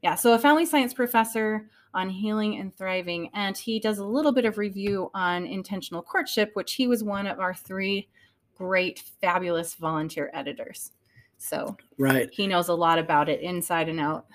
Yeah, 0.01 0.15
so 0.15 0.33
a 0.33 0.39
family 0.39 0.65
science 0.65 0.93
professor 0.93 1.69
on 1.93 2.09
healing 2.09 2.57
and 2.59 2.75
thriving, 2.75 3.29
and 3.33 3.57
he 3.57 3.79
does 3.79 3.97
a 3.97 4.05
little 4.05 4.31
bit 4.31 4.45
of 4.45 4.57
review 4.57 5.09
on 5.13 5.45
intentional 5.45 6.01
courtship, 6.01 6.51
which 6.53 6.73
he 6.73 6.87
was 6.87 7.03
one 7.03 7.27
of 7.27 7.39
our 7.39 7.53
three 7.53 8.07
great, 8.55 8.99
fabulous 9.21 9.73
volunteer 9.75 10.29
editors. 10.33 10.91
So 11.37 11.77
Right. 11.97 12.29
he 12.31 12.45
knows 12.45 12.67
a 12.67 12.73
lot 12.73 12.99
about 12.99 13.29
it 13.29 13.41
inside 13.41 13.89
and 13.89 13.99
out. 13.99 14.27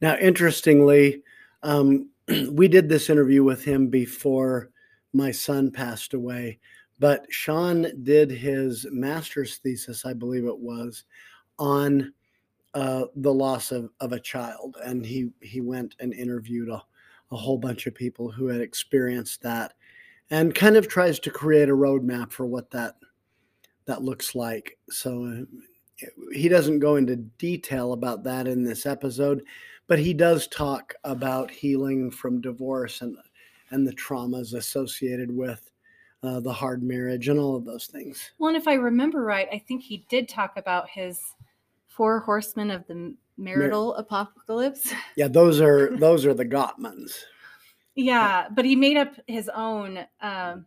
Now, 0.00 0.16
interestingly, 0.16 1.22
um, 1.62 2.08
we 2.50 2.68
did 2.68 2.88
this 2.88 3.10
interview 3.10 3.42
with 3.42 3.64
him 3.64 3.88
before 3.88 4.70
my 5.12 5.30
son 5.30 5.70
passed 5.70 6.14
away, 6.14 6.58
but 6.98 7.26
Sean 7.30 7.86
did 8.02 8.30
his 8.30 8.86
master's 8.90 9.56
thesis, 9.58 10.04
I 10.04 10.12
believe 10.12 10.44
it 10.44 10.58
was, 10.58 11.04
on 11.58 12.12
uh, 12.74 13.06
the 13.16 13.32
loss 13.32 13.72
of, 13.72 13.90
of 14.00 14.12
a 14.12 14.20
child, 14.20 14.76
and 14.84 15.06
he 15.06 15.30
he 15.40 15.60
went 15.60 15.94
and 16.00 16.12
interviewed 16.12 16.68
a, 16.68 16.82
a 17.32 17.36
whole 17.36 17.58
bunch 17.58 17.86
of 17.86 17.94
people 17.94 18.30
who 18.30 18.48
had 18.48 18.60
experienced 18.60 19.42
that, 19.42 19.74
and 20.30 20.54
kind 20.54 20.76
of 20.76 20.88
tries 20.88 21.18
to 21.20 21.30
create 21.30 21.68
a 21.68 21.76
roadmap 21.76 22.32
for 22.32 22.46
what 22.46 22.70
that 22.70 22.96
that 23.86 24.02
looks 24.02 24.34
like. 24.34 24.78
So. 24.90 25.24
Uh, 25.24 25.44
he 26.32 26.48
doesn't 26.48 26.80
go 26.80 26.96
into 26.96 27.14
detail 27.14 27.92
about 27.92 28.24
that 28.24 28.48
in 28.48 28.64
this 28.64 28.84
episode, 28.84 29.44
but 29.86 29.98
he 29.98 30.12
does 30.12 30.48
talk 30.48 30.92
about 31.04 31.52
healing 31.52 32.10
from 32.10 32.40
divorce 32.40 33.00
and 33.00 33.16
and 33.70 33.86
the 33.86 33.94
traumas 33.94 34.54
associated 34.54 35.34
with 35.34 35.70
uh, 36.22 36.40
the 36.40 36.52
hard 36.52 36.82
marriage 36.82 37.28
and 37.28 37.38
all 37.38 37.56
of 37.56 37.64
those 37.64 37.86
things. 37.86 38.30
Well, 38.38 38.48
and 38.48 38.56
if 38.56 38.68
I 38.68 38.74
remember 38.74 39.24
right, 39.24 39.48
I 39.52 39.58
think 39.58 39.82
he 39.82 40.06
did 40.08 40.28
talk 40.28 40.56
about 40.56 40.88
his 40.88 41.20
four 41.88 42.20
horsemen 42.20 42.70
of 42.70 42.86
the 42.86 43.14
marital 43.36 43.94
apocalypse. 43.96 44.92
Yeah, 45.16 45.28
those 45.28 45.60
are 45.60 45.96
those 45.96 46.26
are 46.26 46.34
the 46.34 46.44
Gottmans. 46.44 47.12
Yeah, 47.94 48.48
but 48.50 48.64
he 48.64 48.74
made 48.74 48.96
up 48.96 49.14
his 49.26 49.48
own. 49.54 50.00
Um, 50.20 50.66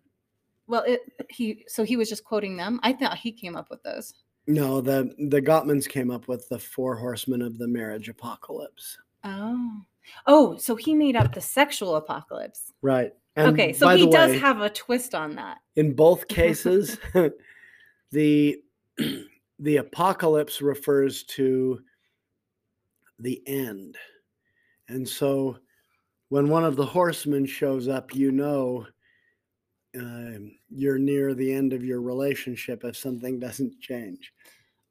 well, 0.68 0.84
it, 0.84 1.02
he 1.30 1.66
so 1.68 1.84
he 1.84 1.98
was 1.98 2.10
just 2.10 2.24
quoting 2.24 2.56
them. 2.58 2.80
I 2.84 2.94
thought 2.94 3.18
he 3.18 3.32
came 3.32 3.56
up 3.56 3.70
with 3.70 3.84
those. 3.84 4.14
No, 4.48 4.80
the 4.80 5.14
the 5.18 5.42
Gottmans 5.42 5.88
came 5.90 6.10
up 6.10 6.28
with 6.28 6.48
the 6.50 6.60
four 6.60 6.96
horsemen 6.96 7.42
of 7.42 7.58
the 7.58 7.68
marriage 7.68 8.08
apocalypse. 8.08 8.98
Oh, 9.24 9.82
oh, 10.26 10.58
so 10.58 10.76
he 10.76 10.94
made 10.94 11.16
up 11.16 11.34
the 11.34 11.42
sexual 11.42 11.96
apocalypse. 11.98 12.74
Right. 12.82 13.12
And 13.36 13.54
okay, 13.54 13.74
so 13.74 13.90
he 13.90 14.10
does 14.10 14.32
way, 14.32 14.40
have 14.40 14.62
a 14.62 14.70
twist 14.70 15.14
on 15.14 15.36
that. 15.36 15.58
in 15.76 15.94
both 15.94 16.28
cases 16.30 16.98
the 18.12 18.62
the 19.60 19.78
apocalypse 19.78 20.62
refers 20.62 21.24
to 21.24 21.80
the 23.20 23.42
end 23.48 23.98
and 24.90 25.08
so 25.08 25.58
when 26.30 26.50
one 26.50 26.66
of 26.66 26.76
the 26.76 26.86
horsemen 26.86 27.46
shows 27.46 27.88
up 27.88 28.14
you 28.14 28.32
know 28.32 28.86
um, 29.98 30.52
you're 30.70 31.00
near 31.00 31.34
the 31.34 31.52
end 31.52 31.74
of 31.74 31.84
your 31.84 32.02
relationship 32.02 32.84
if 32.84 32.96
something 32.96 33.40
doesn't 33.40 33.80
change 33.80 34.32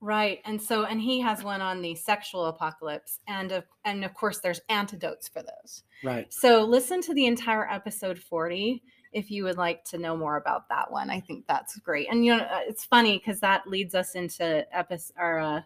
Right. 0.01 0.41
And 0.45 0.61
so 0.61 0.85
and 0.85 1.01
he 1.01 1.20
has 1.20 1.43
one 1.43 1.62
on 1.62 1.81
the 1.81 1.95
sexual 1.95 2.47
apocalypse 2.47 3.20
and 3.29 3.51
of 3.51 3.64
and 3.85 4.05
of 4.05 4.12
course 4.14 4.39
there's 4.39 4.61
antidotes 4.68 5.29
for 5.29 5.43
those. 5.43 5.85
right 6.05 6.31
So 6.33 6.64
listen 6.64 7.01
to 7.03 7.14
the 7.14 7.27
entire 7.27 7.68
episode 7.70 8.18
40 8.18 8.83
if 9.12 9.31
you 9.31 9.45
would 9.45 9.57
like 9.57 9.85
to 9.85 9.99
know 9.99 10.16
more 10.16 10.37
about 10.37 10.68
that 10.68 10.91
one. 10.91 11.09
I 11.09 11.20
think 11.20 11.47
that's 11.49 11.79
great. 11.79 12.09
And 12.11 12.24
you 12.24 12.37
know 12.37 12.45
uh, 12.45 12.61
it's 12.66 12.85
funny 12.85 13.18
cuz 13.18 13.41
that 13.41 13.66
leads 13.66 13.95
us 13.95 14.14
into 14.14 14.66
episode 14.77 15.14
our 15.16 15.39
uh, 15.41 15.61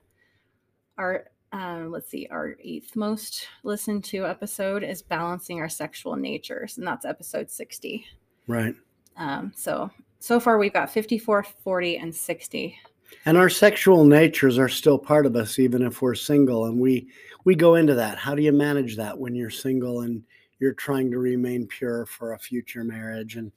our 0.96 1.26
uh, 1.53 1.84
let's 1.88 2.09
see, 2.09 2.28
our 2.30 2.57
eighth 2.62 2.94
most 2.94 3.48
listened 3.64 4.05
to 4.05 4.24
episode 4.26 4.82
is 4.84 5.03
balancing 5.03 5.61
our 5.61 5.68
sexual 5.68 6.16
natures, 6.16 6.78
and 6.78 6.86
that's 6.86 7.05
episode 7.05 7.51
60. 7.51 8.05
right 8.46 8.74
Um, 9.16 9.53
so 9.55 9.90
so 10.20 10.38
far 10.38 10.59
we've 10.59 10.72
got 10.72 10.90
54, 10.90 11.42
40, 11.64 11.96
and 11.96 12.14
60. 12.14 12.78
and 13.24 13.36
our 13.36 13.48
sexual 13.48 14.05
natures 14.05 14.59
are 14.59 14.68
still 14.68 14.98
part 14.98 15.26
of 15.26 15.34
us 15.34 15.59
even 15.59 15.82
if 15.82 16.01
we're 16.01 16.14
single 16.14 16.66
and 16.66 16.78
we 16.78 17.09
we 17.44 17.55
go 17.55 17.74
into 17.74 17.94
that 17.94 18.16
how 18.18 18.34
do 18.34 18.42
you 18.42 18.53
manage 18.53 18.96
that 18.96 19.18
when 19.18 19.34
you're 19.34 19.51
single 19.51 20.03
and 20.03 20.22
you're 20.61 20.74
trying 20.74 21.11
to 21.11 21.18
remain 21.18 21.66
pure 21.66 22.07
for 22.07 22.34
a 22.34 22.38
future 22.38 22.84
marriage 22.84 23.36
and 23.36 23.51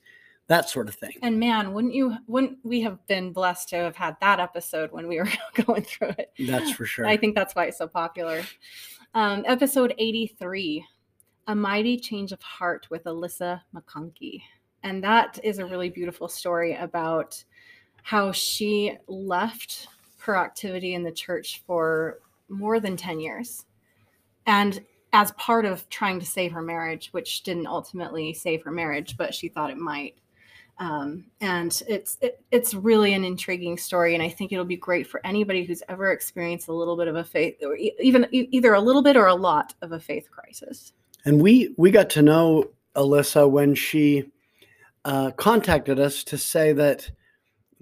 that 0.48 0.70
sort 0.70 0.90
of 0.90 0.96
thing 0.96 1.14
And 1.22 1.40
man, 1.40 1.74
wouldn't 1.74 1.94
you 1.94 2.16
wouldn't 2.28 2.60
we 2.64 2.82
have 2.82 3.06
been 3.08 3.32
blessed 3.32 3.70
to 3.70 3.78
have 3.78 3.96
had 3.96 4.18
that 4.22 4.40
episode 4.40 4.92
when 4.92 5.08
we 5.08 5.18
were 5.18 5.30
going 5.66 5.84
through 5.84 6.14
it? 6.18 6.32
that's 6.40 6.72
for 6.72 6.86
sure 6.86 7.08
I 7.08 7.18
think 7.18 7.36
that's 7.36 7.56
why 7.56 7.66
it's 7.66 7.78
so 7.78 7.88
popular. 7.88 8.44
Um, 9.16 9.44
episode 9.46 9.94
83, 10.00 10.84
A 11.48 11.56
Mighty 11.56 11.98
Change 11.98 12.32
of 12.32 12.42
Heart 12.42 12.88
with 12.90 13.04
Alyssa 13.04 13.62
McConkey. 13.76 14.42
And 14.82 15.04
that 15.04 15.40
is 15.44 15.60
a 15.60 15.66
really 15.66 15.90
beautiful 15.90 16.28
story 16.28 16.76
about 16.76 17.42
how 18.02 18.32
she 18.32 18.98
left 19.08 19.88
her 20.18 20.36
activity 20.36 20.96
in 20.96 21.04
the 21.04 21.12
church 21.12 21.62
for 21.68 22.20
more 22.50 22.80
than 22.80 22.98
10 22.98 23.20
years. 23.20 23.66
And 24.46 24.84
as 25.14 25.32
part 25.34 25.66
of 25.66 25.88
trying 25.90 26.20
to 26.20 26.26
save 26.26 26.52
her 26.52 26.62
marriage, 26.62 27.10
which 27.12 27.44
didn't 27.44 27.68
ultimately 27.68 28.34
save 28.34 28.64
her 28.64 28.72
marriage, 28.72 29.16
but 29.16 29.34
she 29.34 29.48
thought 29.48 29.70
it 29.70 29.78
might. 29.78 30.16
Um, 30.80 31.26
and 31.40 31.82
it's 31.88 32.18
it, 32.22 32.42
it's 32.52 32.74
really 32.74 33.14
an 33.14 33.24
intriguing 33.24 33.78
story, 33.78 34.16
and 34.16 34.24
I 34.24 34.30
think 34.30 34.52
it'll 34.52 34.66
be 34.66 34.76
great 34.76 35.08
for 35.08 35.26
anybody 35.26 35.64
who's 35.64 35.84
ever 35.88 36.12
experienced 36.12 36.68
a 36.68 36.74
little 36.74 36.98
bit 36.98 37.08
of 37.08 37.16
a 37.16 37.24
faith, 37.24 37.58
or 37.62 37.76
even 37.76 38.28
either 38.32 38.74
a 38.74 38.82
little 38.82 39.04
bit 39.04 39.16
or 39.16 39.28
a 39.28 39.36
lot 39.36 39.76
of 39.82 39.92
a 39.92 40.00
faith 40.00 40.30
crisis. 40.32 40.94
And 41.26 41.42
we 41.42 41.74
we 41.78 41.92
got 41.92 42.10
to 42.12 42.22
know 42.22 42.72
Alyssa 42.96 43.50
when 43.50 43.76
she 43.76 44.32
uh, 45.06 45.32
contacted 45.32 46.00
us 46.00 46.24
to 46.26 46.38
say 46.38 46.74
that 46.74 47.10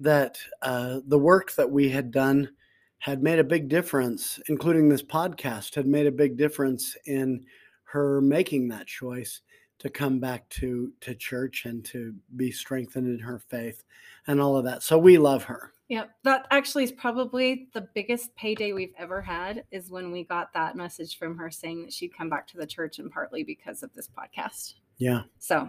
that 0.00 0.38
uh, 0.60 1.00
the 1.06 1.18
work 1.18 1.52
that 1.52 1.70
we 1.70 1.88
had 1.88 2.10
done 2.10 2.50
had 2.98 3.22
made 3.22 3.38
a 3.38 3.44
big 3.44 3.68
difference, 3.68 4.38
including 4.48 4.88
this 4.88 5.02
podcast, 5.02 5.74
had 5.74 5.86
made 5.86 6.06
a 6.06 6.12
big 6.12 6.36
difference 6.36 6.96
in 7.06 7.44
her 7.84 8.20
making 8.20 8.68
that 8.68 8.86
choice 8.86 9.40
to 9.82 9.90
come 9.90 10.20
back 10.20 10.48
to 10.48 10.92
to 11.00 11.12
church 11.12 11.64
and 11.64 11.84
to 11.84 12.14
be 12.36 12.52
strengthened 12.52 13.08
in 13.08 13.18
her 13.18 13.40
faith 13.40 13.82
and 14.28 14.40
all 14.40 14.56
of 14.56 14.64
that. 14.64 14.82
So 14.82 14.96
we 14.96 15.18
love 15.18 15.44
her. 15.44 15.72
Yeah, 15.88 16.04
That 16.22 16.46
actually 16.50 16.84
is 16.84 16.92
probably 16.92 17.68
the 17.74 17.88
biggest 17.94 18.34
payday 18.34 18.72
we've 18.72 18.94
ever 18.96 19.20
had 19.20 19.64
is 19.70 19.90
when 19.90 20.10
we 20.10 20.24
got 20.24 20.52
that 20.54 20.76
message 20.76 21.18
from 21.18 21.36
her 21.36 21.50
saying 21.50 21.82
that 21.82 21.92
she'd 21.92 22.16
come 22.16 22.30
back 22.30 22.46
to 22.48 22.56
the 22.56 22.66
church 22.66 22.98
and 22.98 23.10
partly 23.10 23.42
because 23.42 23.82
of 23.82 23.92
this 23.92 24.08
podcast. 24.08 24.74
Yeah. 24.96 25.22
So 25.38 25.68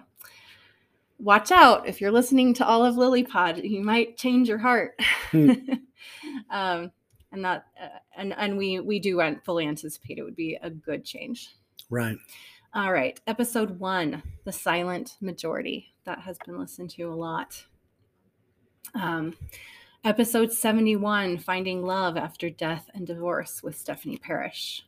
watch 1.17 1.51
out 1.51 1.89
if 1.89 1.99
you're 1.99 2.11
listening 2.11 2.53
to 2.53 2.65
all 2.65 2.85
of 2.85 2.95
Lily 2.95 3.23
Pod, 3.23 3.63
you 3.63 3.81
might 3.81 4.15
change 4.15 4.47
your 4.47 4.59
heart. 4.59 4.97
Hmm. 5.31 5.53
um, 6.49 6.91
and 7.31 7.43
that, 7.43 7.65
uh, 7.81 7.87
and 8.15 8.33
and 8.37 8.57
we 8.57 8.79
we 8.79 8.99
do 8.99 9.19
fully 9.43 9.65
anticipate 9.67 10.19
it 10.19 10.23
would 10.23 10.35
be 10.35 10.57
a 10.61 10.69
good 10.69 11.03
change. 11.03 11.49
Right. 11.89 12.17
All 12.75 12.91
right, 12.91 13.19
episode 13.27 13.79
one, 13.79 14.23
the 14.45 14.51
silent 14.51 15.17
majority. 15.21 15.93
That 16.05 16.19
has 16.21 16.39
been 16.39 16.57
listened 16.57 16.89
to 16.91 17.03
a 17.03 17.13
lot. 17.13 17.63
Um, 18.95 19.35
episode 20.03 20.51
71, 20.51 21.37
Finding 21.37 21.85
Love 21.85 22.17
After 22.17 22.49
Death 22.49 22.89
and 22.95 23.05
Divorce 23.05 23.61
with 23.61 23.77
Stephanie 23.77 24.17
Parrish. 24.17 24.87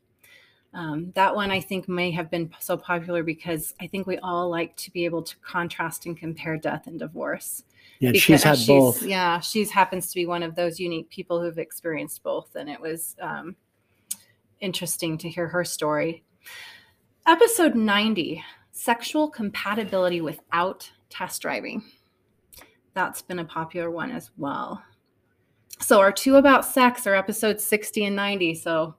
Um, 0.73 1.11
that 1.13 1.35
one 1.35 1.51
I 1.51 1.61
think 1.61 1.87
may 1.87 2.09
have 2.09 2.31
been 2.31 2.49
so 2.59 2.75
popular 2.75 3.21
because 3.21 3.75
I 3.79 3.85
think 3.85 4.07
we 4.07 4.17
all 4.17 4.49
like 4.49 4.75
to 4.77 4.91
be 4.91 5.05
able 5.05 5.21
to 5.21 5.35
contrast 5.37 6.07
and 6.07 6.17
compare 6.17 6.57
death 6.57 6.87
and 6.87 6.97
divorce. 6.97 7.65
Yeah, 7.99 8.13
she's 8.13 8.41
had 8.41 8.57
she's- 8.57 8.67
both. 8.67 9.03
Yeah, 9.03 9.39
she's 9.41 9.69
happens 9.69 10.09
to 10.09 10.15
be 10.15 10.25
one 10.25 10.41
of 10.41 10.55
those 10.55 10.79
unique 10.79 11.09
people 11.11 11.39
who've 11.39 11.59
experienced 11.59 12.23
both, 12.23 12.55
and 12.55 12.67
it 12.67 12.81
was 12.81 13.15
um, 13.21 13.55
interesting 14.59 15.19
to 15.19 15.29
hear 15.29 15.47
her 15.47 15.63
story. 15.63 16.23
Episode 17.27 17.73
90 17.73 18.43
Sexual 18.71 19.31
Compatibility 19.31 20.21
Without 20.21 20.91
Test 21.09 21.41
Driving. 21.41 21.83
That's 22.93 23.23
been 23.23 23.39
a 23.39 23.45
popular 23.45 23.89
one 23.89 24.11
as 24.11 24.29
well. 24.37 24.83
So, 25.79 25.99
our 25.99 26.11
two 26.11 26.35
about 26.35 26.65
sex 26.65 27.07
are 27.07 27.15
episodes 27.15 27.63
60 27.63 28.05
and 28.05 28.15
90. 28.15 28.53
So, 28.53 28.93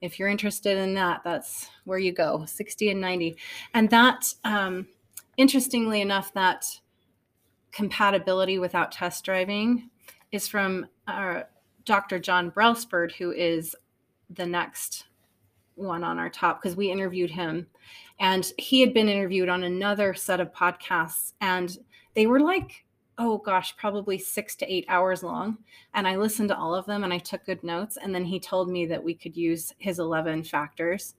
if 0.00 0.16
you're 0.16 0.28
interested 0.28 0.78
in 0.78 0.94
that, 0.94 1.22
that's 1.24 1.70
where 1.84 1.98
you 1.98 2.12
go 2.12 2.44
60 2.46 2.90
and 2.90 3.00
90. 3.00 3.36
And 3.74 3.90
that, 3.90 4.32
um, 4.44 4.86
interestingly 5.36 6.00
enough, 6.00 6.32
that 6.34 6.64
compatibility 7.72 8.60
without 8.60 8.92
test 8.92 9.24
driving 9.24 9.90
is 10.30 10.46
from 10.46 10.86
uh, 11.08 11.42
Dr. 11.84 12.20
John 12.20 12.52
Brelsford, 12.52 13.10
who 13.10 13.32
is 13.32 13.74
the 14.30 14.46
next 14.46 15.06
one 15.74 16.04
on 16.04 16.20
our 16.20 16.30
top 16.30 16.62
because 16.62 16.76
we 16.76 16.90
interviewed 16.90 17.30
him 17.30 17.66
and 18.22 18.52
he 18.56 18.80
had 18.80 18.94
been 18.94 19.08
interviewed 19.08 19.50
on 19.50 19.64
another 19.64 20.14
set 20.14 20.40
of 20.40 20.54
podcasts 20.54 21.32
and 21.42 21.76
they 22.14 22.26
were 22.26 22.40
like 22.40 22.84
oh 23.18 23.36
gosh 23.38 23.76
probably 23.76 24.16
six 24.16 24.56
to 24.56 24.72
eight 24.72 24.86
hours 24.88 25.22
long. 25.22 25.58
And 25.92 26.08
i 26.08 26.16
listened 26.16 26.48
to 26.48 26.56
all 26.56 26.74
of 26.74 26.86
them 26.86 27.04
and 27.04 27.12
i 27.12 27.18
took 27.18 27.44
good 27.44 27.62
notes. 27.62 27.98
And 28.02 28.14
then 28.14 28.24
he 28.24 28.40
told 28.40 28.70
me 28.70 28.86
that 28.86 29.02
we 29.02 29.14
could 29.14 29.36
use 29.36 29.74
his 29.78 29.98
11 29.98 30.44
factors 30.44 31.14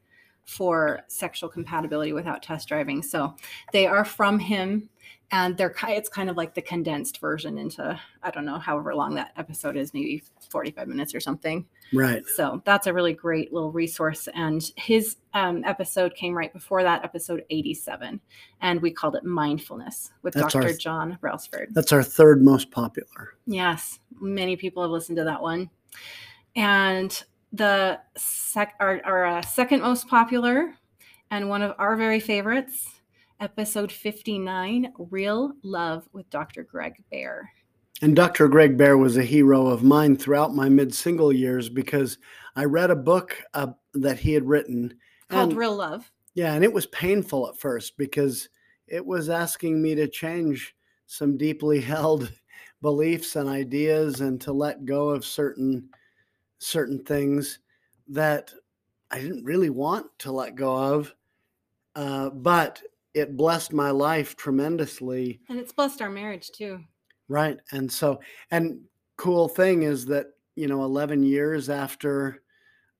for 0.45 1.01
sexual 1.08 1.49
compatibility 1.49 2.12
without 2.12 2.41
test 2.41 2.68
driving. 2.68 3.01
So 3.01 3.36
they 3.72 3.86
are 3.86 4.04
from 4.04 4.39
him 4.39 4.89
and 5.34 5.58
they're 5.58 5.76
it's 5.90 6.08
kind 6.08 6.30
of 6.30 6.38
like 6.38 6.54
the 6.54 6.62
condensed 6.62 7.20
version 7.20 7.58
into 7.58 8.00
i 8.22 8.32
don't 8.32 8.46
know 8.46 8.58
however 8.60 8.96
long 8.96 9.16
that 9.16 9.32
episode 9.36 9.76
is 9.76 9.94
maybe 9.94 10.24
45 10.50 10.88
minutes 10.88 11.14
or 11.14 11.20
something 11.20 11.66
Right. 11.92 12.26
so 12.26 12.62
that's 12.66 12.88
a 12.88 12.94
really 12.94 13.14
great 13.14 13.54
little 13.54 13.72
resource. 13.72 14.28
And 14.34 14.64
his 14.78 15.18
um, 15.36 15.64
episode 15.64 16.16
came 16.16 16.34
right 16.36 16.52
before 16.52 16.82
that, 16.82 17.04
episode 17.04 17.46
87. 17.52 18.20
And 18.62 18.82
we 18.82 18.90
called 18.90 19.16
it 19.16 19.24
Mindfulness 19.24 20.10
with 20.24 20.34
That's 20.34 20.54
Dr. 20.54 20.70
our- 20.70 20.74
John 20.74 21.20
Brailsford. 21.22 21.68
That's 21.76 21.92
our 21.94 22.02
third 22.02 22.42
most 22.42 22.72
popular. 22.72 23.36
Yes, 23.46 24.00
many 24.20 24.56
people 24.56 24.82
have 24.82 24.90
listened 24.90 25.18
to 25.20 25.24
that 25.26 25.40
one. 25.40 25.70
And 26.56 27.24
the 27.52 28.00
sec- 28.18 28.74
our, 28.80 29.00
our 29.06 29.26
uh, 29.28 29.42
second 29.44 29.82
most 29.82 30.08
popular 30.08 30.74
and 31.30 31.48
one 31.48 31.62
of 31.62 31.76
our 31.78 31.96
very 31.96 32.20
favorites, 32.20 32.90
episode 33.40 33.92
59 33.92 34.94
Real 35.10 35.54
Love 35.64 36.08
with 36.14 36.30
Dr. 36.30 36.64
Greg 36.64 36.94
Baer. 37.12 37.50
And 38.02 38.16
Dr. 38.16 38.48
Greg 38.48 38.78
Baer 38.78 38.98
was 38.98 39.18
a 39.18 39.24
hero 39.24 39.68
of 39.68 39.84
mine 39.84 40.18
throughout 40.18 40.56
my 40.56 40.68
mid 40.70 40.94
single 40.94 41.32
years 41.32 41.70
because 41.70 42.18
I 42.56 42.66
read 42.66 42.92
a 42.92 42.96
book 42.96 43.42
uh, 43.54 43.68
that 43.94 44.20
he 44.20 44.34
had 44.34 44.48
written. 44.48 44.94
Called 45.30 45.52
and- 45.52 45.58
Real 45.58 45.76
Love. 45.76 46.12
Yeah, 46.36 46.54
and 46.54 46.64
it 46.64 46.74
was 46.74 46.88
painful 46.88 47.48
at 47.48 47.60
first 47.60 47.96
because 47.96 48.50
it 48.88 49.06
was 49.06 49.30
asking 49.30 49.82
me 49.82 49.94
to 49.96 50.08
change 50.08 50.76
some 51.06 51.38
deeply 51.38 51.80
held 51.82 52.32
beliefs 52.82 53.36
and 53.36 53.48
ideas 53.48 54.20
and 54.22 54.42
to 54.42 54.52
let 54.52 54.86
go 54.86 55.10
of 55.10 55.26
certain 55.26 55.90
certain 56.60 57.04
things 57.04 57.60
that 58.08 58.54
I 59.12 59.20
didn't 59.20 59.44
really 59.44 59.70
want 59.70 60.08
to 60.20 60.32
let 60.32 60.56
go 60.56 60.76
of. 60.76 61.14
Uh, 61.96 62.30
but 62.30 62.82
it 63.14 63.38
blessed 63.38 63.74
my 63.74 63.91
life 63.91 64.36
tremendously 64.36 65.39
And 65.49 65.59
it's 65.59 65.72
blessed 65.72 66.01
our 66.01 66.09
marriage 66.09 66.51
too. 66.51 66.80
Right. 67.28 67.57
And 67.72 67.91
so, 67.91 68.20
and 68.51 68.82
cool 69.18 69.47
thing 69.47 69.84
is 69.84 70.05
that, 70.07 70.28
you 70.55 70.68
know, 70.68 70.84
11 70.84 71.24
years 71.24 71.70
after 71.70 72.41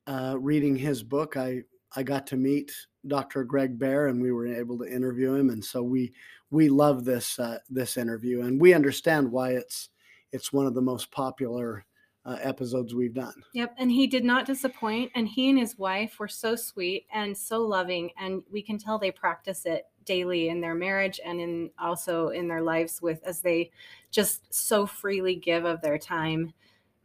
uh, 0.07 0.36
reading 0.39 0.76
his 0.76 1.03
book, 1.03 1.38
I, 1.38 1.64
I 1.95 2.03
got 2.03 2.28
to 2.28 2.38
meet 2.38 2.72
Dr. 3.07 3.43
Greg 3.43 3.78
Baer 3.78 4.07
and 4.07 4.22
we 4.22 4.32
were 4.32 4.47
able 4.47 4.78
to 4.80 4.86
interview 4.86 5.34
him. 5.34 5.49
And 5.49 5.64
so 5.64 5.84
we, 5.84 6.14
we 6.51 6.70
love 6.70 7.05
this, 7.05 7.38
uh, 7.39 7.59
this 7.70 7.97
interview 7.97 8.41
and 8.41 8.59
we 8.59 8.74
understand 8.74 9.32
why 9.32 9.51
it's, 9.51 9.89
it's 10.32 10.53
one 10.53 10.66
of 10.66 10.74
the 10.74 10.82
most 10.82 11.11
popular 11.11 11.86
uh, 12.26 12.38
episodes 12.41 12.95
we've 12.95 13.14
done. 13.14 13.34
Yep. 13.53 13.76
And 13.78 13.91
he 13.91 14.07
did 14.07 14.24
not 14.24 14.45
disappoint. 14.45 15.11
And 15.16 15.28
he 15.28 15.49
and 15.49 15.59
his 15.59 15.78
wife 15.78 16.20
were 16.20 16.28
so 16.28 16.55
sweet 16.55 17.05
and 17.14 17.38
so 17.38 17.61
loving. 17.61 18.11
And 18.18 18.43
we 18.51 18.61
can 18.61 18.78
tell 18.78 18.97
they 18.97 19.11
practice 19.11 19.66
it 19.66 19.86
daily 20.06 20.49
in 20.49 20.62
their 20.62 20.76
marriage 20.76 21.20
and 21.26 21.39
in 21.39 21.70
also 21.80 22.30
in 22.30 22.47
their 22.47 22.62
lives 22.62 23.01
with 23.01 23.22
as 23.26 23.41
they 23.41 23.72
just 24.12 24.54
so 24.54 24.86
freely 24.86 25.36
give 25.36 25.66
of 25.66 25.82
their 25.82 25.97
time 25.97 26.54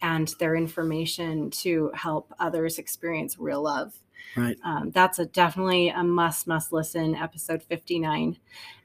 and 0.01 0.34
their 0.38 0.55
information 0.55 1.51
to 1.51 1.90
help 1.94 2.32
others 2.38 2.78
experience 2.78 3.36
real 3.38 3.62
love. 3.62 3.99
Right. 4.36 4.57
Um, 4.64 4.90
that's 4.90 5.18
a 5.18 5.26
definitely 5.26 5.88
a 5.88 6.05
must 6.05 6.46
must 6.46 6.72
listen 6.72 7.14
episode 7.14 7.62
59 7.62 8.36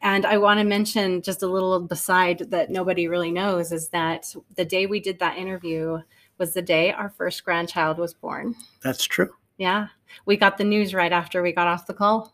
and 0.01 0.25
i 0.25 0.37
want 0.37 0.59
to 0.59 0.63
mention 0.63 1.21
just 1.21 1.43
a 1.43 1.47
little 1.47 1.81
beside 1.81 2.39
that 2.51 2.69
nobody 2.69 3.09
really 3.09 3.31
knows 3.31 3.73
is 3.73 3.89
that 3.89 4.33
the 4.55 4.63
day 4.63 4.85
we 4.85 5.01
did 5.01 5.19
that 5.19 5.37
interview 5.37 5.99
was 6.37 6.53
the 6.53 6.61
day 6.61 6.93
our 6.93 7.09
first 7.09 7.43
grandchild 7.43 7.97
was 7.97 8.13
born 8.13 8.55
That's 8.83 9.03
true. 9.03 9.31
yeah 9.57 9.87
we 10.25 10.37
got 10.37 10.57
the 10.57 10.63
news 10.63 10.93
right 10.93 11.11
after 11.11 11.41
we 11.41 11.51
got 11.51 11.67
off 11.67 11.87
the 11.87 11.93
call 11.93 12.32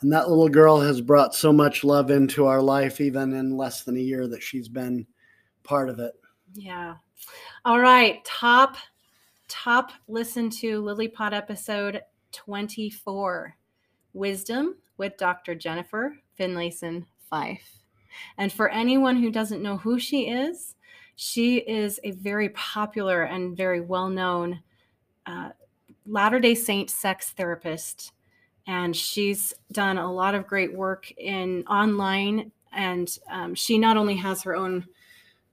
And 0.00 0.12
that 0.12 0.28
little 0.28 0.48
girl 0.48 0.80
has 0.80 1.00
brought 1.00 1.34
so 1.34 1.52
much 1.52 1.82
love 1.82 2.10
into 2.10 2.46
our 2.46 2.62
life, 2.62 3.00
even 3.00 3.34
in 3.34 3.56
less 3.56 3.82
than 3.82 3.96
a 3.96 4.00
year 4.00 4.28
that 4.28 4.42
she's 4.42 4.68
been 4.68 5.06
part 5.64 5.88
of 5.88 5.98
it. 5.98 6.14
yeah. 6.54 6.94
All 7.64 7.80
right. 7.80 8.24
Top 8.24 8.76
top 9.48 9.92
listen 10.08 10.50
to 10.50 10.80
Lily 10.80 11.08
lilypod 11.08 11.32
episode 11.32 12.02
24 12.32 13.56
wisdom 14.12 14.76
with 14.98 15.16
dr 15.16 15.54
jennifer 15.54 16.14
finlayson 16.38 17.06
fife 17.30 17.78
and 18.36 18.52
for 18.52 18.68
anyone 18.68 19.16
who 19.16 19.30
doesn't 19.30 19.62
know 19.62 19.78
who 19.78 19.98
she 19.98 20.28
is 20.28 20.74
she 21.16 21.58
is 21.58 21.98
a 22.04 22.10
very 22.12 22.50
popular 22.50 23.22
and 23.22 23.56
very 23.56 23.80
well-known 23.80 24.62
uh, 25.26 25.48
latter-day 26.06 26.54
saint 26.54 26.90
sex 26.90 27.30
therapist 27.30 28.12
and 28.68 28.94
she's 28.94 29.54
done 29.72 29.96
a 29.96 30.12
lot 30.12 30.34
of 30.34 30.46
great 30.46 30.72
work 30.72 31.10
in 31.16 31.64
online 31.66 32.52
and 32.72 33.18
um, 33.30 33.54
she 33.54 33.78
not 33.78 33.96
only 33.96 34.14
has 34.14 34.42
her 34.42 34.54
own 34.54 34.86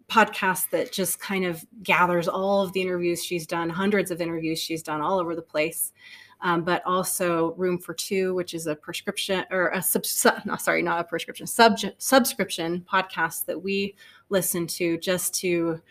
podcast 0.10 0.70
that 0.70 0.92
just 0.92 1.20
kind 1.20 1.46
of 1.46 1.66
gathers 1.82 2.28
all 2.28 2.62
of 2.62 2.74
the 2.74 2.82
interviews 2.82 3.24
she's 3.24 3.48
done, 3.48 3.70
hundreds 3.70 4.12
of 4.12 4.22
interviews 4.22 4.60
she's 4.60 4.84
done 4.84 5.02
all 5.02 5.18
over 5.18 5.34
the 5.34 5.42
place. 5.42 5.94
Um, 6.42 6.64
but 6.64 6.84
also 6.86 7.54
Room 7.54 7.80
for 7.80 7.94
Two, 7.94 8.36
which 8.36 8.54
is 8.54 8.68
a 8.68 8.76
prescription 8.76 9.46
or 9.50 9.70
a 9.70 9.82
sub, 9.82 10.04
no, 10.46 10.58
sorry, 10.58 10.84
not 10.84 11.00
a 11.00 11.04
prescription, 11.06 11.48
sub, 11.48 11.78
subscription 11.98 12.86
podcast 12.92 13.46
that 13.46 13.60
we 13.60 13.96
listen 14.30 14.68
to 14.68 14.98
just 14.98 15.34
to 15.36 15.82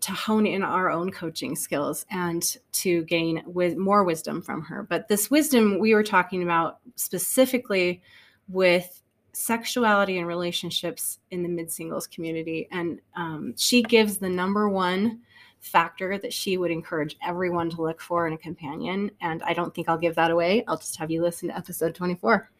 to 0.00 0.12
hone 0.12 0.46
in 0.46 0.62
our 0.62 0.90
own 0.90 1.10
coaching 1.10 1.56
skills 1.56 2.06
and 2.10 2.56
to 2.72 3.02
gain 3.04 3.42
with 3.46 3.76
more 3.76 4.04
wisdom 4.04 4.42
from 4.42 4.62
her. 4.62 4.82
But 4.82 5.08
this 5.08 5.30
wisdom 5.30 5.78
we 5.78 5.94
were 5.94 6.02
talking 6.02 6.42
about 6.42 6.78
specifically 6.96 8.02
with 8.48 9.02
sexuality 9.32 10.18
and 10.18 10.26
relationships 10.26 11.20
in 11.30 11.42
the 11.42 11.48
mid 11.48 11.70
singles 11.70 12.06
community. 12.06 12.68
And 12.72 13.00
um, 13.16 13.54
she 13.56 13.82
gives 13.82 14.18
the 14.18 14.28
number 14.28 14.68
one 14.68 15.20
factor 15.60 16.18
that 16.18 16.32
she 16.32 16.56
would 16.56 16.70
encourage 16.70 17.16
everyone 17.26 17.70
to 17.70 17.82
look 17.82 18.00
for 18.00 18.26
in 18.26 18.32
a 18.32 18.38
companion. 18.38 19.10
And 19.20 19.42
I 19.42 19.52
don't 19.52 19.74
think 19.74 19.88
I'll 19.88 19.98
give 19.98 20.14
that 20.16 20.30
away. 20.30 20.64
I'll 20.66 20.76
just 20.76 20.96
have 20.96 21.10
you 21.10 21.22
listen 21.22 21.48
to 21.48 21.56
episode 21.56 21.94
24. 21.94 22.50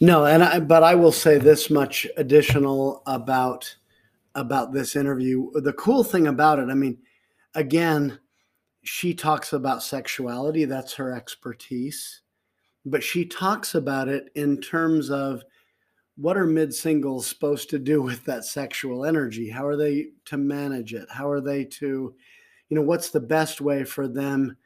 No, 0.00 0.26
and 0.26 0.42
I, 0.42 0.60
but 0.60 0.82
I 0.82 0.94
will 0.94 1.12
say 1.12 1.38
this 1.38 1.70
much 1.70 2.06
additional 2.16 3.02
about 3.06 3.74
about 4.34 4.72
this 4.72 4.96
interview. 4.96 5.50
The 5.54 5.72
cool 5.74 6.04
thing 6.04 6.26
about 6.26 6.58
it, 6.58 6.68
I 6.70 6.74
mean, 6.74 6.98
again, 7.54 8.18
she 8.82 9.14
talks 9.14 9.52
about 9.52 9.82
sexuality, 9.82 10.64
that's 10.64 10.94
her 10.94 11.12
expertise, 11.12 12.22
but 12.84 13.02
she 13.02 13.24
talks 13.24 13.74
about 13.74 14.08
it 14.08 14.30
in 14.34 14.60
terms 14.60 15.10
of 15.10 15.42
what 16.16 16.36
are 16.36 16.46
mid 16.46 16.72
singles 16.72 17.26
supposed 17.26 17.70
to 17.70 17.78
do 17.78 18.00
with 18.00 18.24
that 18.24 18.44
sexual 18.44 19.04
energy? 19.04 19.48
How 19.48 19.66
are 19.66 19.76
they 19.76 20.08
to 20.26 20.36
manage 20.36 20.94
it? 20.94 21.08
How 21.10 21.28
are 21.28 21.40
they 21.40 21.64
to, 21.64 22.14
you 22.68 22.76
know, 22.76 22.82
what's 22.82 23.10
the 23.10 23.20
best 23.20 23.60
way 23.60 23.84
for 23.84 24.06
them 24.06 24.56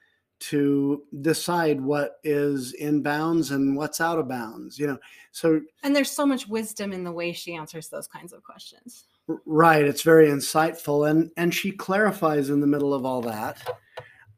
to 0.40 1.02
decide 1.20 1.80
what 1.80 2.16
is 2.22 2.74
in 2.74 3.02
bounds 3.02 3.50
and 3.50 3.76
what's 3.76 4.00
out 4.00 4.18
of 4.18 4.28
bounds? 4.28 4.78
You 4.78 4.88
know, 4.88 4.98
so. 5.32 5.60
And 5.82 5.96
there's 5.96 6.10
so 6.10 6.26
much 6.26 6.48
wisdom 6.48 6.92
in 6.92 7.02
the 7.04 7.12
way 7.12 7.32
she 7.32 7.54
answers 7.54 7.88
those 7.88 8.06
kinds 8.06 8.32
of 8.32 8.42
questions. 8.42 9.06
Right. 9.45 9.85
It's 9.85 10.03
very 10.03 10.29
insightful. 10.29 11.11
And, 11.11 11.31
and 11.37 11.55
she 11.55 11.70
clarifies 11.70 12.49
in 12.49 12.61
the 12.61 12.66
middle 12.66 12.95
of 12.95 13.05
all 13.05 13.20
that 13.22 13.62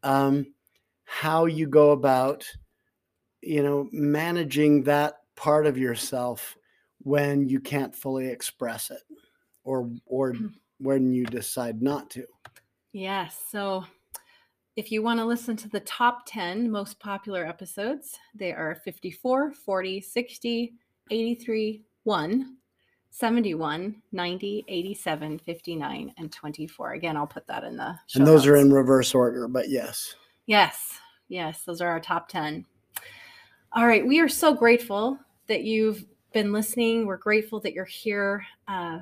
um, 0.03 0.47
how 1.05 1.47
you 1.47 1.67
go 1.67 1.93
about, 1.93 2.45
you 3.41 3.63
know, 3.63 3.89
managing 3.93 4.83
that 4.85 5.15
part 5.37 5.67
of 5.67 5.79
yourself 5.79 6.57
when 6.99 7.49
you 7.49 7.61
can't 7.61 7.95
fully 7.95 8.27
express 8.29 8.91
it 8.91 9.03
or 9.65 9.91
or 10.07 10.35
hmm. 10.35 10.49
when 10.79 11.13
you 11.13 11.25
decide 11.25 11.81
not 11.81 12.11
to. 12.11 12.25
Yes. 12.93 13.39
So 13.51 13.85
if 14.77 14.91
you 14.91 15.03
want 15.03 15.21
to 15.21 15.25
listen 15.25 15.57
to 15.59 15.69
the 15.69 15.81
top 15.81 16.23
10 16.27 16.71
most 16.71 16.99
popular 17.01 17.47
episodes, 17.47 18.19
they 18.35 18.53
are 18.53 18.75
54, 18.75 19.53
40, 19.53 20.01
60, 20.01 20.73
83, 21.11 21.83
1, 22.05 22.57
71, 23.11 24.03
90, 24.13 24.65
87, 24.69 25.39
59, 25.39 26.15
and 26.17 26.33
24. 26.33 26.93
Again, 26.93 27.17
I'll 27.17 27.27
put 27.27 27.47
that 27.49 27.65
in 27.65 27.77
the 27.77 27.97
And 28.15 28.27
those 28.27 28.43
notes. 28.43 28.47
are 28.47 28.57
in 28.57 28.73
reverse 28.73 29.15
order, 29.15 29.49
but 29.49 29.69
yes. 29.69 30.15
Yes. 30.47 30.99
Yes, 31.29 31.63
those 31.65 31.81
are 31.81 31.89
our 31.89 32.01
top 32.01 32.29
10. 32.29 32.65
All 33.73 33.87
right, 33.87 34.05
we 34.07 34.21
are 34.21 34.29
so 34.29 34.55
grateful 34.55 35.19
that 35.47 35.63
you've 35.63 36.05
been 36.33 36.53
listening. 36.53 37.07
We're 37.07 37.17
grateful 37.19 37.61
that 37.61 37.73
you're 37.73 37.85
here. 37.85 38.45
Uh, 38.67 39.01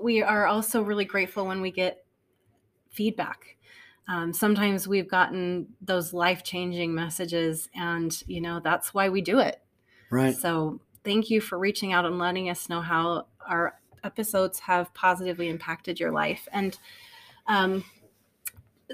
we 0.00 0.22
are 0.22 0.46
also 0.46 0.82
really 0.82 1.04
grateful 1.04 1.46
when 1.46 1.60
we 1.60 1.70
get 1.70 2.04
feedback. 2.90 3.56
Um, 4.08 4.32
sometimes 4.32 4.88
we've 4.88 5.08
gotten 5.08 5.68
those 5.80 6.12
life 6.12 6.42
changing 6.42 6.94
messages, 6.94 7.68
and 7.74 8.22
you 8.26 8.40
know 8.40 8.60
that's 8.60 8.92
why 8.92 9.08
we 9.10 9.20
do 9.22 9.38
it. 9.38 9.62
Right. 10.10 10.34
So 10.34 10.80
thank 11.04 11.30
you 11.30 11.40
for 11.40 11.58
reaching 11.58 11.92
out 11.92 12.04
and 12.04 12.18
letting 12.18 12.48
us 12.50 12.68
know 12.68 12.80
how 12.80 13.26
our 13.48 13.78
episodes 14.04 14.58
have 14.60 14.92
positively 14.94 15.48
impacted 15.48 16.00
your 16.00 16.10
life. 16.10 16.48
And 16.52 16.78
um, 17.46 17.84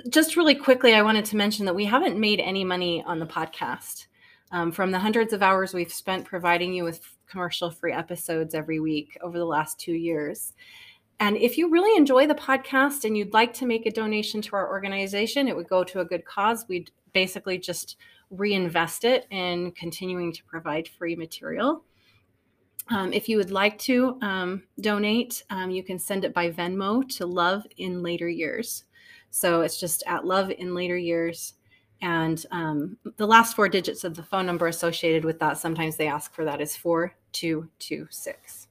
just 0.09 0.37
really 0.37 0.55
quickly, 0.55 0.95
I 0.95 1.03
wanted 1.03 1.25
to 1.27 1.37
mention 1.37 1.67
that 1.67 1.75
we 1.75 1.85
haven't 1.85 2.19
made 2.19 2.41
any 2.41 2.65
money 2.65 3.03
on 3.07 3.19
the 3.19 3.27
podcast 3.27 4.07
um, 4.51 4.73
from 4.73 4.91
the 4.91 4.99
hundreds 4.99 5.33
of 5.33 5.43
hours 5.43 5.75
we've 5.75 5.93
spent 5.93 6.25
providing 6.25 6.73
you 6.73 6.85
with 6.85 7.17
commercial 7.29 7.71
free 7.71 7.93
episodes 7.93 8.55
every 8.55 8.81
week 8.81 9.19
over 9.23 9.39
the 9.39 9.45
last 9.45 9.79
two 9.79 9.93
years. 9.93 10.55
And 11.21 11.37
if 11.37 11.59
you 11.59 11.69
really 11.69 11.97
enjoy 11.97 12.27
the 12.27 12.35
podcast 12.35 13.05
and 13.05 13.17
you'd 13.17 13.33
like 13.33 13.53
to 13.55 13.67
make 13.67 13.87
a 13.87 13.91
donation 13.91 14.41
to 14.43 14.57
our 14.57 14.69
organization, 14.69 15.49
it 15.49 15.57
would 15.57 15.69
go 15.69 15.83
to 15.85 16.01
a 16.01 16.05
good 16.05 16.25
cause. 16.25 16.65
We'd 16.69 16.91
basically 17.13 17.59
just 17.59 17.97
reinvest 18.31 19.05
it 19.05 19.27
in 19.31 19.73
continuing 19.73 20.33
to 20.33 20.45
provide 20.45 20.87
free 20.87 21.17
material. 21.17 21.83
Um, 22.91 23.13
if 23.13 23.29
you 23.29 23.37
would 23.37 23.51
like 23.51 23.79
to 23.81 24.19
um, 24.23 24.63
donate, 24.81 25.43
um, 25.51 25.71
you 25.71 25.83
can 25.83 25.99
send 25.99 26.25
it 26.25 26.33
by 26.33 26.51
Venmo 26.51 27.07
to 27.17 27.27
Love 27.27 27.67
in 27.77 28.03
Later 28.03 28.29
Years. 28.29 28.85
So 29.31 29.61
it's 29.61 29.79
just 29.79 30.03
at 30.07 30.25
Love 30.25 30.51
in 30.51 30.75
Later 30.75 30.97
Years. 30.97 31.55
And 32.01 32.45
um, 32.51 32.97
the 33.17 33.27
last 33.27 33.57
four 33.57 33.69
digits 33.69 34.05
of 34.05 34.15
the 34.15 34.23
phone 34.23 34.47
number 34.47 34.69
associated 34.69 35.25
with 35.25 35.39
that, 35.41 35.59
sometimes 35.59 35.97
they 35.97 36.07
ask 36.07 36.33
for 36.33 36.45
that, 36.45 36.61
is 36.61 36.77
4226. 36.77 38.69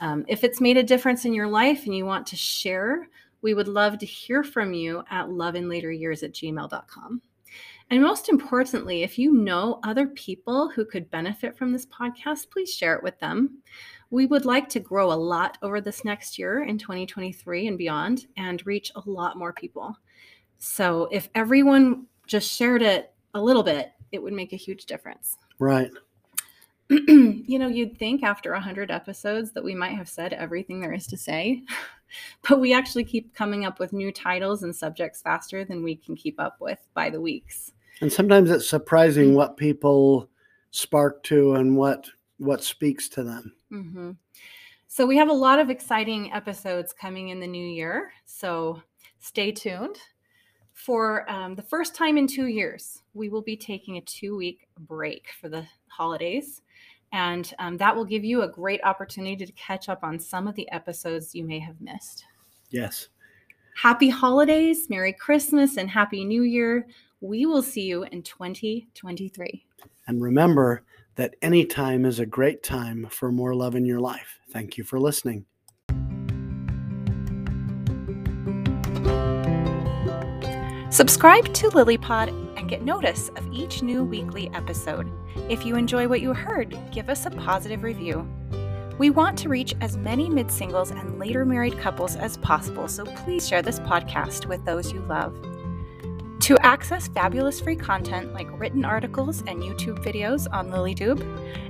Um, 0.00 0.24
if 0.28 0.44
it's 0.44 0.60
made 0.60 0.76
a 0.76 0.82
difference 0.82 1.24
in 1.24 1.34
your 1.34 1.48
life 1.48 1.84
and 1.84 1.94
you 1.94 2.06
want 2.06 2.26
to 2.28 2.36
share, 2.36 3.08
we 3.42 3.54
would 3.54 3.68
love 3.68 3.98
to 3.98 4.06
hear 4.06 4.42
from 4.42 4.72
you 4.72 5.02
at 5.10 5.26
loveinlateryears 5.26 6.22
at 6.22 6.32
gmail.com. 6.32 7.20
And 7.90 8.02
most 8.02 8.28
importantly, 8.28 9.02
if 9.02 9.18
you 9.18 9.32
know 9.32 9.80
other 9.82 10.06
people 10.06 10.68
who 10.68 10.84
could 10.84 11.10
benefit 11.10 11.58
from 11.58 11.72
this 11.72 11.86
podcast, 11.86 12.48
please 12.50 12.72
share 12.72 12.94
it 12.94 13.02
with 13.02 13.18
them. 13.18 13.58
We 14.10 14.26
would 14.26 14.44
like 14.44 14.68
to 14.70 14.80
grow 14.80 15.12
a 15.12 15.14
lot 15.14 15.58
over 15.60 15.80
this 15.80 16.04
next 16.04 16.38
year 16.38 16.62
in 16.62 16.78
2023 16.78 17.66
and 17.66 17.76
beyond 17.76 18.26
and 18.36 18.64
reach 18.64 18.92
a 18.94 19.02
lot 19.06 19.36
more 19.36 19.52
people. 19.52 19.96
So 20.58 21.08
if 21.10 21.28
everyone 21.34 22.06
just 22.28 22.52
shared 22.52 22.82
it 22.82 23.12
a 23.34 23.42
little 23.42 23.64
bit, 23.64 23.90
it 24.12 24.22
would 24.22 24.34
make 24.34 24.52
a 24.52 24.56
huge 24.56 24.86
difference. 24.86 25.36
Right. 25.58 25.90
you 26.90 27.58
know, 27.58 27.68
you'd 27.68 27.98
think 27.98 28.22
after 28.22 28.52
100 28.52 28.90
episodes 28.90 29.52
that 29.52 29.64
we 29.64 29.74
might 29.74 29.96
have 29.96 30.08
said 30.08 30.32
everything 30.32 30.80
there 30.80 30.92
is 30.92 31.08
to 31.08 31.16
say, 31.16 31.62
but 32.48 32.60
we 32.60 32.72
actually 32.72 33.04
keep 33.04 33.34
coming 33.34 33.64
up 33.64 33.80
with 33.80 33.92
new 33.92 34.12
titles 34.12 34.62
and 34.62 34.74
subjects 34.74 35.22
faster 35.22 35.64
than 35.64 35.82
we 35.82 35.96
can 35.96 36.14
keep 36.14 36.38
up 36.38 36.56
with 36.60 36.78
by 36.94 37.10
the 37.10 37.20
weeks. 37.20 37.72
And 38.00 38.12
sometimes 38.12 38.50
it's 38.50 38.68
surprising 38.68 39.34
what 39.34 39.56
people 39.56 40.28
spark 40.70 41.22
to 41.24 41.54
and 41.54 41.76
what 41.76 42.08
what 42.38 42.64
speaks 42.64 43.08
to 43.10 43.22
them. 43.22 43.52
Mm-hmm. 43.70 44.12
So 44.88 45.06
we 45.06 45.16
have 45.18 45.28
a 45.28 45.32
lot 45.32 45.58
of 45.58 45.68
exciting 45.68 46.32
episodes 46.32 46.92
coming 46.92 47.28
in 47.28 47.38
the 47.38 47.46
new 47.46 47.66
year. 47.66 48.12
So 48.24 48.82
stay 49.18 49.52
tuned 49.52 49.98
for 50.80 51.30
um, 51.30 51.54
the 51.54 51.62
first 51.62 51.94
time 51.94 52.16
in 52.16 52.26
two 52.26 52.46
years, 52.46 53.02
we 53.12 53.28
will 53.28 53.42
be 53.42 53.56
taking 53.56 53.98
a 53.98 54.00
two 54.00 54.34
week 54.36 54.66
break 54.78 55.28
for 55.38 55.50
the 55.50 55.66
holidays. 55.88 56.62
And 57.12 57.52
um, 57.58 57.76
that 57.76 57.94
will 57.94 58.04
give 58.04 58.24
you 58.24 58.42
a 58.42 58.48
great 58.48 58.80
opportunity 58.82 59.44
to 59.44 59.52
catch 59.52 59.88
up 59.88 60.02
on 60.02 60.18
some 60.18 60.48
of 60.48 60.54
the 60.54 60.70
episodes 60.70 61.34
you 61.34 61.44
may 61.44 61.58
have 61.58 61.80
missed. 61.80 62.24
Yes. 62.70 63.08
Happy 63.76 64.08
holidays, 64.08 64.88
Merry 64.88 65.12
Christmas, 65.12 65.76
and 65.76 65.90
Happy 65.90 66.24
New 66.24 66.42
Year. 66.42 66.86
We 67.22 67.44
will 67.44 67.62
see 67.62 67.82
you 67.82 68.04
in 68.04 68.22
2023. 68.22 69.66
And 70.06 70.22
remember 70.22 70.84
that 71.16 71.34
any 71.42 71.66
time 71.66 72.06
is 72.06 72.18
a 72.18 72.24
great 72.24 72.62
time 72.62 73.06
for 73.10 73.30
more 73.30 73.54
love 73.54 73.74
in 73.74 73.84
your 73.84 74.00
life. 74.00 74.38
Thank 74.50 74.78
you 74.78 74.84
for 74.84 74.98
listening. 74.98 75.44
Subscribe 80.90 81.52
to 81.54 81.68
LilyPod 81.68 82.58
and 82.58 82.68
get 82.68 82.82
notice 82.82 83.28
of 83.36 83.46
each 83.52 83.82
new 83.82 84.02
weekly 84.02 84.50
episode. 84.54 85.10
If 85.50 85.66
you 85.66 85.76
enjoy 85.76 86.08
what 86.08 86.22
you 86.22 86.32
heard, 86.32 86.76
give 86.90 87.10
us 87.10 87.26
a 87.26 87.30
positive 87.30 87.82
review. 87.82 88.26
We 88.98 89.10
want 89.10 89.38
to 89.38 89.48
reach 89.48 89.74
as 89.80 89.96
many 89.96 90.28
mid 90.28 90.50
singles 90.50 90.90
and 90.90 91.18
later 91.18 91.44
married 91.44 91.78
couples 91.78 92.16
as 92.16 92.38
possible, 92.38 92.88
so 92.88 93.04
please 93.04 93.46
share 93.46 93.62
this 93.62 93.80
podcast 93.80 94.46
with 94.46 94.64
those 94.64 94.92
you 94.92 95.00
love. 95.00 95.34
To 96.40 96.56
access 96.64 97.08
fabulous 97.08 97.60
free 97.60 97.76
content 97.76 98.32
like 98.32 98.48
written 98.58 98.82
articles 98.84 99.42
and 99.46 99.62
YouTube 99.62 100.02
videos 100.02 100.46
on 100.52 100.70
LilyTube, 100.70 101.22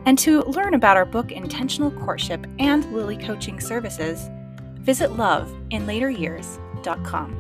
and 0.07 0.17
to 0.21 0.45
learn 0.45 0.75
about 0.75 0.97
our 0.97 1.05
book 1.05 1.33
Intentional 1.33 1.91
Courtship 1.91 2.47
and 2.61 2.91
Lily 2.93 3.17
Coaching 3.17 3.59
Services, 3.59 4.31
visit 4.79 5.11
loveinlateryears.com. 5.11 7.40